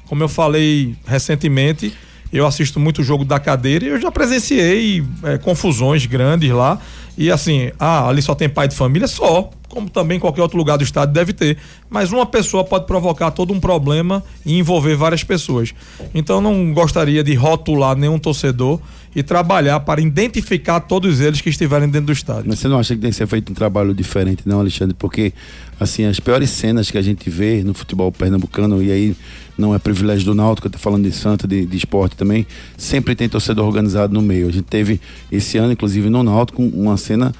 Como 0.08 0.24
eu 0.24 0.30
falei 0.30 0.96
recentemente, 1.06 1.94
eu 2.32 2.46
assisto 2.46 2.80
muito 2.80 3.04
jogo 3.04 3.24
da 3.24 3.40
cadeira 3.40 3.86
e 3.86 3.88
eu 3.90 4.00
já 4.00 4.12
presenciei 4.12 5.04
é, 5.24 5.38
confusões 5.38 6.06
grandes 6.06 6.52
lá. 6.52 6.80
E 7.18 7.32
assim, 7.32 7.72
ah, 7.80 8.08
ali 8.08 8.22
só 8.22 8.36
tem 8.36 8.50
pai 8.50 8.68
de 8.68 8.76
família? 8.76 9.08
Só. 9.08 9.50
Como 9.76 9.90
também 9.90 10.22
qualquer 10.22 10.42
outro 10.42 10.58
lugar 10.58 10.78
do 10.78 10.86
estado 10.86 11.12
deve 11.12 11.34
ter. 11.34 11.58
Mas 11.90 12.14
uma 12.14 12.26
pessoa 12.26 12.64
pode 12.64 12.86
provocar 12.86 13.30
todo 13.32 13.52
um 13.52 13.60
problema 13.60 14.24
e 14.46 14.58
envolver 14.58 14.96
várias 14.96 15.22
pessoas. 15.22 15.74
Então 16.14 16.40
não 16.40 16.74
gostaria 16.74 17.22
de 17.22 17.34
rotular 17.34 17.94
nenhum 17.98 18.18
torcedor 18.18 18.80
e 19.14 19.22
trabalhar 19.22 19.82
para 19.82 20.00
identificar 20.00 20.80
todos 20.80 21.20
eles 21.20 21.42
que 21.42 21.50
estiverem 21.50 21.90
dentro 21.90 22.06
do 22.06 22.14
estádio. 22.14 22.46
Mas 22.48 22.60
você 22.60 22.70
não 22.70 22.80
acha 22.80 22.96
que 22.96 23.02
tem 23.02 23.10
que 23.10 23.18
ser 23.18 23.28
feito 23.28 23.52
um 23.52 23.54
trabalho 23.54 23.94
diferente, 23.94 24.44
não, 24.46 24.62
Alexandre? 24.62 24.96
Porque, 24.98 25.34
assim, 25.78 26.06
as 26.06 26.22
piores 26.22 26.50
cenas 26.52 26.90
que 26.90 26.98
a 26.98 27.02
gente 27.02 27.30
vê 27.30 27.62
no 27.62 27.74
futebol 27.74 28.10
pernambucano, 28.14 28.82
e 28.82 28.94
aí 28.94 29.16
não 29.58 29.76
é 29.76 29.80
privilégio 29.80 30.24
do 30.26 30.34
Náutico, 30.34 30.68
eu 30.68 30.72
tô 30.72 30.78
falando 30.78 31.04
de 31.04 31.12
Santa, 31.12 31.46
de, 31.46 31.66
de 31.66 31.78
esporte 31.78 32.16
também, 32.16 32.48
sempre 32.78 33.14
tem 33.14 33.28
torcedor 33.28 33.66
organizado 33.66 34.14
no 34.14 34.22
meio. 34.22 34.48
A 34.48 34.52
gente 34.54 34.66
teve 34.66 35.02
esse 35.30 35.58
ano, 35.58 35.74
inclusive, 35.74 36.10
no 36.10 36.24
Náutico, 36.24 36.62
uma 36.62 36.96
cena 36.96 37.34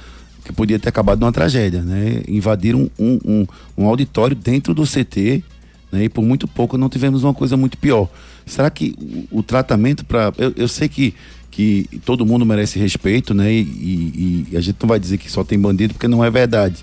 que 0.46 0.54
podia 0.54 0.78
ter 0.78 0.90
acabado 0.90 1.20
numa 1.20 1.32
tragédia, 1.32 1.82
né? 1.82 2.22
Invadiram 2.28 2.90
um, 3.00 3.20
um, 3.26 3.48
um 3.76 3.88
auditório 3.88 4.36
dentro 4.36 4.76
do 4.76 4.84
CT, 4.84 5.44
né? 5.92 6.04
E 6.04 6.10
por 6.10 6.24
muito 6.24 6.48
pouco 6.48 6.78
não 6.78 6.88
tivemos 6.88 7.24
uma 7.24 7.34
coisa 7.34 7.58
muito 7.58 7.78
pior. 7.80 8.08
Será 8.46 8.70
que 8.70 8.96
o, 9.32 9.40
o 9.40 9.44
tratamento 9.44 10.06
para 10.06 10.32
eu, 10.38 10.54
eu 10.56 10.68
sei 10.68 10.88
que 10.88 11.16
que 11.50 11.88
todo 12.04 12.26
mundo 12.26 12.46
merece 12.46 12.78
respeito, 12.78 13.34
né? 13.34 13.50
E, 13.50 13.62
e, 13.62 14.48
e, 14.52 14.58
a 14.58 14.62
gente 14.62 14.76
não 14.82 14.90
vai 14.90 15.00
dizer 15.00 15.18
que 15.18 15.32
só 15.32 15.42
tem 15.42 15.58
bandido 15.58 15.94
porque 15.94 16.08
não 16.08 16.24
é 16.24 16.30
verdade. 16.30 16.76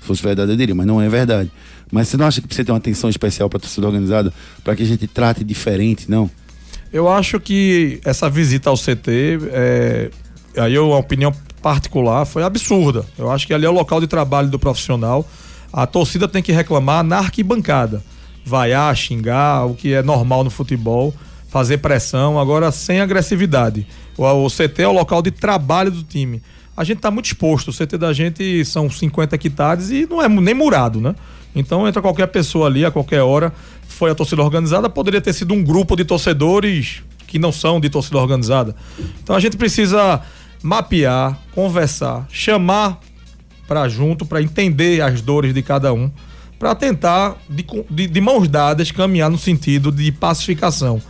Se 0.00 0.06
fosse 0.06 0.22
verdade, 0.22 0.50
eu 0.50 0.56
diria, 0.56 0.74
mas 0.74 0.86
não 0.86 1.02
é 1.02 1.08
verdade. 1.08 1.52
Mas 1.92 2.08
você 2.08 2.16
não 2.16 2.26
acha 2.26 2.40
que 2.40 2.46
precisa 2.46 2.64
ter 2.64 2.72
uma 2.72 2.78
atenção 2.78 3.10
especial 3.10 3.50
para 3.50 3.58
a 3.58 3.60
torcida 3.60 3.86
organizada 3.86 4.32
para 4.64 4.74
que 4.74 4.82
a 4.82 4.86
gente 4.86 5.06
trate 5.06 5.44
diferente, 5.44 6.10
não? 6.10 6.30
Eu 6.90 7.10
acho 7.10 7.38
que 7.38 8.00
essa 8.04 8.30
visita 8.30 8.70
ao 8.70 8.76
CT, 8.76 9.38
é, 9.52 10.10
aí 10.56 10.74
eu, 10.74 10.88
uma 10.88 10.98
opinião 10.98 11.30
particular, 11.66 12.24
foi 12.24 12.44
absurda. 12.44 13.04
Eu 13.18 13.28
acho 13.28 13.44
que 13.44 13.52
ali 13.52 13.66
é 13.66 13.68
o 13.68 13.72
local 13.72 14.00
de 14.00 14.06
trabalho 14.06 14.48
do 14.48 14.56
profissional. 14.56 15.26
A 15.72 15.84
torcida 15.84 16.28
tem 16.28 16.40
que 16.40 16.52
reclamar 16.52 17.02
na 17.02 17.18
arquibancada. 17.18 18.04
Vaiar, 18.44 18.94
xingar, 18.94 19.66
o 19.66 19.74
que 19.74 19.92
é 19.92 20.00
normal 20.00 20.44
no 20.44 20.50
futebol 20.50 21.12
fazer 21.48 21.78
pressão, 21.78 22.38
agora 22.38 22.70
sem 22.70 23.00
agressividade. 23.00 23.84
O, 24.16 24.24
o 24.24 24.48
CT 24.48 24.82
é 24.82 24.86
o 24.86 24.92
local 24.92 25.20
de 25.20 25.32
trabalho 25.32 25.90
do 25.90 26.04
time. 26.04 26.40
A 26.76 26.84
gente 26.84 26.98
está 26.98 27.10
muito 27.10 27.26
exposto. 27.26 27.72
O 27.72 27.72
CT 27.72 27.98
da 27.98 28.12
gente 28.12 28.64
são 28.64 28.88
50 28.88 29.34
hectares 29.34 29.90
e 29.90 30.06
não 30.08 30.22
é 30.22 30.28
nem 30.28 30.54
murado, 30.54 31.00
né? 31.00 31.16
Então 31.52 31.88
entra 31.88 32.00
qualquer 32.00 32.28
pessoa 32.28 32.68
ali 32.68 32.84
a 32.84 32.92
qualquer 32.92 33.22
hora. 33.22 33.52
Foi 33.88 34.08
a 34.08 34.14
torcida 34.14 34.40
organizada, 34.40 34.88
poderia 34.88 35.20
ter 35.20 35.32
sido 35.32 35.52
um 35.52 35.64
grupo 35.64 35.96
de 35.96 36.04
torcedores 36.04 37.02
que 37.26 37.40
não 37.40 37.50
são 37.50 37.80
de 37.80 37.90
torcida 37.90 38.18
organizada. 38.18 38.76
Então 39.20 39.34
a 39.34 39.40
gente 39.40 39.56
precisa 39.56 40.22
mapear, 40.62 41.38
conversar, 41.54 42.26
chamar 42.30 43.00
para 43.66 43.88
junto, 43.88 44.24
para 44.24 44.40
entender 44.40 45.00
as 45.00 45.20
dores 45.20 45.52
de 45.52 45.62
cada 45.62 45.92
um, 45.92 46.10
para 46.58 46.74
tentar, 46.74 47.36
de, 47.48 47.64
de, 47.90 48.06
de 48.06 48.20
mãos 48.20 48.48
dadas, 48.48 48.90
caminhar 48.90 49.30
no 49.30 49.38
sentido 49.38 49.90
de 49.90 50.10
pacificação. 50.12 51.00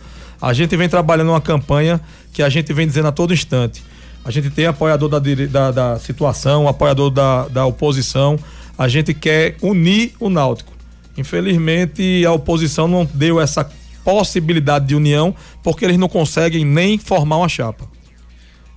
A 0.41 0.53
gente 0.53 0.75
vem 0.75 0.89
trabalhando 0.89 1.29
uma 1.29 1.41
campanha 1.41 1.99
que 2.33 2.43
a 2.43 2.49
gente 2.49 2.71
vem 2.73 2.85
dizendo 2.85 3.07
a 3.07 3.11
todo 3.11 3.33
instante. 3.33 3.83
A 4.23 4.31
gente 4.31 4.49
tem 4.49 4.65
apoiador 4.65 5.09
da, 5.09 5.19
da, 5.19 5.71
da 5.71 5.99
situação, 5.99 6.67
apoiador 6.67 7.09
da, 7.09 7.47
da 7.47 7.65
oposição. 7.65 8.37
A 8.77 8.87
gente 8.87 9.13
quer 9.13 9.55
unir 9.61 10.13
o 10.19 10.29
Náutico. 10.29 10.73
Infelizmente, 11.17 12.23
a 12.25 12.31
oposição 12.31 12.87
não 12.87 13.05
deu 13.05 13.39
essa 13.39 13.67
possibilidade 14.03 14.85
de 14.85 14.95
união 14.95 15.33
porque 15.63 15.83
eles 15.83 15.97
não 15.97 16.07
conseguem 16.07 16.63
nem 16.63 16.97
formar 16.97 17.37
uma 17.37 17.49
chapa. 17.49 17.85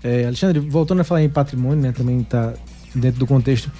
É, 0.02 0.24
Alexandre, 0.24 0.60
voltando 0.60 1.00
a 1.00 1.04
falar 1.04 1.22
em 1.22 1.28
patrimônio, 1.28 1.82
né, 1.82 1.92
também 1.92 2.20
está 2.20 2.54
dentro 2.94 3.18
do 3.20 3.26
contexto. 3.26 3.70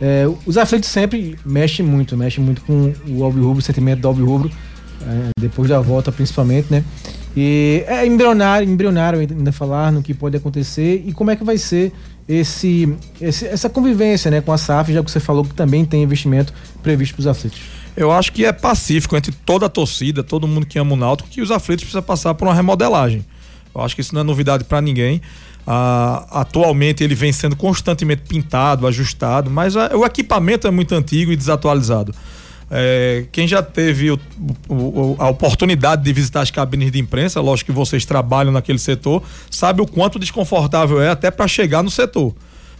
É, 0.00 0.24
os 0.46 0.56
aflitos 0.56 0.88
sempre 0.88 1.38
mexem 1.44 1.84
muito, 1.84 2.16
mexem 2.16 2.42
muito 2.42 2.62
com 2.62 2.92
o 3.06 3.22
Rubro, 3.22 3.52
o 3.52 3.62
sentimento 3.62 4.00
do 4.00 4.08
Alvirrubro, 4.08 4.50
é, 5.02 5.30
depois 5.38 5.68
da 5.68 5.80
volta 5.80 6.10
principalmente, 6.10 6.68
né? 6.70 6.84
E 7.36 7.84
é 7.86 8.04
embrionário, 8.06 8.68
embrionário 8.68 9.20
ainda 9.20 9.52
falar 9.52 9.92
no 9.92 10.02
que 10.02 10.12
pode 10.12 10.36
acontecer 10.36 11.04
e 11.06 11.12
como 11.12 11.30
é 11.30 11.36
que 11.36 11.44
vai 11.44 11.58
ser 11.58 11.92
esse, 12.28 12.92
esse 13.20 13.46
essa 13.46 13.68
convivência 13.68 14.30
né, 14.30 14.40
com 14.40 14.52
a 14.52 14.58
SAF, 14.58 14.92
já 14.92 15.02
que 15.02 15.10
você 15.10 15.20
falou 15.20 15.44
que 15.44 15.54
também 15.54 15.84
tem 15.84 16.02
investimento 16.02 16.52
previsto 16.82 17.14
para 17.14 17.20
os 17.20 17.26
aflitos. 17.26 17.60
Eu 17.96 18.10
acho 18.10 18.32
que 18.32 18.44
é 18.44 18.52
pacífico 18.52 19.16
entre 19.16 19.32
toda 19.32 19.66
a 19.66 19.68
torcida, 19.68 20.24
todo 20.24 20.46
mundo 20.46 20.66
que 20.66 20.78
ama 20.78 20.94
o 20.94 20.96
Náutico, 20.96 21.28
que 21.28 21.40
os 21.40 21.50
aflitos 21.50 21.84
precisam 21.84 22.02
passar 22.02 22.34
por 22.34 22.48
uma 22.48 22.54
remodelagem. 22.54 23.24
Eu 23.74 23.80
acho 23.82 23.94
que 23.94 24.00
isso 24.00 24.14
não 24.14 24.22
é 24.22 24.24
novidade 24.24 24.64
para 24.64 24.80
ninguém. 24.80 25.20
Ah, 25.72 26.26
atualmente 26.40 27.04
ele 27.04 27.14
vem 27.14 27.32
sendo 27.32 27.54
constantemente 27.54 28.22
pintado, 28.22 28.88
ajustado, 28.88 29.48
mas 29.48 29.76
a, 29.76 29.96
o 29.96 30.04
equipamento 30.04 30.66
é 30.66 30.70
muito 30.72 30.92
antigo 30.96 31.30
e 31.30 31.36
desatualizado. 31.36 32.12
É, 32.68 33.26
quem 33.30 33.46
já 33.46 33.62
teve 33.62 34.10
o, 34.10 34.18
o, 34.68 35.14
a 35.16 35.28
oportunidade 35.28 36.02
de 36.02 36.12
visitar 36.12 36.40
as 36.40 36.50
cabines 36.50 36.90
de 36.90 36.98
imprensa, 36.98 37.40
lógico 37.40 37.70
que 37.70 37.78
vocês 37.78 38.04
trabalham 38.04 38.50
naquele 38.50 38.80
setor, 38.80 39.22
sabe 39.48 39.80
o 39.80 39.86
quanto 39.86 40.18
desconfortável 40.18 41.00
é 41.00 41.08
até 41.08 41.30
para 41.30 41.46
chegar 41.46 41.84
no 41.84 41.90
setor. 41.90 42.34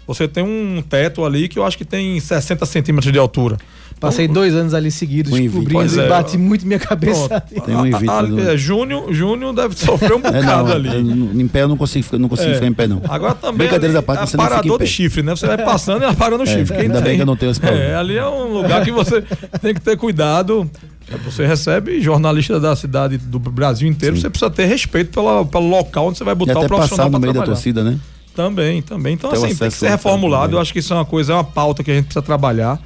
Você 0.04 0.26
tem 0.26 0.42
um 0.42 0.82
teto 0.82 1.24
ali 1.24 1.46
que 1.46 1.60
eu 1.60 1.64
acho 1.64 1.78
que 1.78 1.84
tem 1.84 2.18
60 2.18 2.66
centímetros 2.66 3.12
de 3.12 3.20
altura. 3.20 3.56
Passei 4.00 4.26
dois 4.26 4.54
anos 4.54 4.72
ali 4.72 4.90
seguidos, 4.90 5.30
Um 5.30 5.36
invicto. 5.36 5.58
cobrindo 5.58 5.74
Pois 5.78 5.94
e 5.94 6.00
é. 6.00 6.08
bati 6.08 6.38
muito 6.38 6.66
minha 6.66 6.78
cabeça. 6.78 7.38
Tem 7.40 7.76
um 7.76 7.84
invicto 7.84 8.10
Ah, 8.10 8.22
do- 8.22 8.40
é, 8.40 8.56
Júnior, 8.56 9.12
Júnior 9.12 9.52
deve 9.54 9.76
sofrer 9.76 10.14
um 10.14 10.20
É, 10.24 10.32
bocado 10.40 10.68
não, 10.68 10.74
ali. 10.74 11.42
em 11.42 11.46
pé 11.46 11.62
eu 11.62 11.68
não 11.68 11.76
consigo, 11.76 12.16
não 12.18 12.26
consigo 12.28 12.50
É. 12.50 12.54
ficar 12.54 12.66
em 12.66 12.72
pé, 12.72 12.86
não. 12.86 13.02
Agora 13.06 13.34
também 13.34 13.58
Brincadeiras 13.58 13.94
ali 13.94 13.98
à 13.98 14.02
parte, 14.02 14.22
é 14.22 14.26
você 14.26 14.36
não 14.38 14.44
fica 14.44 14.54
em 14.54 14.56
parador 14.56 14.78
pé. 14.78 14.84
de 14.86 14.90
chifre, 14.90 15.22
né? 15.22 15.36
Você 15.36 15.46
vai 15.46 15.58
passando 15.58 15.98
e 16.02 16.06
vai 16.06 16.16
parando 16.16 16.42
o 16.42 16.46
chifre. 16.46 16.74
Quem 16.74 16.86
ainda 16.86 16.94
tem- 16.94 17.02
bem 17.04 17.16
que 17.16 17.22
eu 17.22 17.26
não 17.26 17.36
tenho 17.36 17.50
esse 17.50 17.60
problema. 17.60 17.84
É, 17.84 17.94
ali 17.94 18.16
é 18.16 18.26
um 18.26 18.52
lugar 18.54 18.82
que 18.82 18.90
você 18.90 19.22
tem 19.60 19.74
que 19.74 19.80
ter 19.82 19.98
cuidado. 19.98 20.68
Você 21.26 21.46
recebe 21.46 22.00
jornalista 22.00 22.58
da 22.58 22.74
cidade 22.74 23.18
do 23.18 23.38
Brasil 23.38 23.86
inteiro, 23.86 24.16
você 24.16 24.30
precisa 24.30 24.50
ter 24.50 24.64
respeito 24.64 25.10
pela, 25.10 25.44
pelo 25.44 25.68
local 25.68 26.06
onde 26.06 26.16
você 26.16 26.24
vai 26.24 26.32
E 26.32 26.36
botar 26.36 26.52
até 26.52 26.64
o 26.64 26.68
profissional 26.68 27.06
passar 27.06 27.10
no 27.10 27.20
meio 27.20 27.34
da 27.34 27.42
torcida, 27.42 27.84
né? 27.84 27.98
Também, 28.34 28.80
também. 28.80 29.14
Então, 29.14 29.28
o 29.28 29.32
assim, 29.34 29.54
tem 29.54 29.68
que 29.68 29.74
ser 29.76 29.88
reformulado. 29.90 30.56
Eu 30.56 30.60
acho 30.60 30.72
que 30.72 30.78
isso 30.78 30.92
é 30.94 30.96
uma 30.96 31.04
coisa, 31.04 31.32
é 31.32 31.36
uma 31.36 31.44
pauta 31.44 31.82
que 31.84 31.90
a 31.90 31.94
gente 31.94 32.04
precisa 32.04 32.22
trabalhar. 32.22 32.78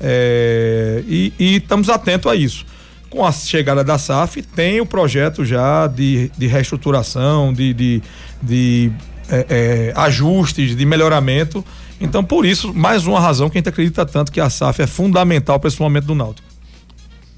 É, 0.00 1.02
e, 1.06 1.32
e 1.38 1.56
estamos 1.56 1.88
atentos 1.88 2.30
a 2.30 2.34
isso. 2.34 2.64
Com 3.08 3.24
a 3.24 3.32
chegada 3.32 3.82
da 3.82 3.98
SAF, 3.98 4.42
tem 4.42 4.80
o 4.80 4.86
projeto 4.86 5.44
já 5.44 5.86
de, 5.86 6.30
de 6.36 6.46
reestruturação, 6.46 7.52
de, 7.52 7.72
de, 7.72 8.02
de, 8.42 8.92
é, 9.28 9.46
é, 9.48 9.92
ajustes, 9.96 10.76
de 10.76 10.84
melhoramento. 10.84 11.64
Então, 12.00 12.22
por 12.22 12.44
isso, 12.44 12.74
mais 12.74 13.06
uma 13.06 13.20
razão 13.20 13.48
que 13.48 13.56
a 13.56 13.60
gente 13.60 13.68
acredita 13.68 14.04
tanto 14.04 14.30
que 14.30 14.40
a 14.40 14.50
SAF 14.50 14.82
é 14.82 14.86
fundamental 14.86 15.58
para 15.58 15.68
esse 15.68 15.80
momento 15.80 16.04
do 16.04 16.14
Náutico. 16.14 16.46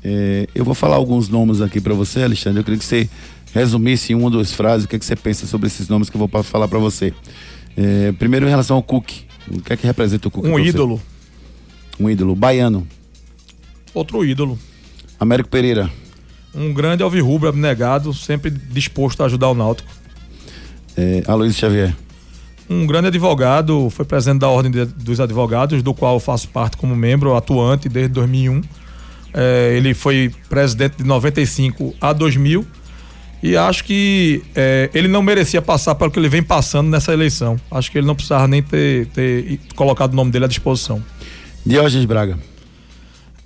É, 0.03 0.49
eu 0.55 0.65
vou 0.65 0.75
falar 0.75 0.97
alguns 0.97 1.29
nomes 1.29 1.61
aqui 1.61 1.81
pra 1.81 1.95
você, 1.95 2.23
Alexandre. 2.23 2.61
Eu 2.61 2.65
queria 2.65 2.79
que 2.79 2.85
você 2.85 3.09
resumisse 3.53 4.13
em 4.13 4.17
uma 4.17 4.25
ou 4.25 4.31
duas 4.31 4.53
frases 4.53 4.85
o 4.85 4.89
que, 4.89 4.97
é 4.97 4.99
que 4.99 5.05
você 5.05 5.17
pensa 5.17 5.47
sobre 5.47 5.67
esses 5.67 5.89
nomes 5.89 6.11
que 6.11 6.17
eu 6.17 6.27
vou 6.27 6.43
falar 6.43 6.67
pra 6.67 6.79
você. 6.79 7.13
É, 7.77 8.13
primeiro, 8.13 8.47
em 8.47 8.51
relação 8.51 8.77
ao 8.77 8.83
Cook. 8.83 9.11
O 9.51 9.61
que 9.61 9.73
é 9.73 9.77
que 9.77 9.87
representa 9.87 10.29
o 10.29 10.31
Cook? 10.31 10.45
Um 10.45 10.53
pra 10.53 10.63
você? 10.63 11.18
Um 11.99 12.09
ídolo. 12.09 12.35
Baiano. 12.35 12.87
outro 13.95 14.25
ídolo. 14.25 14.59
Américo 15.19 15.49
Pereira. 15.49 15.91
Um 16.55 16.73
grande 16.73 17.03
alvirrubro 17.03 17.49
abnegado, 17.49 18.13
sempre 18.15 18.51
disposto 18.51 19.23
a 19.23 19.27
ajudar 19.27 19.49
o 19.49 19.55
Náutico. 19.55 19.89
É, 20.97 21.23
Aloysio 21.27 21.59
Xavier. 21.59 21.95
um 22.71 22.87
grande 22.87 23.07
advogado, 23.09 23.89
foi 23.91 24.05
presidente 24.05 24.41
da 24.41 24.49
Ordem 24.49 24.71
de- 24.71 24.85
dos 24.87 25.21
Advogados, 25.21 25.83
do 25.83 25.95
qual 25.95 26.15
eu 26.15 26.21
faço 26.21 26.49
parte 26.49 26.77
como 26.77 26.95
membro 26.95 27.35
atuante 27.37 27.89
desde 27.89 28.13
2001. 28.13 28.61
É, 29.33 29.75
ele 29.77 29.95
foi 29.95 30.33
presidente 30.49 30.97
de 30.99 31.05
95 31.05 31.95
a 32.01 32.13
2000 32.13 32.67
e 33.43 33.57
acho 33.57 33.85
que 33.85 34.43
é, 34.55 34.91
ele 34.95 35.07
não 35.09 35.23
merecia 35.23 35.63
passar 35.63 35.95
pelo 35.95 36.11
que 36.11 36.19
ele 36.19 36.29
vem 36.29 36.43
passando 36.43 36.89
nessa 36.89 37.13
eleição. 37.13 37.59
Acho 37.71 37.91
que 37.91 37.99
ele 37.99 38.07
não 38.07 38.15
precisava 38.15 38.47
nem 38.49 38.63
ter, 38.63 39.07
ter 39.09 39.61
colocado 39.77 40.13
o 40.13 40.17
nome 40.17 40.31
dele 40.31 40.45
à 40.47 40.49
disposição. 40.49 41.03
Diógenes 41.69 42.07
Braga. 42.07 42.39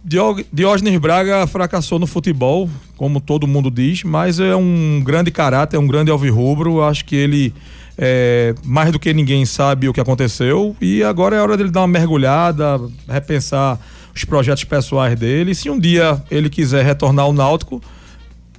Diógenes 0.05 0.97
Braga 1.01 1.45
fracassou 1.49 1.99
no 1.99 2.07
futebol, 2.07 2.71
como 2.97 3.21
todo 3.21 3.49
mundo 3.49 3.69
diz, 3.69 4.05
mas 4.05 4.39
é 4.39 4.55
um 4.55 5.03
grande 5.05 5.33
caráter, 5.33 5.77
é 5.77 5.81
um 5.81 5.87
grande 5.89 6.09
alvirrubro. 6.09 6.85
Acho 6.85 7.05
que 7.05 7.17
ele, 7.17 7.53
é, 7.99 8.55
mais 8.65 8.93
do 8.93 8.99
que 9.01 9.13
ninguém, 9.13 9.45
sabe 9.45 9.89
o 9.89 9.93
que 9.93 10.01
aconteceu 10.01 10.77
e 10.81 11.03
agora 11.03 11.35
é 11.35 11.41
hora 11.41 11.57
dele 11.57 11.71
dar 11.71 11.81
uma 11.81 11.89
mergulhada, 11.89 12.81
repensar 13.09 13.81
os 14.15 14.25
projetos 14.25 14.63
pessoais 14.63 15.19
dele. 15.19 15.51
E 15.51 15.55
se 15.55 15.69
um 15.69 15.79
dia 15.79 16.23
ele 16.31 16.49
quiser 16.49 16.85
retornar 16.85 17.25
ao 17.25 17.33
Náutico, 17.33 17.83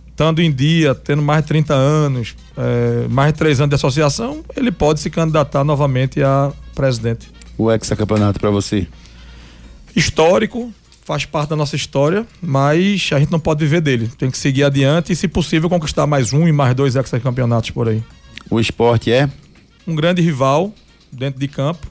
estando 0.09 0.41
em 0.41 0.51
dia, 0.51 0.93
tendo 0.93 1.21
mais 1.21 1.41
de 1.41 1.47
30 1.47 1.73
anos, 1.73 2.35
é, 2.57 3.07
mais 3.09 3.31
de 3.31 3.39
3 3.39 3.61
anos 3.61 3.69
de 3.69 3.75
associação, 3.75 4.43
ele 4.57 4.73
pode 4.73 4.99
se 4.99 5.09
candidatar 5.09 5.63
novamente 5.63 6.21
a 6.21 6.51
presidente 6.75 7.31
O 7.57 7.71
ex-campeonato 7.71 8.41
pra 8.41 8.49
você. 8.49 8.87
Histórico, 9.95 10.73
faz 11.05 11.25
parte 11.25 11.49
da 11.49 11.55
nossa 11.55 11.75
história, 11.75 12.25
mas 12.41 13.09
a 13.11 13.19
gente 13.19 13.31
não 13.31 13.39
pode 13.39 13.59
viver 13.63 13.81
dele. 13.81 14.09
Tem 14.17 14.31
que 14.31 14.37
seguir 14.37 14.63
adiante 14.63 15.11
e, 15.11 15.15
se 15.15 15.27
possível, 15.27 15.69
conquistar 15.69 16.07
mais 16.07 16.33
um 16.33 16.47
e 16.47 16.51
mais 16.51 16.73
dois 16.75 16.95
ex-campeonatos 16.95 17.71
por 17.71 17.87
aí. 17.87 18.01
O 18.49 18.59
esporte 18.59 19.11
é 19.11 19.29
Um 19.87 19.95
grande 19.95 20.21
rival 20.21 20.73
dentro 21.11 21.39
de 21.39 21.47
campo 21.47 21.87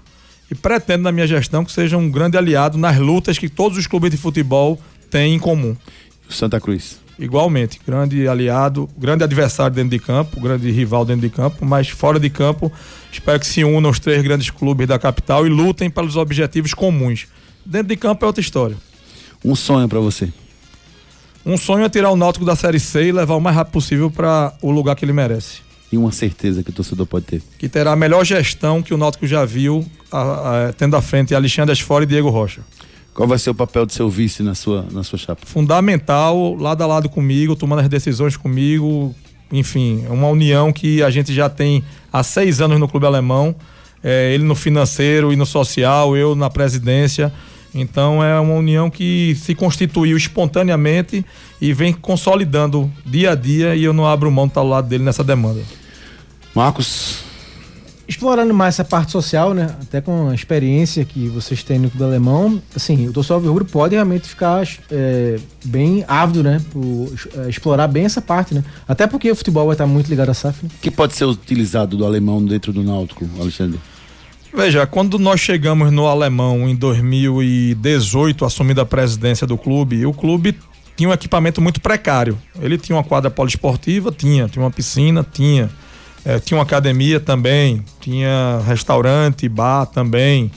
e 0.51 0.55
pretendo, 0.55 1.03
na 1.03 1.13
minha 1.13 1.27
gestão, 1.27 1.65
que 1.65 1.73
seja 1.73 1.97
um 1.97 2.11
grande 2.11 2.37
aliado 2.37 2.77
nas 2.77 2.99
lutas 2.99 3.39
que 3.39 3.49
todos 3.49 3.79
os 3.79 3.87
clubes 3.87 4.11
de 4.11 4.17
futebol 4.17 4.79
têm 5.11 5.35
em 5.35 5.39
comum. 5.39 5.77
o 6.29 6.33
Santa 6.33 6.61
Cruz. 6.61 7.01
Igualmente, 7.19 7.79
grande 7.87 8.27
aliado, 8.27 8.89
grande 8.99 9.23
adversário 9.23 9.75
dentro 9.75 9.91
de 9.91 9.99
campo, 9.99 10.41
grande 10.41 10.71
rival 10.71 11.05
dentro 11.05 11.29
de 11.29 11.35
campo, 11.35 11.65
mas 11.65 11.89
fora 11.89 12.19
de 12.19 12.29
campo, 12.31 12.73
espero 13.13 13.39
que 13.39 13.47
se 13.47 13.63
unam 13.63 13.91
os 13.91 13.99
três 13.99 14.23
grandes 14.23 14.51
clubes 14.51 14.89
da 14.89 14.99
capital 14.99 15.47
e 15.47 15.51
lutem 15.51 15.91
pelos 15.91 16.17
objetivos 16.17 16.75
comuns. 16.75 17.27
Dentro 17.65 17.89
de 17.89 17.97
campo 17.97 18.25
é 18.25 18.27
outra 18.27 18.41
história. 18.41 18.77
Um 19.45 19.55
sonho 19.55 19.89
pra 19.89 20.01
você. 20.01 20.29
Um 21.45 21.57
sonho 21.57 21.85
é 21.85 21.89
tirar 21.89 22.11
o 22.11 22.17
Náutico 22.17 22.45
da 22.45 22.55
Série 22.55 22.79
C 22.79 23.09
e 23.09 23.13
levar 23.13 23.35
o 23.35 23.41
mais 23.41 23.57
rápido 23.57 23.73
possível 23.73 24.11
para 24.11 24.55
o 24.63 24.71
lugar 24.71 24.95
que 24.95 25.05
ele 25.05 25.13
merece. 25.13 25.61
E 25.91 25.97
uma 25.97 26.13
certeza 26.13 26.63
que 26.63 26.71
o 26.71 26.73
torcedor 26.73 27.07
pode 27.07 27.27
ter. 27.27 27.43
Que 27.59 27.69
terá 27.69 27.93
a 27.93 27.97
melhor 27.97 28.25
gestão 28.25 28.81
que 28.83 28.95
o 28.95 28.97
Náutico 28.97 29.27
já 29.27 29.45
viu, 29.45 29.85
a- 30.11 30.69
a- 30.69 30.73
tendo 30.73 30.97
à 30.97 31.03
frente 31.03 31.35
Alexandre 31.35 31.73
Asfora 31.73 32.05
e 32.05 32.07
Diego 32.07 32.31
Rocha. 32.31 32.63
Qual 33.13 33.29
vai 33.29 33.39
ser 33.39 33.51
o 33.51 33.55
papel 33.55 33.85
do 33.85 33.93
seu 33.93 34.09
vice 34.09 34.43
na 34.43 34.55
sua, 34.55 34.87
na 34.91 35.03
sua 35.03 35.19
chapa? 35.19 35.45
Fundamental, 35.45 36.55
lado 36.55 36.83
a 36.83 36.87
lado 36.87 37.09
comigo, 37.11 37.55
tomando 37.55 37.81
as 37.81 37.89
decisões 37.89 38.37
comigo. 38.39 39.15
Enfim, 39.51 40.05
é 40.09 40.11
uma 40.11 40.29
união 40.29 40.73
que 40.73 41.03
a 41.03 41.11
gente 41.11 41.35
já 41.35 41.51
tem 41.51 41.85
há 42.11 42.23
seis 42.23 42.61
anos 42.63 42.81
no 42.81 42.89
Clube 42.89 43.05
Alemão. 43.05 43.55
É, 44.03 44.33
ele 44.33 44.45
no 44.45 44.55
financeiro 44.55 45.31
e 45.33 45.37
no 45.37 45.45
social, 45.45 46.17
eu 46.17 46.35
na 46.35 46.49
presidência. 46.49 47.31
Então 47.75 48.23
é 48.23 48.39
uma 48.39 48.55
união 48.55 48.91
que 48.91 49.35
se 49.41 49.55
constituiu 49.55 50.17
espontaneamente 50.17 51.25
e 51.61 51.73
vem 51.73 51.93
consolidando 51.93 52.91
dia 53.05 53.33
a 53.33 53.35
dia 53.35 53.75
e 53.75 53.85
eu 53.85 53.93
não 53.93 54.07
abro 54.07 54.31
mão 54.31 54.47
de 54.47 54.51
estar 54.51 54.61
ao 54.61 54.69
lado 54.69 54.89
dele 54.89 55.05
nessa 55.05 55.25
demanda. 55.25 55.61
Marcos, 56.55 57.25
Explorando 58.13 58.53
mais 58.53 58.75
essa 58.75 58.85
parte 58.85 59.13
social, 59.13 59.55
né? 59.55 59.75
Até 59.81 60.01
com 60.01 60.29
a 60.29 60.35
experiência 60.35 61.03
que 61.03 61.29
vocês 61.29 61.63
têm 61.63 61.79
no 61.79 61.89
clube 61.89 62.05
alemão, 62.05 62.61
assim, 62.75 63.09
o 63.09 63.13
torcedor 63.13 63.37
alvirrubro 63.37 63.65
pode 63.65 63.95
realmente 63.95 64.29
ficar 64.29 64.69
é, 64.91 65.39
bem 65.65 66.05
ávido, 66.07 66.43
né? 66.43 66.61
Por 66.71 67.11
é, 67.37 67.49
explorar 67.49 67.89
bem 67.89 68.05
essa 68.05 68.21
parte, 68.21 68.55
né? 68.55 68.63
Até 68.87 69.07
porque 69.07 69.31
o 69.31 69.35
futebol 69.37 69.65
vai 69.65 69.75
estar 69.75 69.87
muito 69.87 70.09
ligado 70.09 70.29
à 70.29 70.35
SAF, 70.35 70.65
né? 70.65 70.71
o 70.75 70.81
que 70.83 70.91
pode 70.91 71.15
ser 71.15 71.25
utilizado 71.25 71.97
do 71.97 72.05
alemão 72.05 72.45
dentro 72.45 72.71
do 72.71 72.83
Náutico, 72.83 73.27
Alexandre? 73.41 73.81
Veja, 74.55 74.87
quando 74.87 75.19
nós 75.19 75.41
chegamos 75.41 75.91
no 75.91 76.07
Alemão 76.07 76.69
em 76.69 76.77
2018, 76.77 78.45
assumindo 78.45 78.83
a 78.83 78.87
presidência 78.87 79.47
do 79.47 79.57
clube, 79.57 80.05
o 80.05 80.13
clube 80.13 80.55
tinha 80.95 81.09
um 81.09 81.13
equipamento 81.13 81.61
muito 81.63 81.81
precário. 81.81 82.39
Ele 82.61 82.77
tinha 82.77 82.95
uma 82.95 83.03
quadra 83.03 83.31
poliesportiva, 83.31 84.13
tinha, 84.13 84.47
tinha 84.49 84.63
uma 84.63 84.71
piscina, 84.71 85.25
tinha. 85.25 85.71
Eh, 86.25 86.39
tinha 86.39 86.59
uma 86.59 86.65
academia 86.65 87.19
também, 87.19 87.83
tinha 87.99 88.61
restaurante, 88.67 89.49
bar 89.49 89.87
também, 89.87 90.53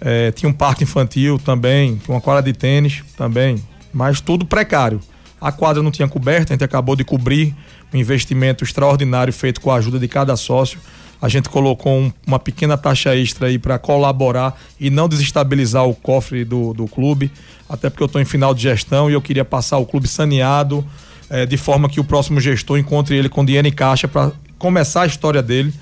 eh, 0.00 0.32
tinha 0.32 0.48
um 0.48 0.52
parque 0.52 0.84
infantil 0.84 1.38
também, 1.38 1.96
tinha 1.96 2.14
uma 2.14 2.22
quadra 2.22 2.42
de 2.42 2.52
tênis 2.54 3.04
também, 3.14 3.62
mas 3.92 4.22
tudo 4.22 4.46
precário. 4.46 5.00
A 5.38 5.52
quadra 5.52 5.82
não 5.82 5.90
tinha 5.90 6.08
coberta, 6.08 6.52
a 6.52 6.54
gente 6.54 6.64
acabou 6.64 6.96
de 6.96 7.04
cobrir 7.04 7.54
um 7.92 7.98
investimento 7.98 8.64
extraordinário 8.64 9.32
feito 9.32 9.60
com 9.60 9.70
a 9.70 9.76
ajuda 9.76 9.98
de 9.98 10.08
cada 10.08 10.34
sócio. 10.34 10.80
A 11.24 11.28
gente 11.30 11.48
colocou 11.48 12.00
um- 12.00 12.12
uma 12.26 12.38
pequena 12.38 12.76
taxa 12.76 13.16
extra 13.16 13.46
aí 13.46 13.58
para 13.58 13.78
colaborar 13.78 14.60
e 14.78 14.90
não 14.90 15.08
desestabilizar 15.08 15.86
o 15.86 15.94
cofre 15.94 16.44
do, 16.44 16.74
do 16.74 16.86
clube, 16.86 17.32
até 17.66 17.88
porque 17.88 18.02
eu 18.02 18.06
estou 18.06 18.20
em 18.20 18.26
final 18.26 18.52
de 18.52 18.60
gestão 18.60 19.08
e 19.08 19.14
eu 19.14 19.22
queria 19.22 19.42
passar 19.42 19.78
o 19.78 19.86
clube 19.86 20.06
saneado, 20.06 20.84
eh, 21.30 21.46
de 21.46 21.56
forma 21.56 21.88
que 21.88 21.98
o 21.98 22.04
próximo 22.04 22.38
gestor 22.42 22.76
encontre 22.78 23.16
ele 23.16 23.30
com 23.30 23.42
dinheiro 23.42 23.66
em 23.66 23.72
caixa 23.72 24.06
para 24.06 24.32
começar 24.58 25.00
a 25.00 25.06
história 25.06 25.42
dele. 25.42 25.72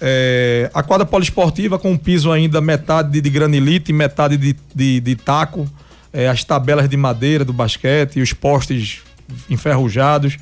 É, 0.00 0.70
a 0.72 0.82
quadra 0.82 1.04
poliesportiva 1.04 1.78
com 1.78 1.90
um 1.92 1.98
piso 1.98 2.32
ainda 2.32 2.58
metade 2.62 3.20
de, 3.20 3.28
granilite 3.28 3.92
metade 3.92 4.38
de, 4.38 4.56
de, 4.74 4.98
de 4.98 5.14
taco, 5.14 5.70
é, 6.10 6.26
as 6.26 6.42
tabelas 6.42 6.88
de 6.88 6.96
madeira 6.96 7.44
do 7.44 7.52
basquete 7.52 8.18
os 8.22 8.32
postes 8.32 9.00
enferrujados, 9.50 10.38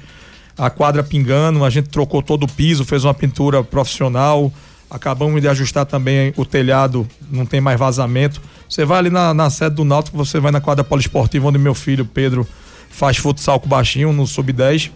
a 0.59 0.69
quadra 0.69 1.03
pingando, 1.03 1.65
a 1.65 1.71
gente 1.71 1.89
trocou 1.89 2.21
todo 2.21 2.43
o 2.43 2.49
piso, 2.49 2.85
fez 2.85 3.05
uma 3.05 3.15
pintura 3.15 3.63
profissional, 3.63 4.53
acabamos 4.91 5.41
de 5.41 5.49
ajustar 5.49 5.87
também 5.87 6.33
o 6.37 6.45
telhado, 6.45 7.07
não 7.31 7.47
tem 7.47 7.61
mais 7.61 7.79
vazamento. 7.79 8.43
Você 8.69 8.85
vai 8.85 8.99
ali 8.99 9.11
na, 9.11 9.33
na 9.33 9.49
sede 9.49 9.77
do 9.77 9.85
Náutico, 9.85 10.17
você 10.17 10.41
vai 10.41 10.51
na 10.51 10.61
quadra 10.61 10.85
poliesportiva 10.85 11.49
onde 11.49 11.59
meu 11.59 11.75
filho 11.75 12.05
Pedro 12.05 12.47
faz 12.91 13.17
futsal 13.17 13.61
com 13.61 13.69
baixinho 13.69 14.13
no 14.13 14.27
sub-10 14.27 14.91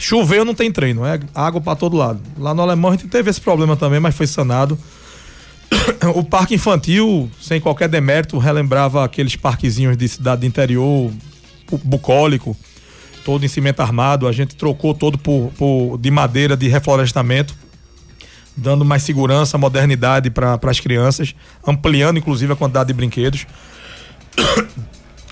Choveu, 0.00 0.46
não 0.46 0.54
tem 0.54 0.72
treino, 0.72 1.04
é 1.04 1.20
água 1.34 1.60
para 1.60 1.76
todo 1.76 1.94
lado. 1.94 2.20
Lá 2.38 2.54
no 2.54 2.62
Alemão 2.62 2.90
a 2.90 2.96
gente 2.96 3.06
teve 3.08 3.28
esse 3.28 3.40
problema 3.40 3.76
também, 3.76 4.00
mas 4.00 4.14
foi 4.14 4.26
sanado. 4.26 4.78
o 6.16 6.24
parque 6.24 6.54
infantil, 6.54 7.30
sem 7.38 7.60
qualquer 7.60 7.86
demérito, 7.86 8.38
relembrava 8.38 9.04
aqueles 9.04 9.36
parquezinhos 9.36 9.98
de 9.98 10.08
cidade 10.08 10.46
interior, 10.46 11.12
bucólico, 11.84 12.56
todo 13.24 13.44
em 13.44 13.48
cimento 13.48 13.80
armado. 13.80 14.26
A 14.26 14.32
gente 14.32 14.56
trocou 14.56 14.94
todo 14.94 15.18
por, 15.18 15.52
por 15.56 15.98
de 15.98 16.10
madeira 16.10 16.56
de 16.56 16.68
reflorestamento, 16.68 17.54
dando 18.56 18.84
mais 18.84 19.02
segurança, 19.02 19.56
modernidade 19.56 20.30
para 20.30 20.58
as 20.62 20.80
crianças, 20.80 21.34
ampliando 21.66 22.18
inclusive 22.18 22.52
a 22.52 22.56
quantidade 22.56 22.88
de 22.88 22.94
brinquedos. 22.94 23.46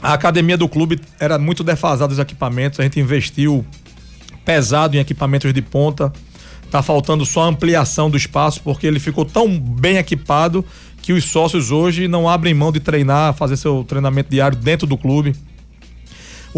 A 0.00 0.12
academia 0.12 0.56
do 0.56 0.68
clube 0.68 1.00
era 1.18 1.38
muito 1.38 1.64
defasada 1.64 2.12
os 2.12 2.18
equipamentos, 2.18 2.78
a 2.78 2.84
gente 2.84 3.00
investiu 3.00 3.66
pesado 4.44 4.96
em 4.96 5.00
equipamentos 5.00 5.52
de 5.52 5.60
ponta. 5.60 6.12
Tá 6.70 6.82
faltando 6.82 7.24
só 7.24 7.42
a 7.42 7.46
ampliação 7.46 8.10
do 8.10 8.16
espaço, 8.16 8.60
porque 8.62 8.86
ele 8.86 9.00
ficou 9.00 9.24
tão 9.24 9.58
bem 9.58 9.96
equipado 9.96 10.64
que 11.02 11.12
os 11.12 11.24
sócios 11.24 11.70
hoje 11.70 12.06
não 12.06 12.28
abrem 12.28 12.52
mão 12.52 12.70
de 12.70 12.78
treinar, 12.78 13.34
fazer 13.34 13.56
seu 13.56 13.82
treinamento 13.84 14.30
diário 14.30 14.56
dentro 14.56 14.86
do 14.86 14.96
clube. 14.96 15.34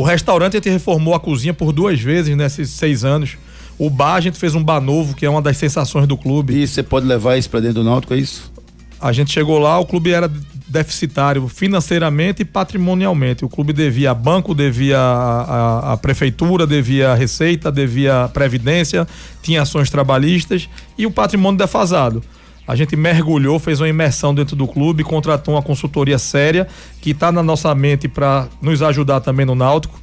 O 0.00 0.02
restaurante 0.02 0.56
a 0.56 0.56
gente 0.56 0.70
reformou 0.70 1.12
a 1.14 1.20
cozinha 1.20 1.52
por 1.52 1.72
duas 1.72 2.00
vezes 2.00 2.34
nesses 2.34 2.70
seis 2.70 3.04
anos. 3.04 3.36
O 3.78 3.90
bar 3.90 4.14
a 4.14 4.20
gente 4.22 4.38
fez 4.38 4.54
um 4.54 4.64
bar 4.64 4.80
novo, 4.80 5.14
que 5.14 5.26
é 5.26 5.28
uma 5.28 5.42
das 5.42 5.58
sensações 5.58 6.06
do 6.06 6.16
clube. 6.16 6.54
E 6.54 6.66
você 6.66 6.82
pode 6.82 7.04
levar 7.04 7.36
isso 7.36 7.50
para 7.50 7.60
dentro 7.60 7.82
do 7.82 7.84
Náutico, 7.84 8.14
é 8.14 8.16
isso? 8.16 8.50
A 8.98 9.12
gente 9.12 9.30
chegou 9.30 9.58
lá, 9.58 9.78
o 9.78 9.84
clube 9.84 10.10
era 10.10 10.26
deficitário 10.66 11.46
financeiramente 11.48 12.40
e 12.40 12.44
patrimonialmente. 12.46 13.44
O 13.44 13.48
clube 13.50 13.74
devia 13.74 14.12
a 14.12 14.14
banco, 14.14 14.54
devia 14.54 14.96
a, 14.96 15.42
a, 15.42 15.92
a, 15.92 15.96
prefeitura, 15.98 16.66
devia 16.66 17.10
a 17.10 17.14
receita, 17.14 17.70
devia 17.70 18.24
a 18.24 18.28
previdência, 18.28 19.06
tinha 19.42 19.60
ações 19.60 19.90
trabalhistas 19.90 20.66
e 20.96 21.04
o 21.04 21.10
patrimônio 21.10 21.58
defasado. 21.58 22.22
A 22.70 22.76
gente 22.76 22.94
mergulhou, 22.94 23.58
fez 23.58 23.80
uma 23.80 23.88
imersão 23.88 24.32
dentro 24.32 24.54
do 24.54 24.64
clube, 24.64 25.02
contratou 25.02 25.54
uma 25.54 25.62
consultoria 25.62 26.20
séria 26.20 26.68
que 27.00 27.10
está 27.10 27.32
na 27.32 27.42
nossa 27.42 27.74
mente 27.74 28.06
para 28.06 28.46
nos 28.62 28.80
ajudar 28.80 29.18
também 29.18 29.44
no 29.44 29.56
Náutico. 29.56 30.00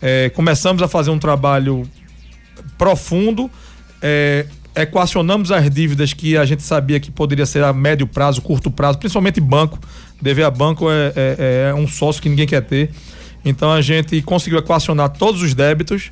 É, 0.00 0.30
começamos 0.30 0.82
a 0.82 0.88
fazer 0.88 1.10
um 1.10 1.18
trabalho 1.18 1.86
profundo. 2.78 3.50
É, 4.00 4.46
equacionamos 4.74 5.52
as 5.52 5.68
dívidas 5.68 6.14
que 6.14 6.38
a 6.38 6.46
gente 6.46 6.62
sabia 6.62 6.98
que 6.98 7.10
poderia 7.10 7.44
ser 7.44 7.62
a 7.62 7.70
médio 7.70 8.06
prazo, 8.06 8.40
curto 8.40 8.70
prazo, 8.70 8.96
principalmente 8.96 9.38
banco. 9.38 9.78
Dever 10.18 10.46
a 10.46 10.50
banco 10.50 10.90
é, 10.90 11.12
é, 11.14 11.68
é, 11.68 11.74
um 11.74 11.86
sócio 11.86 12.22
que 12.22 12.30
ninguém 12.30 12.46
quer 12.46 12.62
ter. 12.62 12.88
Então 13.44 13.70
a 13.70 13.82
gente 13.82 14.22
conseguiu 14.22 14.58
equacionar 14.58 15.10
todos 15.10 15.42
os 15.42 15.52
débitos, 15.52 16.10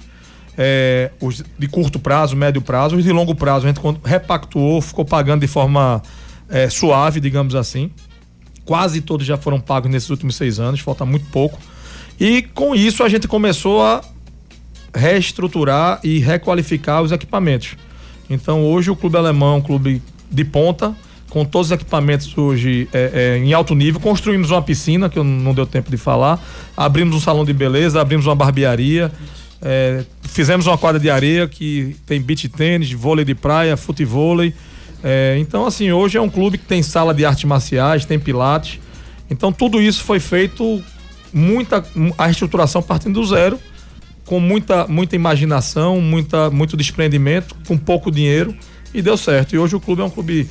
é, 0.56 1.10
os 1.20 1.42
de 1.58 1.68
curto 1.68 1.98
prazo, 1.98 2.36
médio 2.36 2.62
prazo, 2.62 2.96
os 2.96 3.04
de 3.04 3.12
longo 3.12 3.34
prazo. 3.34 3.66
A 3.66 3.68
gente 3.72 3.80
repactuou, 4.04 4.80
ficou 4.80 5.04
pagando 5.04 5.40
de 5.40 5.46
forma 5.46 6.02
é, 6.48 6.68
suave, 6.68 7.20
digamos 7.20 7.54
assim. 7.54 7.90
Quase 8.64 9.00
todos 9.00 9.26
já 9.26 9.36
foram 9.36 9.60
pagos 9.60 9.90
nesses 9.90 10.08
últimos 10.10 10.36
seis 10.36 10.58
anos, 10.58 10.80
falta 10.80 11.04
muito 11.04 11.26
pouco. 11.26 11.58
E 12.18 12.42
com 12.42 12.74
isso 12.74 13.02
a 13.02 13.08
gente 13.08 13.26
começou 13.26 13.82
a 13.82 14.00
reestruturar 14.94 16.00
e 16.04 16.18
requalificar 16.20 17.02
os 17.02 17.12
equipamentos. 17.12 17.76
Então 18.30 18.64
hoje 18.64 18.90
o 18.90 18.96
Clube 18.96 19.16
Alemão 19.16 19.54
é 19.54 19.56
um 19.58 19.60
clube 19.60 20.00
de 20.30 20.44
ponta, 20.44 20.94
com 21.28 21.44
todos 21.44 21.68
os 21.68 21.72
equipamentos 21.72 22.36
hoje 22.38 22.88
é, 22.92 23.10
é, 23.12 23.38
em 23.38 23.52
alto 23.52 23.74
nível. 23.74 24.00
Construímos 24.00 24.52
uma 24.52 24.62
piscina, 24.62 25.08
que 25.08 25.18
eu 25.18 25.24
não 25.24 25.52
deu 25.52 25.66
tempo 25.66 25.90
de 25.90 25.96
falar. 25.96 26.40
Abrimos 26.76 27.16
um 27.16 27.20
salão 27.20 27.44
de 27.44 27.52
beleza, 27.52 28.00
abrimos 28.00 28.26
uma 28.26 28.36
barbearia. 28.36 29.10
É, 29.64 30.04
fizemos 30.22 30.66
uma 30.66 30.76
quadra 30.76 31.00
de 31.00 31.08
areia 31.08 31.48
que 31.48 31.96
tem 32.04 32.20
beach 32.20 32.48
tênis, 32.50 32.92
vôlei 32.92 33.24
de 33.24 33.34
praia, 33.34 33.76
futevôlei. 33.78 34.54
É, 35.02 35.36
então, 35.38 35.66
assim, 35.66 35.90
hoje 35.90 36.18
é 36.18 36.20
um 36.20 36.28
clube 36.28 36.58
que 36.58 36.66
tem 36.66 36.82
sala 36.82 37.14
de 37.14 37.24
artes 37.24 37.44
marciais, 37.44 38.04
tem 38.04 38.18
pilates. 38.18 38.78
Então, 39.30 39.50
tudo 39.50 39.80
isso 39.80 40.04
foi 40.04 40.20
feito, 40.20 40.82
muita 41.32 41.82
a 42.18 42.28
estruturação 42.28 42.82
partindo 42.82 43.18
do 43.18 43.26
zero, 43.26 43.58
com 44.26 44.38
muita, 44.38 44.86
muita 44.86 45.16
imaginação, 45.16 46.00
muita, 46.00 46.50
muito 46.50 46.76
desprendimento, 46.76 47.54
com 47.66 47.76
pouco 47.76 48.10
dinheiro 48.10 48.54
e 48.92 49.00
deu 49.00 49.16
certo. 49.16 49.54
E 49.54 49.58
hoje 49.58 49.74
o 49.74 49.80
clube 49.80 50.02
é 50.02 50.04
um 50.04 50.10
clube 50.10 50.48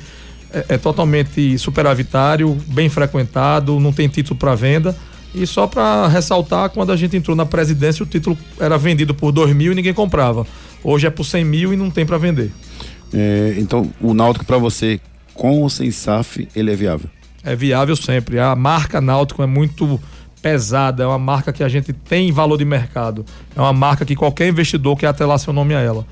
é, 0.52 0.64
é 0.70 0.78
totalmente 0.78 1.56
superavitário, 1.58 2.54
bem 2.66 2.88
frequentado, 2.88 3.78
não 3.78 3.92
tem 3.92 4.08
título 4.08 4.38
para 4.38 4.54
venda. 4.54 4.96
E 5.34 5.46
só 5.46 5.66
para 5.66 6.06
ressaltar, 6.06 6.70
quando 6.70 6.92
a 6.92 6.96
gente 6.96 7.16
entrou 7.16 7.36
na 7.36 7.44
presidência, 7.44 8.04
o 8.04 8.06
título 8.06 8.38
era 8.60 8.78
vendido 8.78 9.12
por 9.14 9.32
2 9.32 9.54
mil 9.54 9.72
e 9.72 9.74
ninguém 9.74 9.92
comprava. 9.92 10.46
Hoje 10.82 11.06
é 11.06 11.10
por 11.10 11.24
100 11.24 11.44
mil 11.44 11.72
e 11.72 11.76
não 11.76 11.90
tem 11.90 12.06
para 12.06 12.18
vender. 12.18 12.52
É, 13.12 13.54
então, 13.58 13.90
o 14.00 14.14
Náutico 14.14 14.44
para 14.44 14.58
você, 14.58 15.00
com 15.34 15.60
ou 15.60 15.68
sem 15.68 15.90
SAF, 15.90 16.48
ele 16.54 16.72
é 16.72 16.76
viável? 16.76 17.10
É 17.42 17.56
viável 17.56 17.96
sempre. 17.96 18.38
A 18.38 18.54
marca 18.54 19.00
Náutico 19.00 19.42
é 19.42 19.46
muito 19.46 20.00
pesada, 20.40 21.02
é 21.02 21.06
uma 21.06 21.18
marca 21.18 21.52
que 21.52 21.64
a 21.64 21.68
gente 21.68 21.92
tem 21.92 22.30
valor 22.30 22.56
de 22.56 22.64
mercado. 22.64 23.24
É 23.56 23.60
uma 23.60 23.72
marca 23.72 24.04
que 24.04 24.14
qualquer 24.14 24.48
investidor 24.48 24.96
quer 24.96 25.08
atrelar 25.08 25.38
seu 25.38 25.52
nome 25.52 25.74
a 25.74 25.80
ela. 25.80 26.06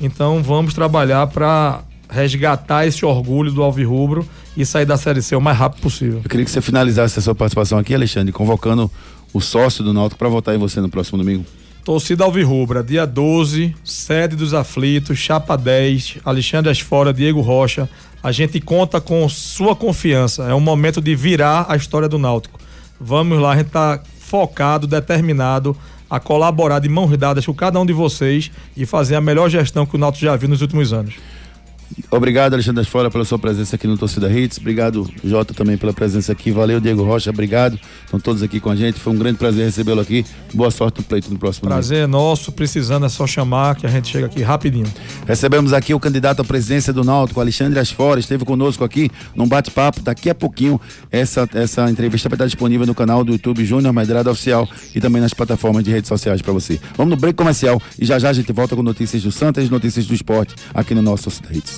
Então, 0.00 0.42
vamos 0.42 0.72
trabalhar 0.72 1.26
para 1.26 1.82
resgatar 2.08 2.86
esse 2.86 3.04
orgulho 3.04 3.52
do 3.52 3.62
Alvirrubro 3.62 4.26
e 4.56 4.64
sair 4.64 4.86
da 4.86 4.96
Série 4.96 5.22
C 5.22 5.36
o 5.36 5.40
mais 5.40 5.56
rápido 5.56 5.82
possível. 5.82 6.20
Eu 6.24 6.30
queria 6.30 6.44
que 6.44 6.50
você 6.50 6.60
finalizasse 6.60 7.18
a 7.18 7.22
sua 7.22 7.34
participação 7.34 7.78
aqui, 7.78 7.94
Alexandre, 7.94 8.32
convocando 8.32 8.90
o 9.32 9.40
sócio 9.40 9.84
do 9.84 9.92
Náutico 9.92 10.18
para 10.18 10.28
votar 10.28 10.54
em 10.54 10.58
você 10.58 10.80
no 10.80 10.88
próximo 10.88 11.18
domingo. 11.18 11.44
Torcida 11.84 12.24
Alvirrubra, 12.24 12.82
dia 12.82 13.06
12, 13.06 13.74
sede 13.82 14.36
dos 14.36 14.52
aflitos, 14.52 15.18
Chapa 15.18 15.56
10, 15.56 16.18
Alexandre 16.24 16.70
Asfora, 16.70 17.14
Diego 17.14 17.40
Rocha. 17.40 17.88
A 18.22 18.32
gente 18.32 18.60
conta 18.60 19.00
com 19.00 19.26
sua 19.28 19.74
confiança. 19.74 20.44
É 20.44 20.54
um 20.54 20.60
momento 20.60 21.00
de 21.00 21.14
virar 21.14 21.66
a 21.68 21.76
história 21.76 22.08
do 22.08 22.18
Náutico. 22.18 22.60
Vamos 23.00 23.38
lá, 23.38 23.52
a 23.52 23.56
gente 23.56 23.68
está 23.68 24.02
focado, 24.18 24.86
determinado 24.86 25.76
a 26.10 26.18
colaborar 26.18 26.78
de 26.78 26.88
mãos 26.88 27.16
dadas 27.16 27.44
com 27.44 27.54
cada 27.54 27.78
um 27.78 27.86
de 27.86 27.92
vocês 27.92 28.50
e 28.76 28.86
fazer 28.86 29.14
a 29.14 29.20
melhor 29.20 29.48
gestão 29.48 29.86
que 29.86 29.94
o 29.94 29.98
Náutico 29.98 30.24
já 30.24 30.36
viu 30.36 30.48
nos 30.48 30.62
últimos 30.62 30.92
anos. 30.92 31.14
Obrigado, 32.10 32.54
Alexandre 32.54 32.84
Fora, 32.84 33.10
pela 33.10 33.24
sua 33.24 33.38
presença 33.38 33.76
aqui 33.76 33.86
no 33.86 33.98
Torcida 33.98 34.30
Hits. 34.30 34.58
Obrigado, 34.58 35.08
Jota, 35.22 35.52
também 35.52 35.76
pela 35.76 35.92
presença 35.92 36.32
aqui. 36.32 36.50
Valeu, 36.50 36.80
Diego 36.80 37.02
Rocha, 37.02 37.30
obrigado. 37.30 37.78
Estão 38.04 38.18
todos 38.18 38.42
aqui 38.42 38.60
com 38.60 38.70
a 38.70 38.76
gente. 38.76 38.98
Foi 38.98 39.12
um 39.12 39.16
grande 39.16 39.38
prazer 39.38 39.66
recebê-lo 39.66 40.00
aqui. 40.00 40.24
Boa 40.54 40.70
sorte 40.70 40.98
no 40.98 41.04
pleito 41.04 41.30
no 41.30 41.38
próximo 41.38 41.68
Prazer 41.68 42.04
é 42.04 42.06
nosso. 42.06 42.50
Precisando 42.50 43.04
é 43.04 43.08
só 43.08 43.26
chamar 43.26 43.76
que 43.76 43.86
a 43.86 43.90
gente 43.90 44.08
chega 44.08 44.26
aqui 44.26 44.42
rapidinho. 44.42 44.86
Recebemos 45.26 45.72
aqui 45.72 45.92
o 45.92 46.00
candidato 46.00 46.40
à 46.40 46.44
presidência 46.44 46.92
do 46.92 47.04
Náutico, 47.04 47.40
Alexandre 47.40 47.78
Asfora. 47.78 48.20
Esteve 48.20 48.44
conosco 48.44 48.84
aqui 48.84 49.10
num 49.34 49.46
bate-papo. 49.46 50.00
Daqui 50.00 50.30
a 50.30 50.34
pouquinho, 50.34 50.80
essa, 51.10 51.48
essa 51.52 51.90
entrevista 51.90 52.28
vai 52.28 52.36
estar 52.36 52.46
disponível 52.46 52.86
no 52.86 52.94
canal 52.94 53.22
do 53.22 53.32
YouTube 53.32 53.64
Júnior 53.64 53.92
Medrado 53.92 54.30
Oficial 54.30 54.66
e 54.94 55.00
também 55.00 55.20
nas 55.20 55.34
plataformas 55.34 55.84
de 55.84 55.90
redes 55.90 56.08
sociais 56.08 56.40
para 56.40 56.52
você. 56.52 56.80
Vamos 56.96 57.10
no 57.10 57.16
break 57.16 57.36
comercial 57.36 57.80
e 57.98 58.06
já 58.06 58.18
já 58.18 58.30
a 58.30 58.32
gente 58.32 58.52
volta 58.52 58.74
com 58.74 58.82
notícias 58.82 59.22
do 59.22 59.30
Santos 59.30 59.66
e 59.66 59.70
notícias 59.70 60.06
do 60.06 60.14
esporte 60.14 60.54
aqui 60.72 60.94
no 60.94 61.02
nosso 61.02 61.24
Torcida 61.24 61.48
Hits. 61.52 61.77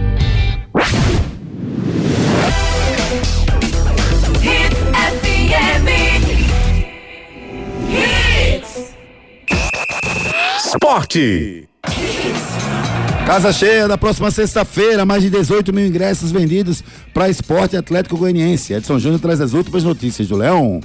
Esporte. 11.11 11.67
Casa 13.25 13.51
cheia 13.51 13.87
da 13.87 13.97
próxima 13.97 14.31
sexta-feira, 14.31 15.05
mais 15.05 15.21
de 15.21 15.29
18 15.29 15.73
mil 15.73 15.85
ingressos 15.85 16.31
vendidos 16.31 16.83
para 17.13 17.29
esporte 17.29 17.75
Atlético 17.75 18.17
Goianiense. 18.17 18.73
Edson 18.73 18.97
Júnior 18.97 19.19
traz 19.19 19.41
as 19.41 19.53
últimas 19.53 19.83
notícias 19.83 20.27
do 20.27 20.37
Leão. 20.37 20.81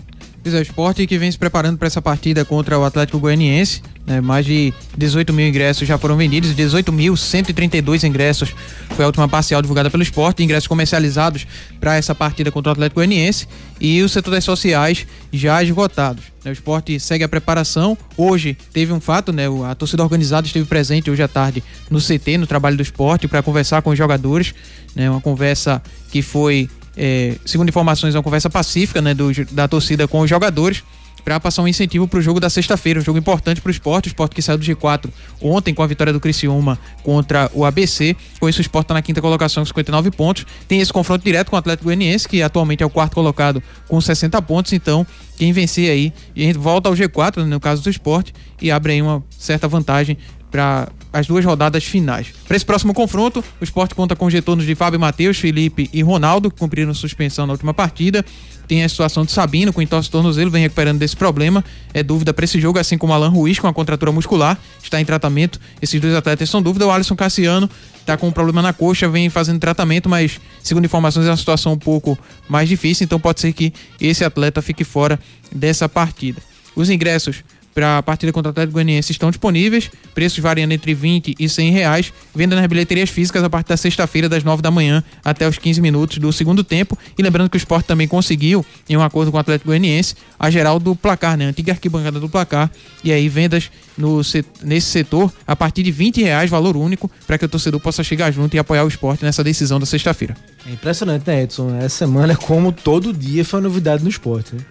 Fiz 0.47 0.55
o 0.55 0.59
esporte 0.61 1.09
que 1.09 1.19
vem 1.19 1.29
se 1.29 1.37
preparando 1.37 1.77
para 1.77 1.89
essa 1.89 2.01
partida 2.01 2.45
contra 2.45 2.79
o 2.79 2.85
Atlético 2.85 3.19
Goianiense. 3.19 3.83
Né? 4.07 4.21
Mais 4.21 4.47
de 4.47 4.73
18 4.97 5.33
mil 5.33 5.49
ingressos 5.49 5.89
já 5.89 5.99
foram 5.99 6.17
vendidos, 6.17 6.55
18.132 6.55 8.05
ingressos 8.05 8.55
foi 8.91 9.05
a 9.05 9.09
última 9.09 9.29
parcial 9.29 9.61
divulgada 9.61 9.91
pelo 9.91 10.05
esporte, 10.05 10.45
ingressos 10.45 10.69
comercializados 10.69 11.49
para 11.81 11.97
essa 11.97 12.15
partida 12.15 12.53
contra 12.53 12.71
o 12.71 12.73
Atlético 12.75 13.01
Goianiense 13.01 13.49
e 13.81 14.01
o 14.05 14.09
setor 14.09 14.31
das 14.31 14.45
sociais 14.45 15.05
já 15.33 15.61
esgotados. 15.65 16.23
Né? 16.45 16.51
O 16.51 16.53
esporte 16.53 17.01
segue 17.01 17.25
a 17.25 17.29
preparação. 17.29 17.99
Hoje 18.17 18.57
teve 18.73 18.93
um 18.93 19.01
fato, 19.01 19.33
né? 19.33 19.47
A 19.69 19.75
torcida 19.75 20.05
organizada 20.05 20.47
esteve 20.47 20.65
presente 20.65 21.11
hoje 21.11 21.25
à 21.25 21.29
tarde 21.29 21.61
no 21.91 21.99
CT, 22.01 22.39
no 22.39 22.47
trabalho 22.47 22.77
do 22.77 22.85
esporte, 22.85 23.27
para 23.27 23.43
conversar 23.43 23.83
com 23.83 23.91
os 23.91 23.99
jogadores. 23.99 24.55
Né? 24.95 25.11
Uma 25.11 25.21
conversa 25.21 25.83
que 26.13 26.23
foi 26.23 26.71
é, 26.97 27.37
segundo 27.45 27.69
informações, 27.69 28.15
é 28.15 28.19
uma 28.19 28.25
conversa 28.25 28.49
pacífica 28.49 29.03
né, 29.03 29.15
do, 29.15 29.33
da 29.53 29.69
torcida 29.69 30.09
com 30.09 30.21
os 30.21 30.31
jogadores 30.31 30.83
para 31.27 31.41
passar 31.41 31.61
um 31.61 31.67
incentivo 31.67 32.07
para 32.07 32.21
o 32.21 32.23
jogo 32.23 32.39
da 32.39 32.49
sexta-feira, 32.49 33.01
um 33.01 33.03
jogo 33.03 33.19
importante 33.19 33.61
para 33.61 33.69
o 33.69 33.73
esporte, 33.73 34.07
o 34.07 34.11
esporte 34.11 34.33
que 34.33 34.41
saiu 34.41 34.59
do 34.59 34.65
G4 34.65 35.11
ontem 35.43 35.75
com 35.75 35.83
a 35.83 35.87
vitória 35.87 36.13
do 36.13 36.21
Criciúma 36.21 36.79
contra 37.03 37.51
o 37.53 37.65
ABC. 37.65 38.15
Com 38.39 38.49
isso, 38.49 38.61
o 38.61 38.63
esporte 38.63 38.85
está 38.85 38.95
na 38.95 39.03
quinta 39.03 39.21
colocação 39.21 39.65
com 39.65 39.67
59 39.67 40.13
pontos. 40.13 40.47
Tem 40.69 40.81
esse 40.81 40.93
confronto 40.93 41.25
direto 41.25 41.51
com 41.51 41.57
o 41.57 41.59
Atlético 41.59 41.87
Goianiense, 41.87 42.29
que 42.29 42.41
atualmente 42.43 42.85
é 42.85 42.87
o 42.87 42.91
quarto 42.91 43.15
colocado 43.15 43.61
com 43.89 44.01
60 44.01 44.41
pontos. 44.43 44.73
Então, 44.73 45.05
quem 45.37 45.53
vencer 45.53 45.91
aí 45.91 46.13
volta 46.55 46.89
ao 46.89 46.95
G4, 46.95 47.39
no 47.39 47.59
caso 47.59 47.83
do 47.83 47.91
esporte, 47.91 48.33
e 48.63 48.71
abre 48.71 48.93
aí 48.93 49.03
uma 49.03 49.21
certa 49.37 49.67
vantagem 49.67 50.17
para 50.57 50.89
as 51.13 51.27
duas 51.27 51.45
rodadas 51.45 51.85
finais. 51.85 52.29
Para 52.49 52.57
esse 52.57 52.65
próximo 52.65 52.95
confronto, 52.95 53.45
o 53.61 53.65
esporte 53.65 53.95
conta 53.95 54.17
com 54.17 54.25
os 54.25 54.33
retornos 54.33 54.65
de 54.65 54.75
Fábio 54.75 54.99
Matheus, 54.99 55.37
Felipe 55.37 55.91
e 55.93 56.03
Ronaldo, 56.03 56.51
que 56.51 56.59
cumpriram 56.59 56.95
suspensão 56.95 57.47
na 57.47 57.53
última 57.53 57.75
partida. 57.75 58.25
Tem 58.67 58.83
a 58.83 58.89
situação 58.89 59.25
de 59.25 59.33
Sabino, 59.33 59.71
com 59.71 59.83
entorse 59.83 60.11
tornozelo, 60.11 60.51
vem 60.51 60.63
recuperando 60.63 60.99
desse 60.99 61.15
problema. 61.15 61.63
É 61.93 62.03
dúvida 62.03 62.33
para 62.33 62.47
esse 62.47 62.59
jogo, 62.59 62.79
assim 62.79 62.97
como 62.97 63.13
Alan 63.13 63.29
Ruiz, 63.29 63.59
com 63.59 63.67
a 63.67 63.73
contratura 63.73 64.11
muscular, 64.11 64.59
está 64.83 64.99
em 64.99 65.05
tratamento. 65.05 65.61
Esses 65.81 66.01
dois 66.01 66.15
atletas 66.15 66.49
são 66.49 66.63
dúvida. 66.63 66.87
O 66.87 66.91
Alisson 66.91 67.15
Cassiano 67.15 67.69
está 68.01 68.17
com 68.17 68.29
um 68.29 68.33
problema 68.33 68.63
na 68.63 68.73
coxa, 68.73 69.09
vem 69.09 69.29
fazendo 69.29 69.61
tratamento, 69.61 70.09
mas, 70.09 70.41
segundo 70.63 70.87
informações, 70.87 71.27
é 71.27 71.31
uma 71.31 71.37
situação 71.37 71.75
um 71.75 71.79
pouco 71.79 72.19
mais 72.49 72.67
difícil, 72.67 73.05
então 73.05 73.21
pode 73.21 73.41
ser 73.41 73.53
que 73.53 73.75
esse 74.01 74.25
atleta 74.25 74.63
fique 74.63 74.85
fora 74.85 75.21
dessa 75.55 75.87
partida. 75.87 76.41
Os 76.75 76.91
ingressos 76.91 77.43
para 77.77 77.99
a 77.99 78.03
partida 78.03 78.33
contra 78.33 78.49
o 78.49 78.53
Atlético 78.53 78.73
Goianiense 78.73 79.13
estão 79.13 79.31
disponíveis, 79.31 79.91
preços 80.15 80.39
variando 80.39 80.73
entre 80.73 80.95
20 80.95 81.35
e 81.39 81.47
100 81.47 81.71
reais, 81.73 82.13
venda 82.35 82.57
nas 82.57 82.67
bilheterias 82.67 83.11
físicas 83.11 83.45
a 83.45 83.51
partir 83.51 83.69
da 83.69 83.77
sexta-feira, 83.77 84.31
das 84.31 84.43
9 84.43 84.63
da 84.63 84.71
manhã 84.71 85.05
até 85.23 85.47
os 85.47 85.59
15 85.59 85.83
minutos 85.83 86.17
do 86.17 86.33
segundo 86.33 86.65
tempo. 86.65 86.97
E 87.19 87.23
lembrando 87.23 87.51
que 87.51 87.57
o 87.57 87.59
esporte 87.59 87.85
também 87.85 88.09
conseguiu, 88.09 88.65
em 88.89 88.97
um 88.97 89.03
acordo 89.03 89.31
com 89.31 89.37
o 89.37 89.41
Atlético 89.41 89.69
Goianiense, 89.69 90.15
a 90.41 90.49
geral 90.49 90.79
do 90.79 90.97
placar, 90.97 91.37
né? 91.37 91.45
A 91.45 91.49
antiga 91.51 91.73
arquibancada 91.73 92.19
do 92.19 92.31
placar. 92.31 92.71
E 93.05 93.13
aí, 93.13 93.29
vendas 93.29 93.71
no, 93.95 94.23
nesse 94.63 94.87
setor 94.87 95.31
a 95.47 95.55
partir 95.55 95.83
de 95.83 95.91
20 95.91 96.23
reais, 96.23 96.49
valor 96.49 96.79
único, 96.79 97.11
para 97.27 97.37
que 97.37 97.45
o 97.45 97.49
torcedor 97.49 97.79
possa 97.79 98.03
chegar 98.03 98.31
junto 98.31 98.57
e 98.57 98.59
apoiar 98.59 98.85
o 98.85 98.89
esporte 98.89 99.23
nessa 99.23 99.45
decisão 99.45 99.79
da 99.79 99.85
sexta-feira. 99.85 100.35
É 100.67 100.73
impressionante, 100.73 101.27
né, 101.27 101.43
Edson? 101.43 101.77
Essa 101.77 101.91
semana, 101.91 102.35
como 102.37 102.73
todo 102.73 103.13
dia, 103.13 103.45
foi 103.45 103.61
novidade 103.61 104.03
no 104.03 104.09
esporte, 104.09 104.55
né? 104.55 104.63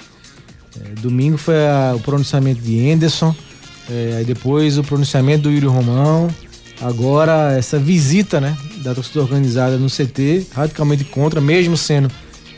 É, 0.82 1.02
domingo 1.02 1.38
foi 1.38 1.68
a, 1.68 1.94
o 1.96 2.00
pronunciamento 2.00 2.62
de 2.62 2.92
Anderson, 2.92 3.36
é, 3.90 4.16
aí 4.18 4.26
depois 4.26 4.78
o 4.78 4.84
pronunciamento 4.84 5.44
do 5.44 5.52
Yuri 5.52 5.68
Romão. 5.68 6.30
Agora 6.82 7.54
essa 7.58 7.80
visita 7.80 8.42
né, 8.42 8.58
da 8.84 8.94
torcida 8.94 9.22
organizada 9.22 9.78
no 9.78 9.88
CT, 9.88 10.48
radicalmente 10.54 11.06
contra, 11.06 11.40
mesmo 11.40 11.78
sendo 11.78 12.12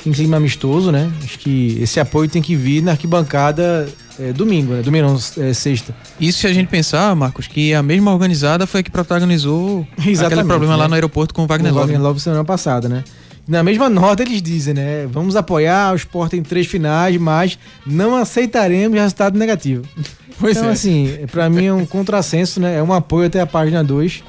em 0.05 0.11
clima 0.11 0.37
amistoso, 0.37 0.91
né? 0.91 1.11
Acho 1.23 1.37
que 1.39 1.77
esse 1.81 1.99
apoio 1.99 2.29
tem 2.29 2.41
que 2.41 2.55
vir 2.55 2.81
na 2.81 2.91
arquibancada 2.91 3.87
é, 4.19 4.31
domingo, 4.31 4.73
né? 4.73 4.81
Domingo 4.81 5.07
não, 5.07 5.43
é, 5.43 5.53
sexta. 5.53 5.93
Isso 6.19 6.39
se 6.39 6.47
a 6.47 6.53
gente 6.53 6.67
pensar, 6.67 7.15
Marcos, 7.15 7.47
que 7.47 7.73
a 7.73 7.83
mesma 7.83 8.13
organizada 8.13 8.65
foi 8.65 8.79
a 8.79 8.83
que 8.83 8.89
protagonizou 8.89 9.85
Exatamente, 9.97 10.25
aquele 10.25 10.43
problema 10.47 10.73
né? 10.73 10.79
lá 10.79 10.87
no 10.87 10.93
aeroporto 10.93 11.33
com 11.33 11.43
o 11.43 11.47
Wagner 11.47 11.73
Love. 11.73 11.87
Wagner 11.87 12.01
Love 12.01 12.19
semana 12.19 12.43
passada, 12.43 12.87
né? 12.87 13.03
Na 13.47 13.63
mesma 13.63 13.89
nota 13.89 14.23
eles 14.23 14.41
dizem, 14.41 14.73
né? 14.73 15.07
Vamos 15.07 15.35
apoiar 15.35 15.93
o 15.93 15.95
esporte 15.95 16.35
em 16.35 16.43
três 16.43 16.67
finais, 16.67 17.15
mas 17.17 17.57
não 17.85 18.15
aceitaremos 18.15 18.99
resultado 18.99 19.37
negativo. 19.37 19.83
Pois 20.39 20.55
então, 20.55 20.69
é. 20.69 20.73
assim, 20.73 21.17
para 21.31 21.49
mim 21.49 21.65
é 21.65 21.73
um 21.73 21.83
contrassenso, 21.83 22.59
né? 22.59 22.75
É 22.75 22.83
um 22.83 22.93
apoio 22.93 23.25
até 23.25 23.41
a 23.41 23.47
página 23.47 23.83
2. 23.83 24.23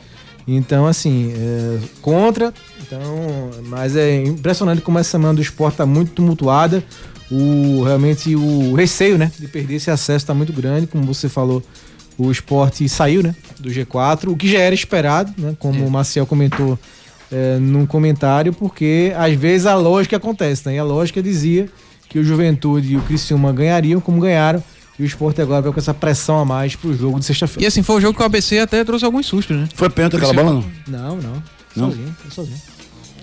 Então, 0.46 0.86
assim, 0.86 1.34
é 1.36 1.78
contra. 2.00 2.54
Então, 2.80 3.50
mas 3.66 3.94
é 3.94 4.22
impressionante 4.22 4.80
como 4.80 4.98
essa 4.98 5.10
semana 5.10 5.34
do 5.34 5.42
esporte 5.42 5.76
tá 5.76 5.84
muito 5.84 6.12
tumultuada. 6.12 6.82
O, 7.30 7.82
realmente 7.84 8.34
o 8.34 8.74
receio, 8.74 9.18
né? 9.18 9.30
De 9.38 9.46
perder 9.48 9.74
esse 9.74 9.90
acesso 9.90 10.24
tá 10.24 10.32
muito 10.32 10.50
grande. 10.50 10.86
Como 10.86 11.04
você 11.04 11.28
falou, 11.28 11.62
o 12.16 12.30
esporte 12.30 12.88
saiu, 12.88 13.22
né? 13.22 13.36
Do 13.60 13.68
G4, 13.68 14.32
o 14.32 14.36
que 14.36 14.50
já 14.50 14.60
era 14.60 14.74
esperado, 14.74 15.30
né? 15.36 15.54
Como 15.58 15.84
é. 15.84 15.86
o 15.86 15.90
Marcel 15.90 16.24
comentou 16.24 16.78
é, 17.30 17.58
num 17.58 17.86
comentário, 17.86 18.52
porque 18.52 19.12
às 19.16 19.34
vezes 19.34 19.66
a 19.66 19.74
lógica 19.74 20.16
acontece, 20.16 20.66
né? 20.66 20.76
E 20.76 20.78
a 20.78 20.84
lógica 20.84 21.22
dizia 21.22 21.68
que 22.08 22.18
o 22.18 22.24
Juventude 22.24 22.94
e 22.94 22.96
o 22.96 23.02
Criciúma 23.02 23.52
ganhariam 23.52 24.00
como 24.00 24.20
ganharam. 24.20 24.62
E 24.98 25.02
o 25.02 25.06
esporte 25.06 25.40
agora 25.40 25.62
vai 25.62 25.72
com 25.72 25.78
essa 25.78 25.94
pressão 25.94 26.40
a 26.40 26.44
mais 26.44 26.74
pro 26.74 26.92
jogo 26.92 27.20
de 27.20 27.24
sexta-feira. 27.24 27.62
E 27.62 27.66
assim, 27.66 27.84
foi 27.84 27.96
o 27.96 28.00
jogo 28.00 28.16
que 28.16 28.22
o 28.22 28.26
ABC 28.26 28.58
até 28.58 28.82
trouxe 28.82 29.04
alguns 29.04 29.26
sustos, 29.26 29.56
né? 29.56 29.68
Foi 29.74 29.88
pênalti 29.88 30.16
aquela 30.16 30.32
bola, 30.32 30.54
não? 30.54 30.64
Não, 30.88 31.16
não. 31.16 31.42
não? 31.76 31.90
Sozinho, 31.90 32.16
sozinho. 32.30 32.56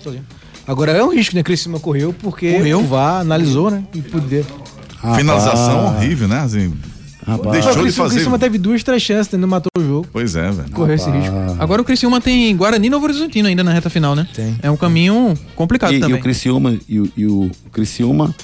Sozinho. 0.02 0.24
Agora 0.66 0.92
é 0.92 1.04
um 1.04 1.12
risco, 1.12 1.36
né? 1.36 1.42
Criciúma 1.42 1.78
correu 1.78 2.14
porque 2.14 2.54
correu. 2.54 2.80
o 2.80 2.84
VAR 2.84 3.20
analisou, 3.20 3.70
né? 3.70 3.84
E 3.94 4.00
poder. 4.00 4.46
Finalização 5.16 5.86
horrível, 5.86 6.26
né? 6.26 6.40
Assim, 6.40 6.74
Rapaz. 7.26 7.64
Deixou 7.64 7.84
de 7.84 7.92
fazer. 7.92 8.08
O 8.08 8.14
Criciúma 8.14 8.38
teve 8.38 8.56
duas, 8.58 8.82
três 8.84 9.02
chances, 9.02 9.32
não 9.38 9.48
matou 9.48 9.70
o 9.76 9.80
jogo. 9.82 10.06
Pois 10.12 10.36
é, 10.36 10.50
velho. 10.50 10.70
Correu 10.70 10.94
esse 10.94 11.10
risco. 11.10 11.34
Agora 11.58 11.82
o 11.82 11.84
Criciúma 11.84 12.20
tem 12.20 12.56
Guarani 12.56 12.86
e 12.86 12.90
Novo 12.90 13.04
Horizontino 13.04 13.48
ainda 13.48 13.64
na 13.64 13.72
reta 13.72 13.90
final, 13.90 14.14
né? 14.14 14.28
Tem. 14.32 14.56
É 14.62 14.70
um 14.70 14.76
caminho 14.76 15.34
complicado 15.56 15.92
e, 15.92 15.98
também. 16.00 16.16
E 16.16 16.20
o 16.20 16.22
Criciúma, 16.22 16.78
e, 16.88 17.00
o, 17.00 17.12
e 17.16 17.26
o 17.26 17.50
Criciúma 17.72 18.34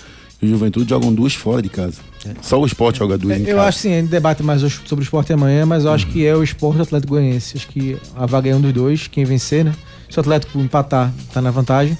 O 0.42 0.46
Juventude 0.46 0.90
jogam 0.90 1.14
duas 1.14 1.34
fora 1.34 1.62
de 1.62 1.68
casa. 1.68 1.98
Só 2.40 2.60
o 2.60 2.66
esporte 2.66 2.98
joga 2.98 3.16
duas 3.16 3.38
em 3.38 3.44
É, 3.46 3.52
Eu 3.52 3.56
casa. 3.56 3.68
acho 3.68 3.78
sim, 3.78 3.92
a 3.94 4.00
gente 4.00 4.10
debate 4.10 4.42
mais 4.42 4.60
sobre 4.84 5.02
o 5.02 5.04
esporte 5.04 5.32
amanhã, 5.32 5.64
mas 5.64 5.84
eu 5.84 5.92
acho 5.92 6.06
que 6.08 6.26
é 6.26 6.34
o 6.36 6.42
esporte 6.42 6.76
do 6.78 6.82
Atlético 6.82 7.14
Goianiense. 7.14 7.56
Acho 7.56 7.68
que 7.68 7.96
a 8.16 8.26
vaga 8.26 8.50
é 8.50 8.54
um 8.54 8.60
dos 8.60 8.72
dois, 8.72 9.06
quem 9.06 9.24
vencer, 9.24 9.64
né? 9.64 9.72
Se 10.10 10.18
o 10.18 10.20
Atlético 10.20 10.58
empatar, 10.58 11.12
tá 11.32 11.40
na 11.40 11.50
vantagem. 11.50 11.96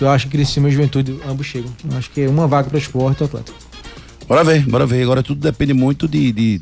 Eu 0.00 0.08
acho 0.10 0.26
que 0.26 0.32
Criciúma 0.32 0.68
e 0.68 0.72
Juventude 0.72 1.18
ambos 1.28 1.46
chegam. 1.46 1.70
Eu 1.90 1.98
acho 1.98 2.10
que 2.10 2.20
é 2.20 2.28
uma 2.28 2.46
vaga 2.46 2.68
para 2.68 2.76
o 2.76 2.78
esporte 2.78 3.20
e 3.20 3.22
o 3.24 3.26
Atlético. 3.26 3.58
Bora 4.28 4.44
ver, 4.44 4.60
bora 4.66 4.84
ver. 4.86 5.02
Agora 5.02 5.22
tudo 5.22 5.40
depende 5.40 5.72
muito 5.72 6.06
de, 6.06 6.30
de, 6.32 6.60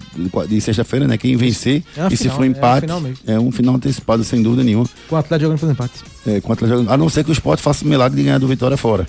de, 0.49 0.61
sexta-feira, 0.61 1.09
né? 1.09 1.19
Quem 1.19 1.37
vencer. 1.37 1.83
É 1.97 2.07
e 2.13 2.17
se 2.17 2.29
for 2.29 2.37
é 2.37 2.39
uma 2.39 2.47
empate, 2.47 2.87
mesmo. 2.87 3.19
é 3.27 3.39
um 3.41 3.51
final 3.51 3.75
antecipado, 3.75 4.23
sem 4.23 4.41
dúvida 4.41 4.63
nenhuma. 4.63 4.87
Com 5.09 5.17
o 5.17 5.19
Atlético 5.19 5.47
jogando 5.47 5.59
pelo 5.61 5.73
empate. 5.73 6.05
É, 6.27 6.41
com 6.41 6.51
o 6.51 6.53
Atlético 6.53 6.79
jogando- 6.79 6.93
a 6.93 6.97
não 6.97 7.09
ser 7.09 7.25
que 7.25 7.31
o 7.31 7.33
esporte 7.33 7.63
faça 7.63 7.85
o 7.85 7.89
milagre 7.89 8.17
de 8.17 8.23
ganhar 8.25 8.39
do 8.39 8.47
Vitória 8.47 8.77
fora. 8.77 9.05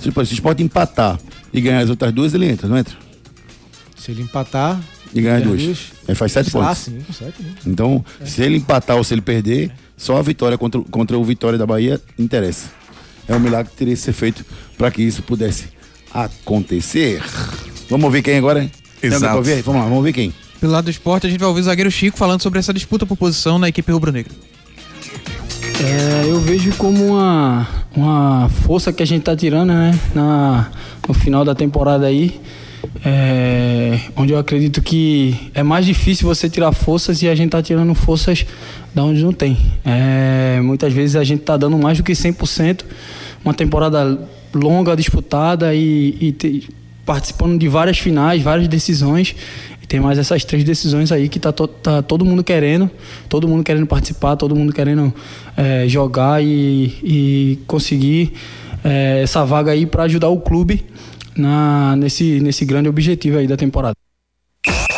Se, 0.00 0.10
se 0.10 0.18
o 0.18 0.22
esporte 0.22 0.62
empatar 0.62 1.20
e 1.52 1.60
ganhar 1.60 1.80
as 1.80 1.90
outras 1.90 2.10
duas, 2.10 2.32
ele 2.32 2.48
entra, 2.48 2.66
não 2.66 2.78
entra? 2.78 2.96
Se 3.96 4.10
ele 4.12 4.22
empatar. 4.22 4.80
E 5.14 5.20
ganhar 5.20 5.40
ganhar 5.40 5.54
duas. 5.56 5.92
Aí 6.08 6.14
faz 6.14 6.32
sete 6.32 6.48
Ah, 6.48 6.52
pontos. 6.52 6.78
sim, 6.78 6.98
com 7.06 7.12
sete, 7.12 7.42
né? 7.42 7.52
Então, 7.66 8.04
se 8.24 8.42
ele 8.42 8.56
empatar 8.56 8.96
ou 8.96 9.04
se 9.04 9.12
ele 9.14 9.20
perder, 9.20 9.70
só 9.96 10.16
a 10.16 10.22
vitória 10.22 10.56
contra, 10.58 10.80
contra 10.80 11.16
o 11.18 11.22
Vitória 11.24 11.58
da 11.58 11.66
Bahia 11.66 12.00
interessa. 12.18 12.66
É 13.28 13.34
um 13.36 13.38
milagre 13.38 13.70
que 13.70 13.76
teria 13.76 13.94
que 13.94 14.00
ser 14.00 14.12
feito 14.12 14.44
para 14.76 14.90
que 14.90 15.02
isso 15.02 15.22
pudesse 15.22 15.68
acontecer. 16.12 17.22
Vamos 17.94 18.06
ouvir 18.06 18.22
quem 18.22 18.36
agora, 18.38 18.60
hein? 18.60 18.72
Exato. 19.00 19.36
ouvir? 19.36 19.62
Vamos 19.62 19.78
lá, 19.80 19.84
vamos 19.84 19.98
ouvir 19.98 20.12
quem? 20.12 20.34
Pelo 20.60 20.72
lado 20.72 20.86
do 20.86 20.90
esporte, 20.90 21.28
a 21.28 21.30
gente 21.30 21.38
vai 21.38 21.48
ouvir 21.48 21.60
o 21.60 21.64
zagueiro 21.64 21.90
Chico 21.92 22.18
falando 22.18 22.42
sobre 22.42 22.58
essa 22.58 22.74
disputa 22.74 23.06
por 23.06 23.16
posição 23.16 23.56
na 23.56 23.68
equipe 23.68 23.92
rubro-negra. 23.92 24.32
É, 25.80 26.28
eu 26.28 26.40
vejo 26.40 26.72
como 26.76 27.06
uma, 27.06 27.68
uma 27.94 28.48
força 28.66 28.92
que 28.92 29.00
a 29.00 29.06
gente 29.06 29.22
tá 29.22 29.36
tirando, 29.36 29.68
né? 29.68 29.96
Na, 30.12 30.70
no 31.06 31.14
final 31.14 31.44
da 31.44 31.54
temporada 31.54 32.04
aí. 32.06 32.40
é, 33.04 34.00
onde 34.16 34.32
eu 34.32 34.38
acredito 34.38 34.82
que 34.82 35.36
é 35.54 35.62
mais 35.62 35.86
difícil 35.86 36.26
você 36.26 36.48
tirar 36.50 36.72
forças 36.72 37.22
e 37.22 37.28
a 37.28 37.34
gente 37.36 37.50
tá 37.50 37.62
tirando 37.62 37.94
forças 37.94 38.44
da 38.92 39.04
onde 39.04 39.22
não 39.22 39.32
tem. 39.32 39.56
É, 39.84 40.60
muitas 40.62 40.92
vezes 40.92 41.14
a 41.14 41.22
gente 41.22 41.42
tá 41.42 41.56
dando 41.56 41.78
mais 41.78 41.98
do 41.98 42.02
que 42.04 42.12
100%. 42.12 42.82
Uma 43.44 43.54
temporada 43.54 44.18
longa, 44.52 44.96
disputada 44.96 45.72
e, 45.74 46.16
e 46.20 46.32
te- 46.32 46.68
participando 47.04 47.58
de 47.58 47.68
várias 47.68 47.98
finais, 47.98 48.42
várias 48.42 48.68
decisões. 48.68 49.34
E 49.82 49.86
tem 49.86 50.00
mais 50.00 50.18
essas 50.18 50.44
três 50.44 50.64
decisões 50.64 51.12
aí 51.12 51.28
que 51.28 51.38
tá, 51.38 51.52
to- 51.52 51.68
tá 51.68 52.00
todo 52.02 52.24
mundo 52.24 52.42
querendo, 52.42 52.90
todo 53.28 53.46
mundo 53.46 53.62
querendo 53.62 53.86
participar, 53.86 54.36
todo 54.36 54.56
mundo 54.56 54.72
querendo 54.72 55.12
é, 55.56 55.86
jogar 55.86 56.42
e, 56.42 56.94
e 57.02 57.58
conseguir 57.66 58.32
é, 58.82 59.20
essa 59.22 59.44
vaga 59.44 59.72
aí 59.72 59.84
para 59.84 60.04
ajudar 60.04 60.28
o 60.28 60.40
clube 60.40 60.84
na, 61.36 61.94
nesse, 61.96 62.40
nesse 62.40 62.64
grande 62.64 62.88
objetivo 62.88 63.38
aí 63.38 63.46
da 63.46 63.56
temporada. 63.56 63.94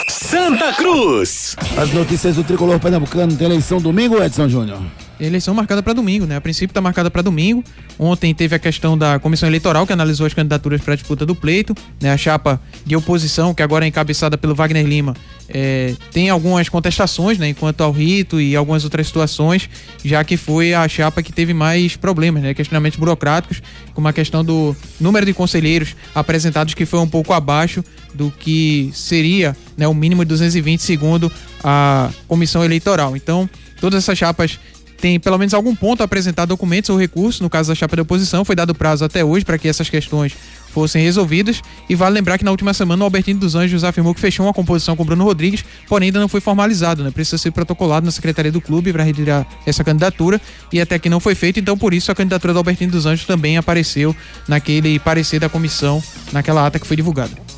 Santa 0.08 0.72
Cruz. 0.74 1.56
As 1.76 1.92
notícias 1.92 2.36
do 2.36 2.44
tricolor 2.44 2.78
pernambucano 2.78 3.34
tem 3.36 3.46
eleição 3.46 3.80
domingo, 3.80 4.22
Edson 4.22 4.48
Júnior? 4.48 4.78
Eleição 5.18 5.54
marcada 5.54 5.82
para 5.82 5.92
domingo, 5.92 6.26
né? 6.26 6.36
A 6.36 6.40
princípio 6.40 6.72
está 6.72 6.80
marcada 6.80 7.10
para 7.10 7.22
domingo. 7.22 7.64
Ontem 7.98 8.34
teve 8.34 8.54
a 8.54 8.58
questão 8.58 8.98
da 8.98 9.18
comissão 9.18 9.48
eleitoral 9.48 9.86
que 9.86 9.92
analisou 9.92 10.26
as 10.26 10.34
candidaturas 10.34 10.80
para 10.80 10.92
a 10.92 10.96
disputa 10.96 11.24
do 11.24 11.34
pleito. 11.34 11.74
Né? 12.00 12.12
A 12.12 12.16
chapa 12.16 12.60
de 12.84 12.94
oposição, 12.94 13.54
que 13.54 13.62
agora 13.62 13.86
é 13.86 13.88
encabeçada 13.88 14.36
pelo 14.36 14.54
Wagner 14.54 14.84
Lima, 14.86 15.14
é, 15.48 15.94
tem 16.12 16.28
algumas 16.28 16.68
contestações, 16.68 17.38
né? 17.38 17.48
Enquanto 17.48 17.80
ao 17.80 17.92
rito 17.92 18.40
e 18.40 18.54
algumas 18.54 18.84
outras 18.84 19.06
situações, 19.06 19.70
já 20.04 20.22
que 20.24 20.36
foi 20.36 20.74
a 20.74 20.86
chapa 20.88 21.22
que 21.22 21.32
teve 21.32 21.54
mais 21.54 21.96
problemas, 21.96 22.42
né? 22.42 22.52
Questionamentos 22.52 22.98
burocráticos, 22.98 23.62
como 23.94 24.08
a 24.08 24.12
questão 24.12 24.44
do 24.44 24.76
número 25.00 25.24
de 25.24 25.32
conselheiros 25.32 25.96
apresentados, 26.14 26.74
que 26.74 26.84
foi 26.84 27.00
um 27.00 27.08
pouco 27.08 27.32
abaixo 27.32 27.82
do 28.12 28.30
que 28.30 28.90
seria 28.92 29.56
né, 29.76 29.86
o 29.86 29.94
mínimo 29.94 30.24
de 30.24 30.28
220 30.30 30.80
segundo 30.80 31.30
a 31.62 32.10
comissão 32.26 32.64
eleitoral. 32.64 33.16
Então, 33.16 33.48
todas 33.80 34.02
essas 34.02 34.18
chapas 34.18 34.58
tem 34.98 35.20
pelo 35.20 35.38
menos 35.38 35.54
algum 35.54 35.74
ponto 35.74 36.00
a 36.00 36.04
apresentar 36.04 36.46
documentos 36.46 36.90
ou 36.90 36.98
recursos, 36.98 37.40
no 37.40 37.50
caso 37.50 37.68
da 37.68 37.74
chapa 37.74 37.96
de 37.96 38.02
oposição, 38.02 38.44
foi 38.44 38.56
dado 38.56 38.74
prazo 38.74 39.04
até 39.04 39.24
hoje 39.24 39.44
para 39.44 39.58
que 39.58 39.68
essas 39.68 39.88
questões 39.88 40.34
fossem 40.72 41.02
resolvidas. 41.02 41.62
E 41.88 41.94
vale 41.94 42.14
lembrar 42.14 42.36
que 42.36 42.44
na 42.44 42.50
última 42.50 42.74
semana 42.74 43.02
o 43.02 43.06
Albertino 43.06 43.40
dos 43.40 43.54
Anjos 43.54 43.82
afirmou 43.82 44.14
que 44.14 44.20
fechou 44.20 44.44
uma 44.44 44.52
composição 44.52 44.94
com 44.94 45.06
Bruno 45.06 45.24
Rodrigues, 45.24 45.64
porém 45.88 46.08
ainda 46.08 46.20
não 46.20 46.28
foi 46.28 46.40
formalizado, 46.40 47.02
né? 47.02 47.10
Precisa 47.10 47.38
ser 47.38 47.50
protocolado 47.50 48.04
na 48.04 48.12
secretaria 48.12 48.52
do 48.52 48.60
clube 48.60 48.92
para 48.92 49.02
retirar 49.02 49.46
essa 49.64 49.82
candidatura 49.82 50.38
e 50.70 50.78
até 50.78 50.98
que 50.98 51.08
não 51.08 51.18
foi 51.18 51.34
feito, 51.34 51.58
então 51.58 51.78
por 51.78 51.94
isso 51.94 52.12
a 52.12 52.14
candidatura 52.14 52.52
do 52.52 52.58
Albertino 52.58 52.92
dos 52.92 53.06
Anjos 53.06 53.26
também 53.26 53.56
apareceu 53.56 54.14
naquele 54.46 54.98
parecer 54.98 55.40
da 55.40 55.48
comissão, 55.48 56.02
naquela 56.30 56.66
ata 56.66 56.78
que 56.78 56.86
foi 56.86 56.96
divulgada. 56.96 57.55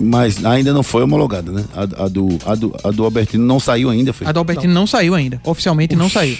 Mas 0.00 0.44
ainda 0.44 0.72
não 0.72 0.82
foi 0.82 1.02
homologada, 1.02 1.50
né? 1.50 1.64
A, 1.74 2.04
a 2.04 2.08
do, 2.08 2.38
a, 2.46 2.54
do, 2.54 2.74
a 2.84 2.90
do 2.90 3.04
Albertino 3.04 3.44
não 3.44 3.58
saiu 3.58 3.90
ainda, 3.90 4.12
foi? 4.12 4.26
A 4.26 4.32
do 4.32 4.38
Albertino 4.38 4.72
não 4.72 4.86
saiu 4.86 5.14
ainda, 5.14 5.40
oficialmente 5.44 5.96
não 5.96 6.08
saiu. 6.08 6.36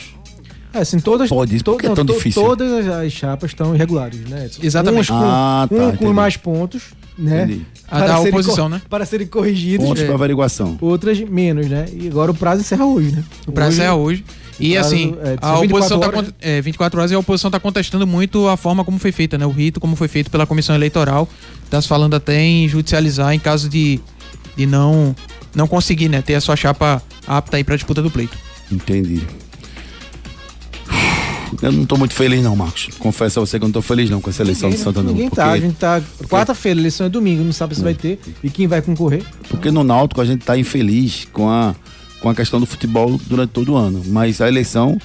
É, 0.73 0.81
assim, 0.81 1.01
todas, 1.01 1.31
Pode, 1.31 1.55
isso 1.57 1.65
porque 1.65 1.87
é 1.87 1.95
tão 1.95 2.05
difícil. 2.05 2.43
todas 2.43 2.71
as, 2.87 3.07
as 3.07 3.13
chapas 3.13 3.51
estão 3.51 3.75
irregulares, 3.75 4.21
né? 4.29 4.49
Exatamente. 4.63 5.11
Uns 5.11 5.19
com, 5.19 5.25
Ah, 5.25 5.67
tá, 5.69 5.75
um 5.75 5.97
com 5.97 6.13
mais 6.13 6.37
pontos, 6.37 6.83
né? 7.19 7.45
Entendi. 7.45 7.67
A 7.91 8.01
da 8.07 8.21
oposição, 8.21 8.69
né? 8.69 8.83
Para 8.89 9.07
serem 9.07 9.27
corrigidos. 9.27 9.87
Pontos 9.87 10.03
É. 10.03 10.07
para 10.07 10.15
averiguação. 10.15 10.77
Outras 10.81 11.19
menos, 11.21 11.67
né? 11.69 11.87
E 11.93 12.07
agora 12.07 12.31
o 12.31 12.35
prazo 12.35 12.61
encerra 12.61 12.85
hoje, 12.85 13.13
né? 13.13 13.25
O 13.47 13.51
prazo 13.53 13.81
é 13.81 13.91
hoje. 13.93 14.25
E 14.61 14.73
prazo, 14.75 14.89
assim, 14.95 15.15
é, 15.23 15.37
a 15.41 15.47
são 15.53 15.61
24 15.61 15.67
oposição 15.77 16.01
tá 16.01 16.07
horas, 16.09 16.21
cont- 16.21 16.35
é, 16.41 16.61
24 16.61 16.99
horas 17.01 17.11
e 17.11 17.15
a 17.15 17.19
oposição 17.19 17.49
está 17.49 17.61
contestando 17.61 18.07
muito 18.07 18.49
a 18.49 18.57
forma 18.57 18.85
como 18.85 18.99
foi 18.99 19.13
feita, 19.13 19.39
né? 19.39 19.47
O 19.47 19.51
rito 19.51 19.79
como 19.79 19.95
foi 19.95 20.09
feito 20.09 20.31
pela 20.31 20.47
comissão 20.47 20.75
eleitoral. 20.75 21.29
Está 21.65 21.81
se 21.81 21.87
falando 21.89 22.15
até 22.15 22.41
em 22.43 22.69
judicializar 22.69 23.33
em 23.33 23.39
caso 23.39 23.69
de, 23.69 24.01
de 24.57 24.67
não 24.67 25.15
não 25.55 25.67
conseguir, 25.67 26.09
né, 26.09 26.21
ter 26.23 26.35
a 26.35 26.41
sua 26.41 26.55
chapa 26.57 27.03
apta 27.27 27.57
aí 27.57 27.65
para 27.65 27.75
disputa 27.77 28.03
do 28.03 28.11
pleito. 28.11 28.37
Entendi. 28.71 29.23
Eu 31.63 31.73
não 31.73 31.87
tô 31.87 31.97
muito 31.97 32.15
feliz 32.15 32.43
não, 32.43 32.55
Marcos. 32.55 32.89
Confesso 32.99 33.41
a 33.41 33.47
você 33.47 33.59
que 33.59 33.65
eu 33.65 33.69
não 33.69 33.73
tô 33.73 33.81
feliz 33.83 34.11
não 34.11 34.21
com 34.21 34.29
essa 34.31 34.43
eleição 34.43 34.69
de 34.71 34.77
Santana. 34.77 35.07
não, 35.07 35.13
Ninguém 35.13 35.29
porque, 35.31 35.41
tá, 35.43 35.51
a 35.53 35.59
gente 35.59 35.75
tá. 35.77 36.01
Quarta-feira, 36.29 36.79
a 36.79 36.83
eleição 36.83 37.07
é 37.07 37.09
domingo, 37.09 37.43
não 37.43 37.53
sabe 37.53 37.75
se 37.75 37.83
vai 37.83 37.95
ter 37.95 38.21
e 38.45 38.51
quem 38.51 38.67
vai 38.67 38.83
concorrer. 38.83 39.23
porque 39.49 39.71
no 39.71 39.83
Náutico 39.83 40.21
a 40.21 40.25
gente 40.25 40.45
tá 40.45 40.57
infeliz 40.59 41.27
com 41.33 41.49
a, 41.49 41.75
com 42.21 42.29
a 42.29 42.35
questão 42.35 42.59
do 42.61 42.67
futebol 42.67 43.19
durante 43.27 43.51
todo 43.51 43.73
o 43.73 43.77
ano. 43.77 44.03
Mas 44.07 44.41
a 44.41 44.49
eleição, 44.49 44.99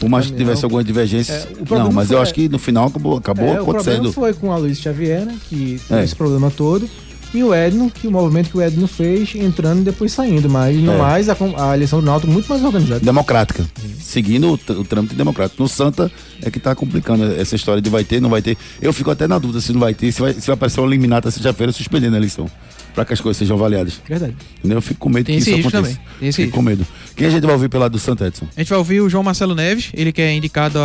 por 0.00 0.08
mais 0.08 0.26
que 0.26 0.32
tivesse 0.32 0.64
algumas 0.64 0.84
divergências. 0.84 1.44
É, 1.46 1.74
não, 1.78 1.92
mas 1.92 2.08
foi- 2.08 2.16
eu 2.16 2.20
acho 2.22 2.34
que 2.34 2.48
no 2.48 2.58
final 2.58 2.86
acabou, 2.86 3.16
acabou 3.16 3.44
É, 3.46 3.50
o 3.60 3.64
problema 3.64 3.80
acontecendo. 3.80 4.12
foi 4.12 4.32
com 4.34 4.52
a 4.52 4.56
Luiz 4.56 4.78
Xavier, 4.80 5.24
né? 5.24 5.36
Que 5.48 5.80
teve 5.88 6.00
É. 6.00 6.04
esse 6.04 6.14
problema 6.16 6.50
todo. 6.50 6.88
E 7.34 7.42
o 7.42 7.52
Edno, 7.52 7.90
que 7.90 8.06
o 8.06 8.10
movimento 8.10 8.48
que 8.50 8.56
o 8.56 8.62
Edno 8.62 8.86
fez, 8.86 9.34
entrando 9.34 9.80
e 9.80 9.84
depois 9.84 10.12
saindo. 10.12 10.48
Mas 10.48 10.76
no 10.78 10.92
É. 10.92 10.96
mais, 10.96 11.28
a, 11.28 11.36
a 11.58 11.74
eleição 11.74 12.00
do 12.00 12.06
Náutico 12.06 12.32
muito 12.32 12.48
mais 12.48 12.64
organizada. 12.64 13.00
Democrática. 13.00 13.66
Seguindo 14.00 14.48
o, 14.48 14.54
o 14.80 14.84
trâmite 14.84 15.14
democrático. 15.14 15.60
No 15.62 15.68
Santa 15.68 16.10
é 16.40 16.50
que 16.50 16.58
tá 16.60 16.74
complicando 16.74 17.24
essa 17.32 17.54
história 17.56 17.82
de 17.82 17.90
vai 17.90 18.04
ter, 18.04 18.20
não 18.22 18.30
vai 18.30 18.40
ter. 18.40 18.56
Eu 18.80 18.92
fico 18.92 19.10
até 19.10 19.26
na 19.26 19.38
dúvida 19.38 19.60
se 19.60 19.72
não 19.72 19.80
vai 19.80 19.92
ter, 19.92 20.12
se 20.12 20.20
vai, 20.20 20.32
se 20.32 20.46
vai 20.46 20.54
aparecer 20.54 20.80
uma 20.80 21.20
sexta-feira 21.30 21.72
suspendendo 21.72 22.14
a 22.14 22.18
eleição. 22.18 22.48
Pra 22.96 23.04
que 23.04 23.12
as 23.12 23.20
coisas 23.20 23.36
sejam 23.38 23.56
avaliadas. 23.56 24.00
Verdade. 24.08 24.34
Entendeu? 24.58 24.78
Eu 24.78 24.82
fico 24.82 24.98
com 24.98 25.08
medo 25.10 25.26
Tem 25.26 25.36
que 25.36 25.42
isso 25.42 25.50
aconteça. 25.60 25.70
também. 25.70 25.94
Tem 26.18 26.28
esse 26.28 26.36
Fico 26.36 26.46
risco. 26.46 26.56
com 26.56 26.62
medo. 26.62 26.86
Quem 27.14 27.26
a 27.28 27.30
gente 27.30 27.44
vai 27.44 27.52
ouvir 27.54 27.68
pelo 27.68 27.82
lado 27.82 27.92
do 27.92 27.98
Santa 27.98 28.26
Edson? 28.26 28.48
A 28.56 28.60
gente 28.60 28.68
vai 28.70 28.78
ouvir 28.78 29.00
o 29.02 29.08
João 29.08 29.22
Marcelo 29.22 29.54
Neves, 29.54 29.90
ele 29.94 30.10
que 30.12 30.20
é 30.22 30.32
indicado 30.32 30.80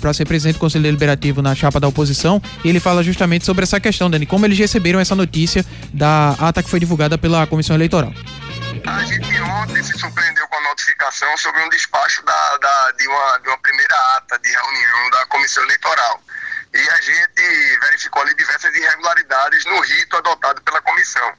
para 0.00 0.12
ser 0.12 0.26
presidente 0.26 0.56
do 0.56 0.60
Conselho 0.60 0.84
Deliberativo 0.84 1.40
na 1.40 1.54
chapa 1.54 1.80
da 1.80 1.88
oposição, 1.88 2.40
e 2.62 2.68
ele 2.68 2.78
fala 2.78 3.02
justamente 3.02 3.44
sobre 3.46 3.62
essa 3.64 3.80
questão, 3.80 4.10
Dani, 4.10 4.26
como 4.26 4.44
eles 4.44 4.58
receberam 4.58 5.00
essa 5.00 5.16
notícia 5.16 5.64
da 5.92 6.32
ata 6.38 6.62
que 6.62 6.68
foi 6.68 6.78
divulgada 6.78 7.16
pela 7.16 7.46
comissão 7.46 7.74
eleitoral. 7.74 8.12
A 8.86 9.02
gente 9.04 9.40
ontem 9.40 9.82
se 9.82 9.98
surpreendeu 9.98 10.46
com 10.48 10.56
a 10.56 10.62
notificação 10.68 11.34
sobre 11.38 11.62
um 11.62 11.68
despacho 11.70 12.22
da, 12.24 12.58
da- 12.58 12.92
de, 12.98 13.08
uma, 13.08 13.38
de 13.38 13.48
uma 13.48 13.58
primeira 13.58 13.94
ata 14.18 14.38
de 14.38 14.50
reunião 14.50 15.10
da 15.10 15.26
comissão 15.26 15.64
eleitoral. 15.64 16.20
E 16.74 16.78
a 16.90 17.00
gente 17.00 17.78
verificou 17.80 18.20
ali 18.22 18.34
diversas 18.36 18.70
irregularidades 18.74 19.64
no 19.64 19.80
rito 19.80 20.14
adotado 20.18 20.60
pela 20.62 20.80
comissão. 20.82 21.32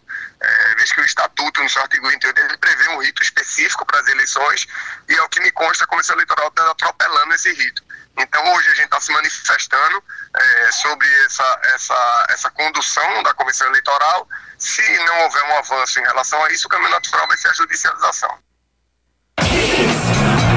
Que 0.93 1.01
o 1.01 1.05
estatuto, 1.05 1.61
no 1.61 1.69
seu 1.69 1.81
artigo 1.81 2.09
28, 2.09 2.39
ele 2.39 2.57
prevê 2.57 2.89
um 2.89 3.01
rito 3.01 3.21
específico 3.21 3.85
para 3.85 3.99
as 3.99 4.07
eleições, 4.07 4.67
e 5.07 5.13
é 5.13 5.21
o 5.21 5.29
que 5.29 5.39
me 5.41 5.51
consta, 5.51 5.83
a 5.83 5.87
comissão 5.87 6.15
eleitoral 6.15 6.47
está 6.47 6.71
atropelando 6.71 7.33
esse 7.33 7.51
rito. 7.53 7.83
Então 8.17 8.53
hoje 8.53 8.67
a 8.69 8.73
gente 8.73 8.85
está 8.85 8.99
se 8.99 9.11
manifestando 9.11 10.03
é, 10.35 10.71
sobre 10.71 11.07
essa, 11.25 11.59
essa, 11.75 12.27
essa 12.29 12.49
condução 12.49 13.23
da 13.23 13.33
comissão 13.33 13.67
eleitoral. 13.67 14.27
Se 14.57 14.81
não 15.05 15.23
houver 15.23 15.43
um 15.43 15.57
avanço 15.57 15.99
em 15.99 16.03
relação 16.03 16.43
a 16.43 16.51
isso, 16.51 16.65
o 16.65 16.69
caminho 16.69 16.89
natural 16.89 17.27
vai 17.27 17.37
ser 17.37 17.49
a 17.49 17.53
judicialização. 17.53 18.39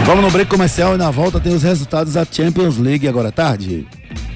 Vamos 0.06 0.24
no 0.24 0.30
break 0.30 0.50
comercial 0.50 0.94
e 0.94 0.98
na 0.98 1.10
volta 1.10 1.38
tem 1.38 1.54
os 1.54 1.62
resultados 1.62 2.14
da 2.14 2.24
Champions 2.24 2.78
League 2.78 3.06
agora 3.06 3.28
à 3.28 3.32
tarde. 3.32 3.86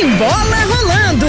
Tem 0.00 0.16
bola 0.16 0.64
rolando! 0.64 1.26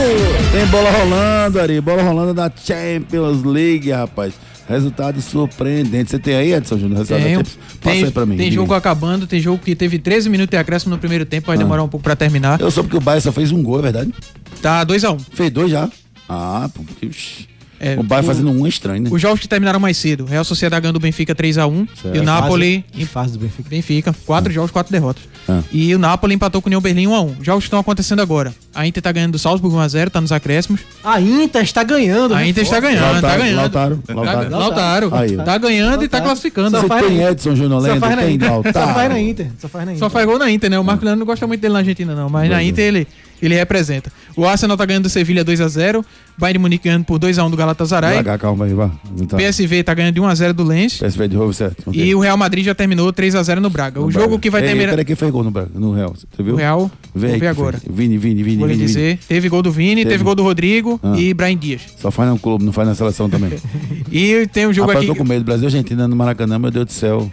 Tem 0.53 0.65
bola 0.67 0.91
rolando, 0.91 1.59
Ari. 1.59 1.81
Bola 1.81 2.01
rolando 2.03 2.33
da 2.33 2.49
Champions 2.49 3.43
League, 3.43 3.91
rapaz. 3.91 4.33
Resultado 4.69 5.21
surpreendente. 5.21 6.09
Você 6.11 6.17
tem 6.17 6.35
aí, 6.35 6.53
Edson 6.53 6.77
Júnior? 6.77 6.99
Resultado 6.99 7.21
Tenho. 7.21 7.39
da 7.39 7.43
Champions? 7.49 7.59
Passa 7.81 7.95
Tem, 7.95 8.03
aí 8.05 8.11
pra 8.11 8.25
mim. 8.25 8.37
tem 8.37 8.49
diga 8.49 8.61
jogo 8.61 8.73
acabando, 8.73 9.27
tem 9.27 9.41
jogo 9.41 9.57
que 9.61 9.75
teve 9.75 9.99
13 9.99 10.29
minutos 10.29 10.51
de 10.51 10.55
acréscimo 10.57 10.93
no 10.95 10.97
primeiro 10.99 11.25
tempo, 11.25 11.47
vai 11.47 11.57
Ah. 11.57 11.59
demorar 11.59 11.83
um 11.83 11.89
pouco 11.89 12.01
pra 12.05 12.15
terminar. 12.15 12.61
Eu 12.61 12.71
soube 12.71 12.87
que 12.89 12.95
o 12.95 13.01
Bayern 13.01 13.21
só 13.21 13.33
fez 13.33 13.51
um 13.51 13.61
gol, 13.61 13.79
é 13.79 13.81
verdade? 13.81 14.13
Tá 14.61 14.85
2x1. 14.85 15.19
Fez 15.33 15.51
dois 15.51 15.69
já? 15.69 15.89
Ah, 16.29 16.69
pô, 16.73 16.81
porque, 16.83 17.07
uxi, 17.07 17.49
É, 17.83 17.99
o 17.99 18.03
Bayern 18.03 18.27
o- 18.29 18.31
fazendo 18.33 18.51
um 18.51 18.67
estranho, 18.67 19.01
né? 19.03 19.09
Os 19.11 19.19
jogos 19.19 19.39
que 19.39 19.47
terminaram 19.47 19.79
mais 19.79 19.97
cedo. 19.97 20.23
Real 20.25 20.43
Sociedade 20.43 20.81
ganhando 20.83 20.99
do 20.99 21.01
Benfica 21.01 21.33
3x1 21.33 21.87
Certo. 21.99 22.15
e 22.15 22.19
o 22.19 22.23
Napoli 22.23 22.85
Em 22.95 23.05
fase 23.05 23.33
do 23.33 23.39
Benfica. 23.39 23.69
Benfica, 23.69 24.15
quatro 24.25 24.53
jogos, 24.53 24.69
quatro 24.69 24.91
derrotas. 24.91 25.23
Ah. 25.49 25.61
E 25.71 25.93
o 25.95 25.97
Napoli 25.97 26.35
empatou 26.35 26.61
com 26.61 26.67
o 26.67 26.69
União 26.69 26.79
Berlim 26.79 27.07
1x1. 27.07 27.35
Jogos 27.41 27.63
que 27.63 27.67
estão 27.67 27.79
acontecendo 27.79 28.21
agora. 28.21 28.53
A 28.75 28.85
Inter 28.85 29.01
tá 29.01 29.11
ganhando 29.11 29.31
do 29.31 29.39
Salzburg 29.39 29.75
1x0, 29.75 30.09
tá 30.11 30.21
nos 30.21 30.31
acréscimos. 30.31 30.81
A 31.03 31.19
Inter 31.19 31.63
está 31.63 31.83
ganhando. 31.83 32.35
A 32.35 32.37
né? 32.37 32.49
Inter 32.49 32.63
está 32.63 32.75
Forte. 32.79 32.93
ganhando, 32.95 33.05
tá 33.05 33.11
Lautaro, 33.13 33.41
ganhando. 33.41 33.57
Lautaro, 33.57 34.03
Lautaro. 34.09 34.49
Tá- 34.51 34.57
Lautaro. 34.57 35.11
Ó. 35.11 35.43
Tá 35.43 35.57
ganhando 35.57 36.03
e 36.03 36.07
tá 36.07 36.17
Lautaro. 36.17 36.23
classificando. 36.25 36.69
Só 36.69 36.81
Você 36.81 36.87
faz 36.87 37.05
tem 37.07 37.17
na- 37.17 37.31
Edson 37.31 37.55
Júnior 37.55 37.81
Só 37.81 37.87
Lendo, 37.87 37.99
faz 37.99 38.15
na 38.15 38.21
tem 38.21 38.35
Inter. 38.35 38.47
Só 38.47 38.53
Lautaro. 38.53 38.93
faz 38.93 39.09
na 39.09 39.19
Inter. 39.19 39.47
Só 39.59 39.67
faz 39.67 39.85
na 39.85 39.91
Inter. 39.91 39.99
Só 39.99 40.09
faz 40.11 40.25
gol 40.27 40.37
na 40.39 40.51
Inter, 40.51 40.69
né? 40.69 40.79
O 40.79 40.83
Marco 40.83 41.03
Leandro 41.03 41.19
não 41.19 41.25
gosta 41.25 41.47
muito 41.47 41.59
dele 41.59 41.73
na 41.73 41.79
Argentina, 41.79 42.13
não. 42.13 42.29
Mas 42.29 42.47
na 42.49 42.63
Inter 42.63 42.85
ele, 42.85 43.07
ele 43.41 43.55
representa. 43.55 44.11
O 44.35 44.45
Arsenal 44.45 44.77
tá 44.77 44.85
ganhando 44.85 45.03
do 45.03 45.09
Sevilha 45.09 45.43
2x0. 45.43 46.03
Bayern 46.37 46.57
de 46.57 46.61
Munique 46.61 46.85
ganhando 46.85 47.03
por 47.05 47.19
2x1 47.19 47.49
do 47.51 47.57
Galatasaray. 47.57 48.11
Devagar, 48.11 48.39
calma 48.39 48.65
aí, 48.65 48.73
vá. 48.73 48.89
Tá. 49.27 49.37
PSV 49.37 49.83
tá 49.83 49.93
ganhando 49.93 50.15
de 50.15 50.21
1x0 50.21 50.53
do 50.53 50.63
Lens. 50.63 50.97
PSV 50.97 51.27
de 51.27 51.35
novo, 51.35 51.53
certo. 51.53 51.83
ok. 51.89 52.03
E 52.03 52.15
o 52.15 52.19
Real 52.19 52.37
Madrid 52.37 52.63
já 52.65 52.73
terminou 52.73 53.11
3x0 53.13 53.57
no 53.59 53.69
Braga. 53.69 53.99
O 53.99 54.05
No 54.05 54.11
jogo 54.11 54.27
Braga. 54.27 54.41
que 54.41 54.49
vai 54.49 54.61
Ei, 54.61 54.67
terminar. 54.67 54.89
Peraí, 54.91 55.05
quem 55.05 55.15
fez 55.15 55.31
gol 55.31 55.43
no, 55.43 55.51
Braga, 55.51 55.69
no 55.75 55.93
Real? 55.93 56.15
Você 56.15 56.41
viu? 56.41 56.53
O 56.53 56.57
Real, 56.57 56.89
vou 57.13 57.29
aí 57.29 57.37
ver 57.39 57.47
agora. 57.47 57.77
fez. 57.77 57.93
Vini, 57.93 58.17
Vini, 58.17 58.41
Vini, 58.41 58.57
Vou 58.57 58.67
lhe 58.67 58.73
Vini, 58.73 58.85
dizer. 58.87 59.15
Vini. 59.17 59.19
Teve 59.27 59.49
gol 59.49 59.61
do 59.61 59.71
Vini, 59.71 59.97
teve, 60.03 60.09
Teve. 60.11 60.23
gol 60.23 60.33
do 60.35 60.43
Rodrigo 60.43 60.99
Ah. 61.03 61.13
e 61.17 61.33
Brian 61.33 61.57
Dias. 61.57 61.81
Só 61.97 62.09
faz 62.09 62.29
no 62.29 62.39
clube, 62.39 62.63
não 62.63 62.71
faz 62.71 62.87
na 62.87 62.95
seleção 62.95 63.29
também. 63.29 63.51
E 64.11 64.47
tem 64.51 64.67
um 64.67 64.73
jogo 64.73 64.87
Rapaz, 64.89 65.05
eu 65.05 65.11
aqui. 65.11 65.19
tô 65.19 65.23
com 65.23 65.29
medo. 65.29 65.43
Brasil 65.45 65.65
Argentina 65.67 66.07
no 66.07 66.15
Maracanã, 66.15 66.57
meu 66.59 66.71
Deus 66.71 66.85
do 66.87 66.91
céu. 66.91 67.31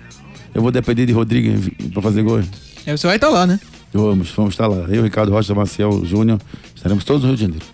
Eu 0.55 0.63
vou 0.63 0.71
depender 0.71 1.07
de 1.07 1.13
Rodrigo 1.13 1.59
pra 1.93 2.03
fazer 2.03 2.23
gol. 2.23 2.41
É, 2.87 2.97
você 2.97 3.07
vai 3.07 3.17
estar 3.17 3.29
lá, 3.29 3.47
né? 3.47 3.59
Vamos, 3.93 4.31
vamos 4.31 4.55
estar 4.55 4.67
lá. 4.67 4.87
Eu, 4.89 5.03
Ricardo 5.03 5.33
Rocha, 5.33 5.55
Maciel 5.55 6.05
Júnior, 6.05 6.39
estaremos 6.75 7.05
todos 7.05 7.23
no 7.23 7.29
Rio 7.29 7.37
de 7.37 7.43
Janeiro. 7.43 7.65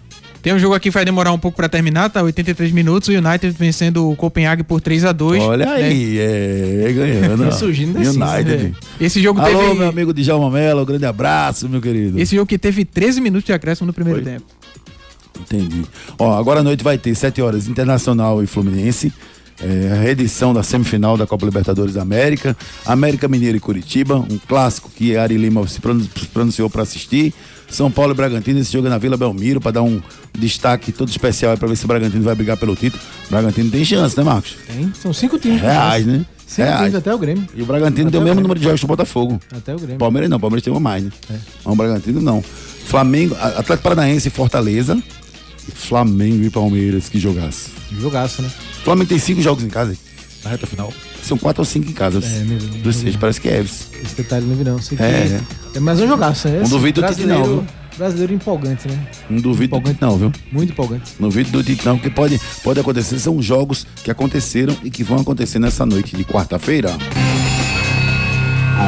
Tem 0.45 0.53
um 0.53 0.59
jogo 0.59 0.75
aqui 0.75 0.91
que 0.91 0.91
vai 0.91 1.07
demorar 1.07 1.33
um 1.33 1.39
pouco 1.39 1.57
pra 1.57 1.71
terminar, 1.71 2.11
tá? 2.11 2.23
83 2.23 2.71
minutos. 2.71 3.09
O 3.09 3.13
United 3.13 3.57
vencendo 3.59 4.11
o 4.11 4.15
Copenhague 4.15 4.63
por 4.63 4.79
3x2. 4.79 5.41
Olha 5.41 5.71
aí, 5.71 6.19
é, 6.19 6.85
é 6.87 6.93
ganhando. 6.93 7.47
ó. 7.49 7.51
Surgindo 7.51 7.95
da 7.95 8.01
United. 8.01 8.75
Esse 9.01 9.23
jogo 9.23 9.41
Alô, 9.41 9.59
teve. 9.59 9.75
meu 9.75 9.89
amigo 9.89 10.13
Djalma 10.13 10.51
Mello, 10.51 10.83
um 10.83 10.85
grande 10.85 11.07
abraço, 11.07 11.67
meu 11.67 11.81
querido. 11.81 12.21
Esse 12.21 12.37
jogo 12.37 12.47
que 12.47 12.59
teve 12.59 12.85
13 12.85 13.23
minutos 13.23 13.47
de 13.47 13.55
acréscimo 13.55 13.87
no 13.87 13.95
primeiro 13.95 14.23
Foi? 14.23 14.33
tempo. 14.33 14.45
Entendi. 15.41 15.83
Ó, 16.19 16.37
agora 16.39 16.61
à 16.61 16.63
noite 16.63 16.85
vai 16.85 16.99
ter 16.99 17.15
7 17.15 17.41
horas 17.41 17.67
Internacional 17.67 18.43
e 18.43 18.47
Fluminense. 18.47 19.11
É, 19.63 19.93
a 19.93 19.97
reedição 20.01 20.53
da 20.53 20.63
semifinal 20.63 21.17
da 21.17 21.27
Copa 21.27 21.45
Libertadores 21.47 21.95
da 21.95 22.03
América. 22.03 22.57
América 22.85 23.29
Mineiro 23.29 23.57
e 23.57 23.61
Curitiba, 23.61 24.17
um 24.17 24.39
clássico 24.49 24.91
que 24.95 25.17
Ari 25.17 25.37
Lima 25.37 25.67
se 25.69 25.81
pronun- 25.81 26.03
se 26.03 26.27
pronunciou 26.27 26.69
para 26.69 26.83
assistir. 26.83 27.33
São 27.71 27.91
Paulo 27.91 28.13
e 28.13 28.15
Bragantino, 28.15 28.59
esse 28.61 28.73
jogo 28.73 28.87
é 28.87 28.91
na 28.91 28.99
Vila 28.99 29.17
Belmiro, 29.17 29.61
para 29.61 29.73
dar 29.73 29.83
um 29.83 30.01
destaque 30.39 30.93
todo 30.93 31.09
especial 31.09 31.57
para 31.57 31.67
ver 31.69 31.77
se 31.77 31.85
o 31.85 31.89
Bragantino 31.89 32.23
vai 32.23 32.35
brigar 32.35 32.57
pelo 32.57 32.77
título. 32.77 33.03
O 33.27 33.31
Bragantino 33.31 33.71
tem 33.71 33.85
chance, 33.85 34.17
né, 34.17 34.23
Marcos? 34.23 34.55
Tem. 34.67 34.93
São 35.01 35.13
cinco 35.13 35.39
times. 35.39 35.61
Reais, 35.61 36.05
né? 36.07 36.25
Cinco 36.47 36.69
Reais. 36.69 36.81
times 36.83 36.95
até 36.97 37.15
o 37.15 37.19
Grêmio. 37.19 37.49
E 37.55 37.63
o 37.63 37.67
Bragantino 37.67 38.09
Até 38.09 38.13
tem 38.19 38.21
o 38.21 38.25
mesmo 38.25 38.41
número 38.43 38.61
de 38.61 38.65
jogos 38.65 38.81
que 38.81 38.85
o 38.85 38.89
Botafogo. 38.89 39.41
Até 39.51 39.75
o 39.75 39.79
Grêmio. 39.79 39.97
Palmeiras 39.99 40.29
não, 40.31 40.39
Palmeiras 40.39 40.63
tem 40.63 40.73
uma 40.73 40.79
mais, 40.79 41.03
né? 41.05 41.11
É. 41.31 41.37
Mas 41.65 41.73
o 41.73 41.77
Bragantino 41.77 42.21
não. 42.21 42.43
Flamengo, 42.87 43.35
Atlético 43.41 43.83
Paranaense 43.83 44.29
e 44.29 44.31
Fortaleza. 44.31 45.03
Flamengo 45.75 46.45
e 46.45 46.51
Palmeiras, 46.51 47.09
que 47.09 47.19
jogasse. 47.19 47.71
Jogaço, 47.99 48.43
né? 48.43 48.51
O 48.85 48.89
Flamengo 48.93 49.09
tem 49.09 49.19
cinco 49.19 49.41
jogos 49.41 49.65
em 49.65 49.69
casa, 49.71 49.97
na 50.45 50.51
reta 50.51 50.67
final. 50.67 50.93
São 51.23 51.39
quatro 51.39 51.63
ou 51.63 51.65
cinco 51.65 51.89
em 51.91 51.95
casa. 51.95 52.21
É, 52.23 52.45
meu- 52.45 52.59
dos 52.59 52.97
seis, 52.97 53.17
parece 53.17 53.41
que 53.41 53.49
é 53.49 53.59
Eves. 53.61 53.89
Esse 54.05 54.15
detalhe 54.17 54.45
não 54.45 54.55
vi 54.55 54.63
não. 54.65 54.79
Sei 54.79 54.97
que 54.99 55.03
É, 55.03 55.41
é 55.75 55.81
mais 55.81 55.99
um 56.01 56.07
jogaço. 56.07 56.49
É 56.49 56.61
Não 56.61 56.69
duvido 56.69 57.01
do 57.01 57.07
Tite 57.09 57.21
não, 57.25 57.29
brasileiro, 57.37 57.61
viu? 57.61 57.67
brasileiro 57.97 58.35
empolgante, 58.35 58.87
né? 58.87 59.07
Não 59.31 59.41
duvido 59.41 59.81
do 59.81 59.89
Tite 59.89 60.03
não, 60.03 60.19
viu? 60.19 60.33
Muito 60.53 60.73
empolgante. 60.73 61.13
Não 61.19 61.31
duvido 61.31 61.51
do 61.51 61.65
Tite 61.65 61.87
não, 61.87 61.97
porque 61.97 62.11
pode, 62.11 62.39
pode 62.63 62.79
acontecer. 62.79 63.19
São 63.19 63.41
jogos 63.41 63.87
que 64.05 64.11
aconteceram 64.11 64.77
e 64.85 64.91
que 64.91 65.03
vão 65.03 65.19
acontecer 65.19 65.59
nessa 65.59 65.87
noite 65.87 66.15
de 66.15 66.23
quarta-feira. 66.25 66.91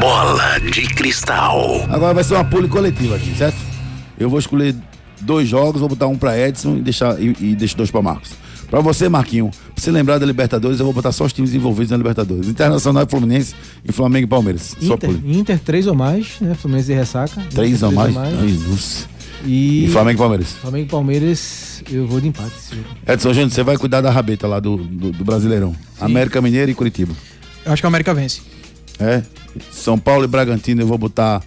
Bola 0.01 0.59
de 0.61 0.83
cristal. 0.95 1.87
Agora 1.89 2.13
vai 2.13 2.23
ser 2.23 2.35
uma 2.35 2.45
pole 2.45 2.69
coletiva 2.69 3.17
aqui, 3.17 3.35
certo? 3.35 3.57
Eu 4.19 4.29
vou 4.29 4.39
escolher 4.39 4.75
dois 5.23 5.49
jogos, 5.49 5.81
vou 5.81 5.89
botar 5.89 6.07
um 6.07 6.19
pra 6.19 6.39
Edson 6.39 6.77
e 6.77 6.83
deixar 6.83 7.19
e, 7.21 7.35
e 7.41 7.55
deixo 7.57 7.77
dois 7.79 7.91
pra 7.91 8.03
Marcos. 8.03 8.31
Pra 8.71 8.81
você, 8.81 9.09
Marquinho, 9.09 9.51
você 9.77 9.91
lembrar 9.91 10.19
da 10.19 10.27
Libertadores, 10.27 10.81
eu 10.81 10.87
vou 10.87 10.95
botar 10.95 11.13
só 11.13 11.25
os 11.25 11.33
times 11.33 11.55
envolvidos 11.55 11.91
na 11.91 11.97
Libertadores. 11.97 12.49
Internacional 12.49 13.05
e 13.05 13.11
Fluminense 13.11 13.55
e 13.85 13.93
Flamengo 13.93 14.25
e 14.27 14.29
Palmeiras. 14.29 14.75
Só 14.81 14.95
Inter. 14.95 15.11
Inter, 15.25 15.59
três 15.61 15.87
ou 15.87 15.95
mais, 15.95 16.41
né? 16.41 16.55
Fluminense 16.55 16.93
e 16.93 16.95
Ressaca. 16.95 17.43
Três 17.55 17.75
Inter, 17.77 17.89
ou 17.89 17.95
mais? 17.95 18.17
Ai, 18.17 18.59
nossa. 18.69 19.07
E, 19.45 19.85
E 19.85 19.89
Flamengo 19.91 20.17
e 20.17 20.21
Palmeiras. 20.21 20.53
Flamengo 20.53 20.87
e 20.87 20.91
Palmeiras, 20.91 21.83
eu 21.91 22.07
vou 22.07 22.21
de 22.21 22.29
empate. 22.29 22.53
Edson 23.07 23.33
Júnior, 23.33 23.51
você 23.51 23.63
vai 23.63 23.77
cuidar 23.77 24.01
da 24.01 24.11
rabeta 24.11 24.47
lá 24.47 24.59
do, 24.59 24.77
do, 24.77 25.13
do 25.13 25.25
Brasileirão. 25.25 25.75
América 26.01 26.41
Mineiro 26.41 26.71
e 26.71 26.75
Curitiba. 26.75 27.15
Eu 27.65 27.73
acho 27.73 27.83
que 27.83 27.87
o 27.87 27.89
América 27.89 28.15
vence. 28.15 28.41
É. 28.99 29.23
São 29.71 29.99
Paulo 29.99 30.25
e 30.25 30.27
Bragantino, 30.29 30.83
eu 30.83 30.87
vou 30.87 30.99
botar 30.99 31.43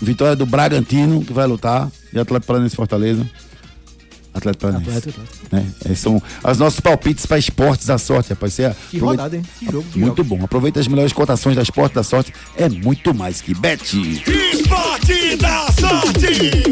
vitória 0.00 0.36
do 0.36 0.46
Bragantino, 0.46 1.24
que 1.24 1.32
vai 1.32 1.46
lutar, 1.46 1.90
e 2.12 2.18
Atlético 2.18 2.46
Paranaense 2.46 2.74
e 2.74 2.76
Fortaleza. 2.76 3.26
Atlético 4.32 4.62
Paranaense. 4.66 4.90
Atlético, 4.98 5.20
Né? 5.52 5.66
Esses 5.84 5.98
são 5.98 6.22
os 6.44 6.58
nossos 6.58 6.80
palpites 6.80 7.26
para 7.26 7.38
esportes 7.38 7.86
da 7.86 7.98
sorte, 7.98 8.30
rapaz. 8.30 8.52
Você 8.54 8.62
Que 8.90 8.96
aproveita- 8.98 9.22
rodada, 9.22 9.36
hein? 9.36 9.42
Que 9.58 9.64
jogo 9.66 9.86
Muito 9.96 10.16
jogos. 10.22 10.26
bom. 10.26 10.44
Aproveita 10.44 10.80
as 10.80 10.86
melhores 10.88 11.12
cotações 11.12 11.56
da 11.56 11.62
Esporte 11.62 11.94
da 11.94 12.02
Sorte. 12.02 12.32
É 12.56 12.68
muito 12.68 13.12
mais 13.12 13.40
que 13.40 13.54
bet. 13.54 13.96
Esporte 14.54 15.36
da 15.36 15.66
sorte. 15.80 16.62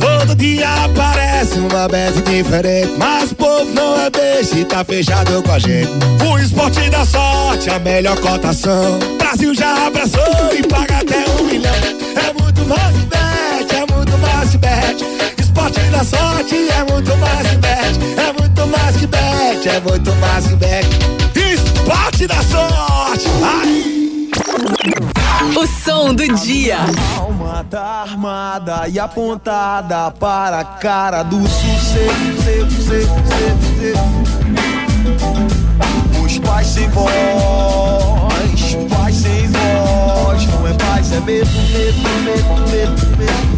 Todo 0.00 0.34
dia 0.34 0.68
aparece 0.84 1.58
uma 1.58 1.88
bet 1.88 2.20
diferente. 2.22 2.92
Mas 2.98 3.30
o 3.32 3.34
povo 3.36 3.72
não 3.72 4.00
é 4.00 4.10
beijo 4.10 4.56
e 4.58 4.64
tá 4.64 4.84
fechado 4.84 5.42
com 5.42 5.52
a 5.52 5.58
gente. 5.58 5.90
O 6.28 6.38
esporte 6.38 6.88
da 6.90 7.04
sorte, 7.04 7.70
a 7.70 7.78
melhor 7.78 8.18
cotação. 8.20 8.98
Brasil 9.18 9.54
já 9.54 9.86
abraçou 9.86 10.20
e 10.58 10.62
paga 10.66 10.98
até 10.98 11.24
um 11.40 11.44
milhão. 11.44 11.74
É 11.74 12.32
muito 12.42 12.64
mais 12.66 12.96
que 12.96 13.06
bet, 13.06 13.74
é 13.74 13.94
muito 13.94 14.18
mais 14.18 14.50
que 14.50 14.58
bet. 14.58 14.95
Da 15.96 16.04
sorte 16.04 16.54
é 16.68 16.92
muito 16.92 17.16
mais 17.16 17.48
que 17.48 17.56
bet. 17.56 17.98
É 18.20 18.32
muito 18.38 18.66
mais 18.66 18.96
que 18.96 19.06
bet, 19.06 19.66
é 19.66 19.80
muito 19.80 20.14
mais 20.16 20.46
que 20.46 20.54
bet. 20.56 20.86
Esporte 21.34 22.26
da 22.26 22.42
sorte. 22.42 23.26
Ai. 23.42 24.28
O 25.56 25.66
som 25.66 26.12
do 26.12 26.34
dia. 26.34 26.80
alma 27.18 27.64
tá 27.70 28.02
armada 28.02 28.86
e 28.88 28.98
apontada 28.98 30.10
para 30.10 30.60
a 30.60 30.64
cara 30.64 31.22
do 31.22 31.38
sucesso. 31.48 32.04
Os 36.22 36.38
pais 36.40 36.66
sem 36.66 36.90
voz, 36.90 37.08
pais 38.94 39.16
sem 39.16 39.48
voz, 39.48 40.46
não 40.46 40.68
é 40.68 40.74
paz, 40.74 41.10
é 41.10 41.20
medo, 41.20 41.50
medo, 41.72 42.02
medo, 42.22 42.70
medo, 42.70 43.16
medo. 43.16 43.55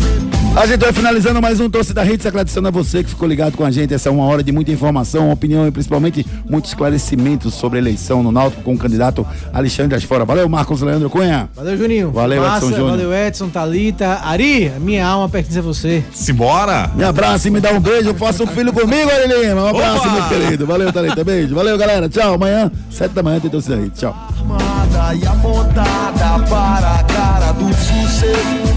A 0.56 0.66
gente 0.66 0.80
vai 0.80 0.92
finalizando 0.92 1.40
mais 1.40 1.60
um 1.60 1.70
Torcida 1.70 2.04
Hits, 2.04 2.26
agradecendo 2.26 2.66
a 2.66 2.70
você 2.70 3.04
que 3.04 3.10
ficou 3.10 3.28
ligado 3.28 3.56
com 3.56 3.64
a 3.64 3.70
gente. 3.70 3.94
Essa 3.94 4.08
é 4.08 4.12
uma 4.12 4.24
hora 4.24 4.42
de 4.42 4.50
muita 4.50 4.72
informação, 4.72 5.30
opinião 5.30 5.68
e 5.68 5.70
principalmente 5.70 6.26
muito 6.50 6.66
esclarecimento 6.66 7.48
sobre 7.48 7.78
a 7.78 7.80
eleição 7.82 8.24
no 8.24 8.32
Náutico 8.32 8.62
com 8.62 8.74
o 8.74 8.78
candidato 8.78 9.24
Alexandre 9.52 9.96
Asfora. 9.96 10.24
Valeu, 10.24 10.48
Marcos 10.48 10.82
Leandro 10.82 11.08
Cunha. 11.08 11.48
Valeu, 11.54 11.76
Juninho. 11.76 12.10
Valeu, 12.10 12.42
Massa, 12.42 12.66
Edson 12.66 12.76
Júnior. 12.76 12.90
Valeu, 12.90 13.14
Edson, 13.14 13.48
Thalita. 13.50 14.20
Ari, 14.24 14.72
a 14.76 14.80
minha 14.80 15.06
alma 15.06 15.28
pertence 15.28 15.60
a 15.60 15.62
você. 15.62 16.02
Simbora! 16.12 16.90
Me 16.92 17.04
abraça 17.04 17.46
e 17.46 17.50
me 17.52 17.60
dá 17.60 17.70
um 17.70 17.80
beijo, 17.80 18.12
faça 18.14 18.42
um 18.42 18.46
filho 18.48 18.72
comigo, 18.72 19.08
Ari 19.10 19.28
Lima. 19.28 19.62
Um 19.62 19.68
abraço, 19.68 20.08
Opa! 20.08 20.10
meu 20.10 20.28
querido. 20.28 20.66
Valeu, 20.66 20.92
Thalita, 20.92 21.22
beijo. 21.22 21.54
Valeu, 21.54 21.78
galera. 21.78 22.08
Tchau, 22.08 22.34
amanhã, 22.34 22.68
sete 22.90 23.12
da 23.12 23.22
manhã 23.22 23.38
tem 23.38 23.48
Torcida 23.48 23.76
Hits. 23.76 24.00
Tchau. 24.00 24.16
armada 24.40 25.14
e 25.14 25.24
apontada 25.24 26.44
para 26.48 26.94
a 26.96 27.04
cara 27.04 27.52
do 27.52 27.68
sossego. 27.74 28.67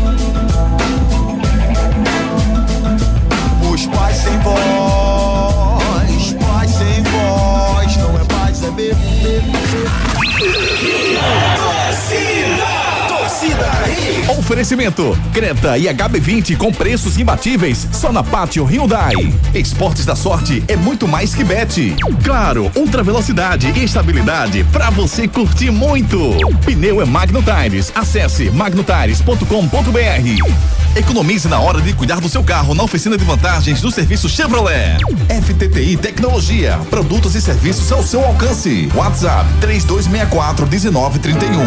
Oferecimento: 14.52 15.18
Creta 15.32 15.78
e 15.78 15.86
HB20 15.86 16.58
com 16.58 16.74
preços 16.74 17.18
imbatíveis 17.18 17.88
só 17.94 18.12
na 18.12 18.22
Pátio 18.22 18.66
Hyundai. 18.66 19.14
Esportes 19.54 20.06
da 20.06 20.14
sorte 20.14 20.62
é 20.68 20.76
muito 20.76 21.08
mais 21.08 21.34
que 21.34 21.42
bet. 21.42 21.96
Claro, 22.22 22.70
ultra 22.76 23.02
velocidade 23.02 23.72
e 23.74 23.86
estabilidade 23.86 24.66
para 24.66 24.90
você 24.90 25.26
curtir 25.26 25.72
muito. 25.72 26.18
Pneu 26.66 27.02
é 27.02 27.06
Magno 27.06 27.42
Tires. 27.42 27.94
Acesse 27.96 28.52
magnotires.com.br. 28.52 30.98
Economize 30.98 31.48
na 31.48 31.62
hora 31.62 31.80
de 31.80 31.94
cuidar 31.94 32.20
do 32.20 32.28
seu 32.28 32.44
carro 32.44 32.76
na 32.76 32.84
oficina 32.84 33.18
de 33.18 33.24
vantagens 33.24 33.80
do 33.80 33.90
serviço 33.90 34.28
Chevrolet. 34.28 34.98
FTTI 35.30 35.96
Tecnologia, 35.96 36.78
produtos 36.90 37.36
e 37.36 37.42
serviços 37.42 37.90
ao 37.90 38.04
seu 38.04 38.26
alcance. 38.26 38.90
WhatsApp 38.94 39.50
3264 39.62 40.68
1931. 40.68 41.62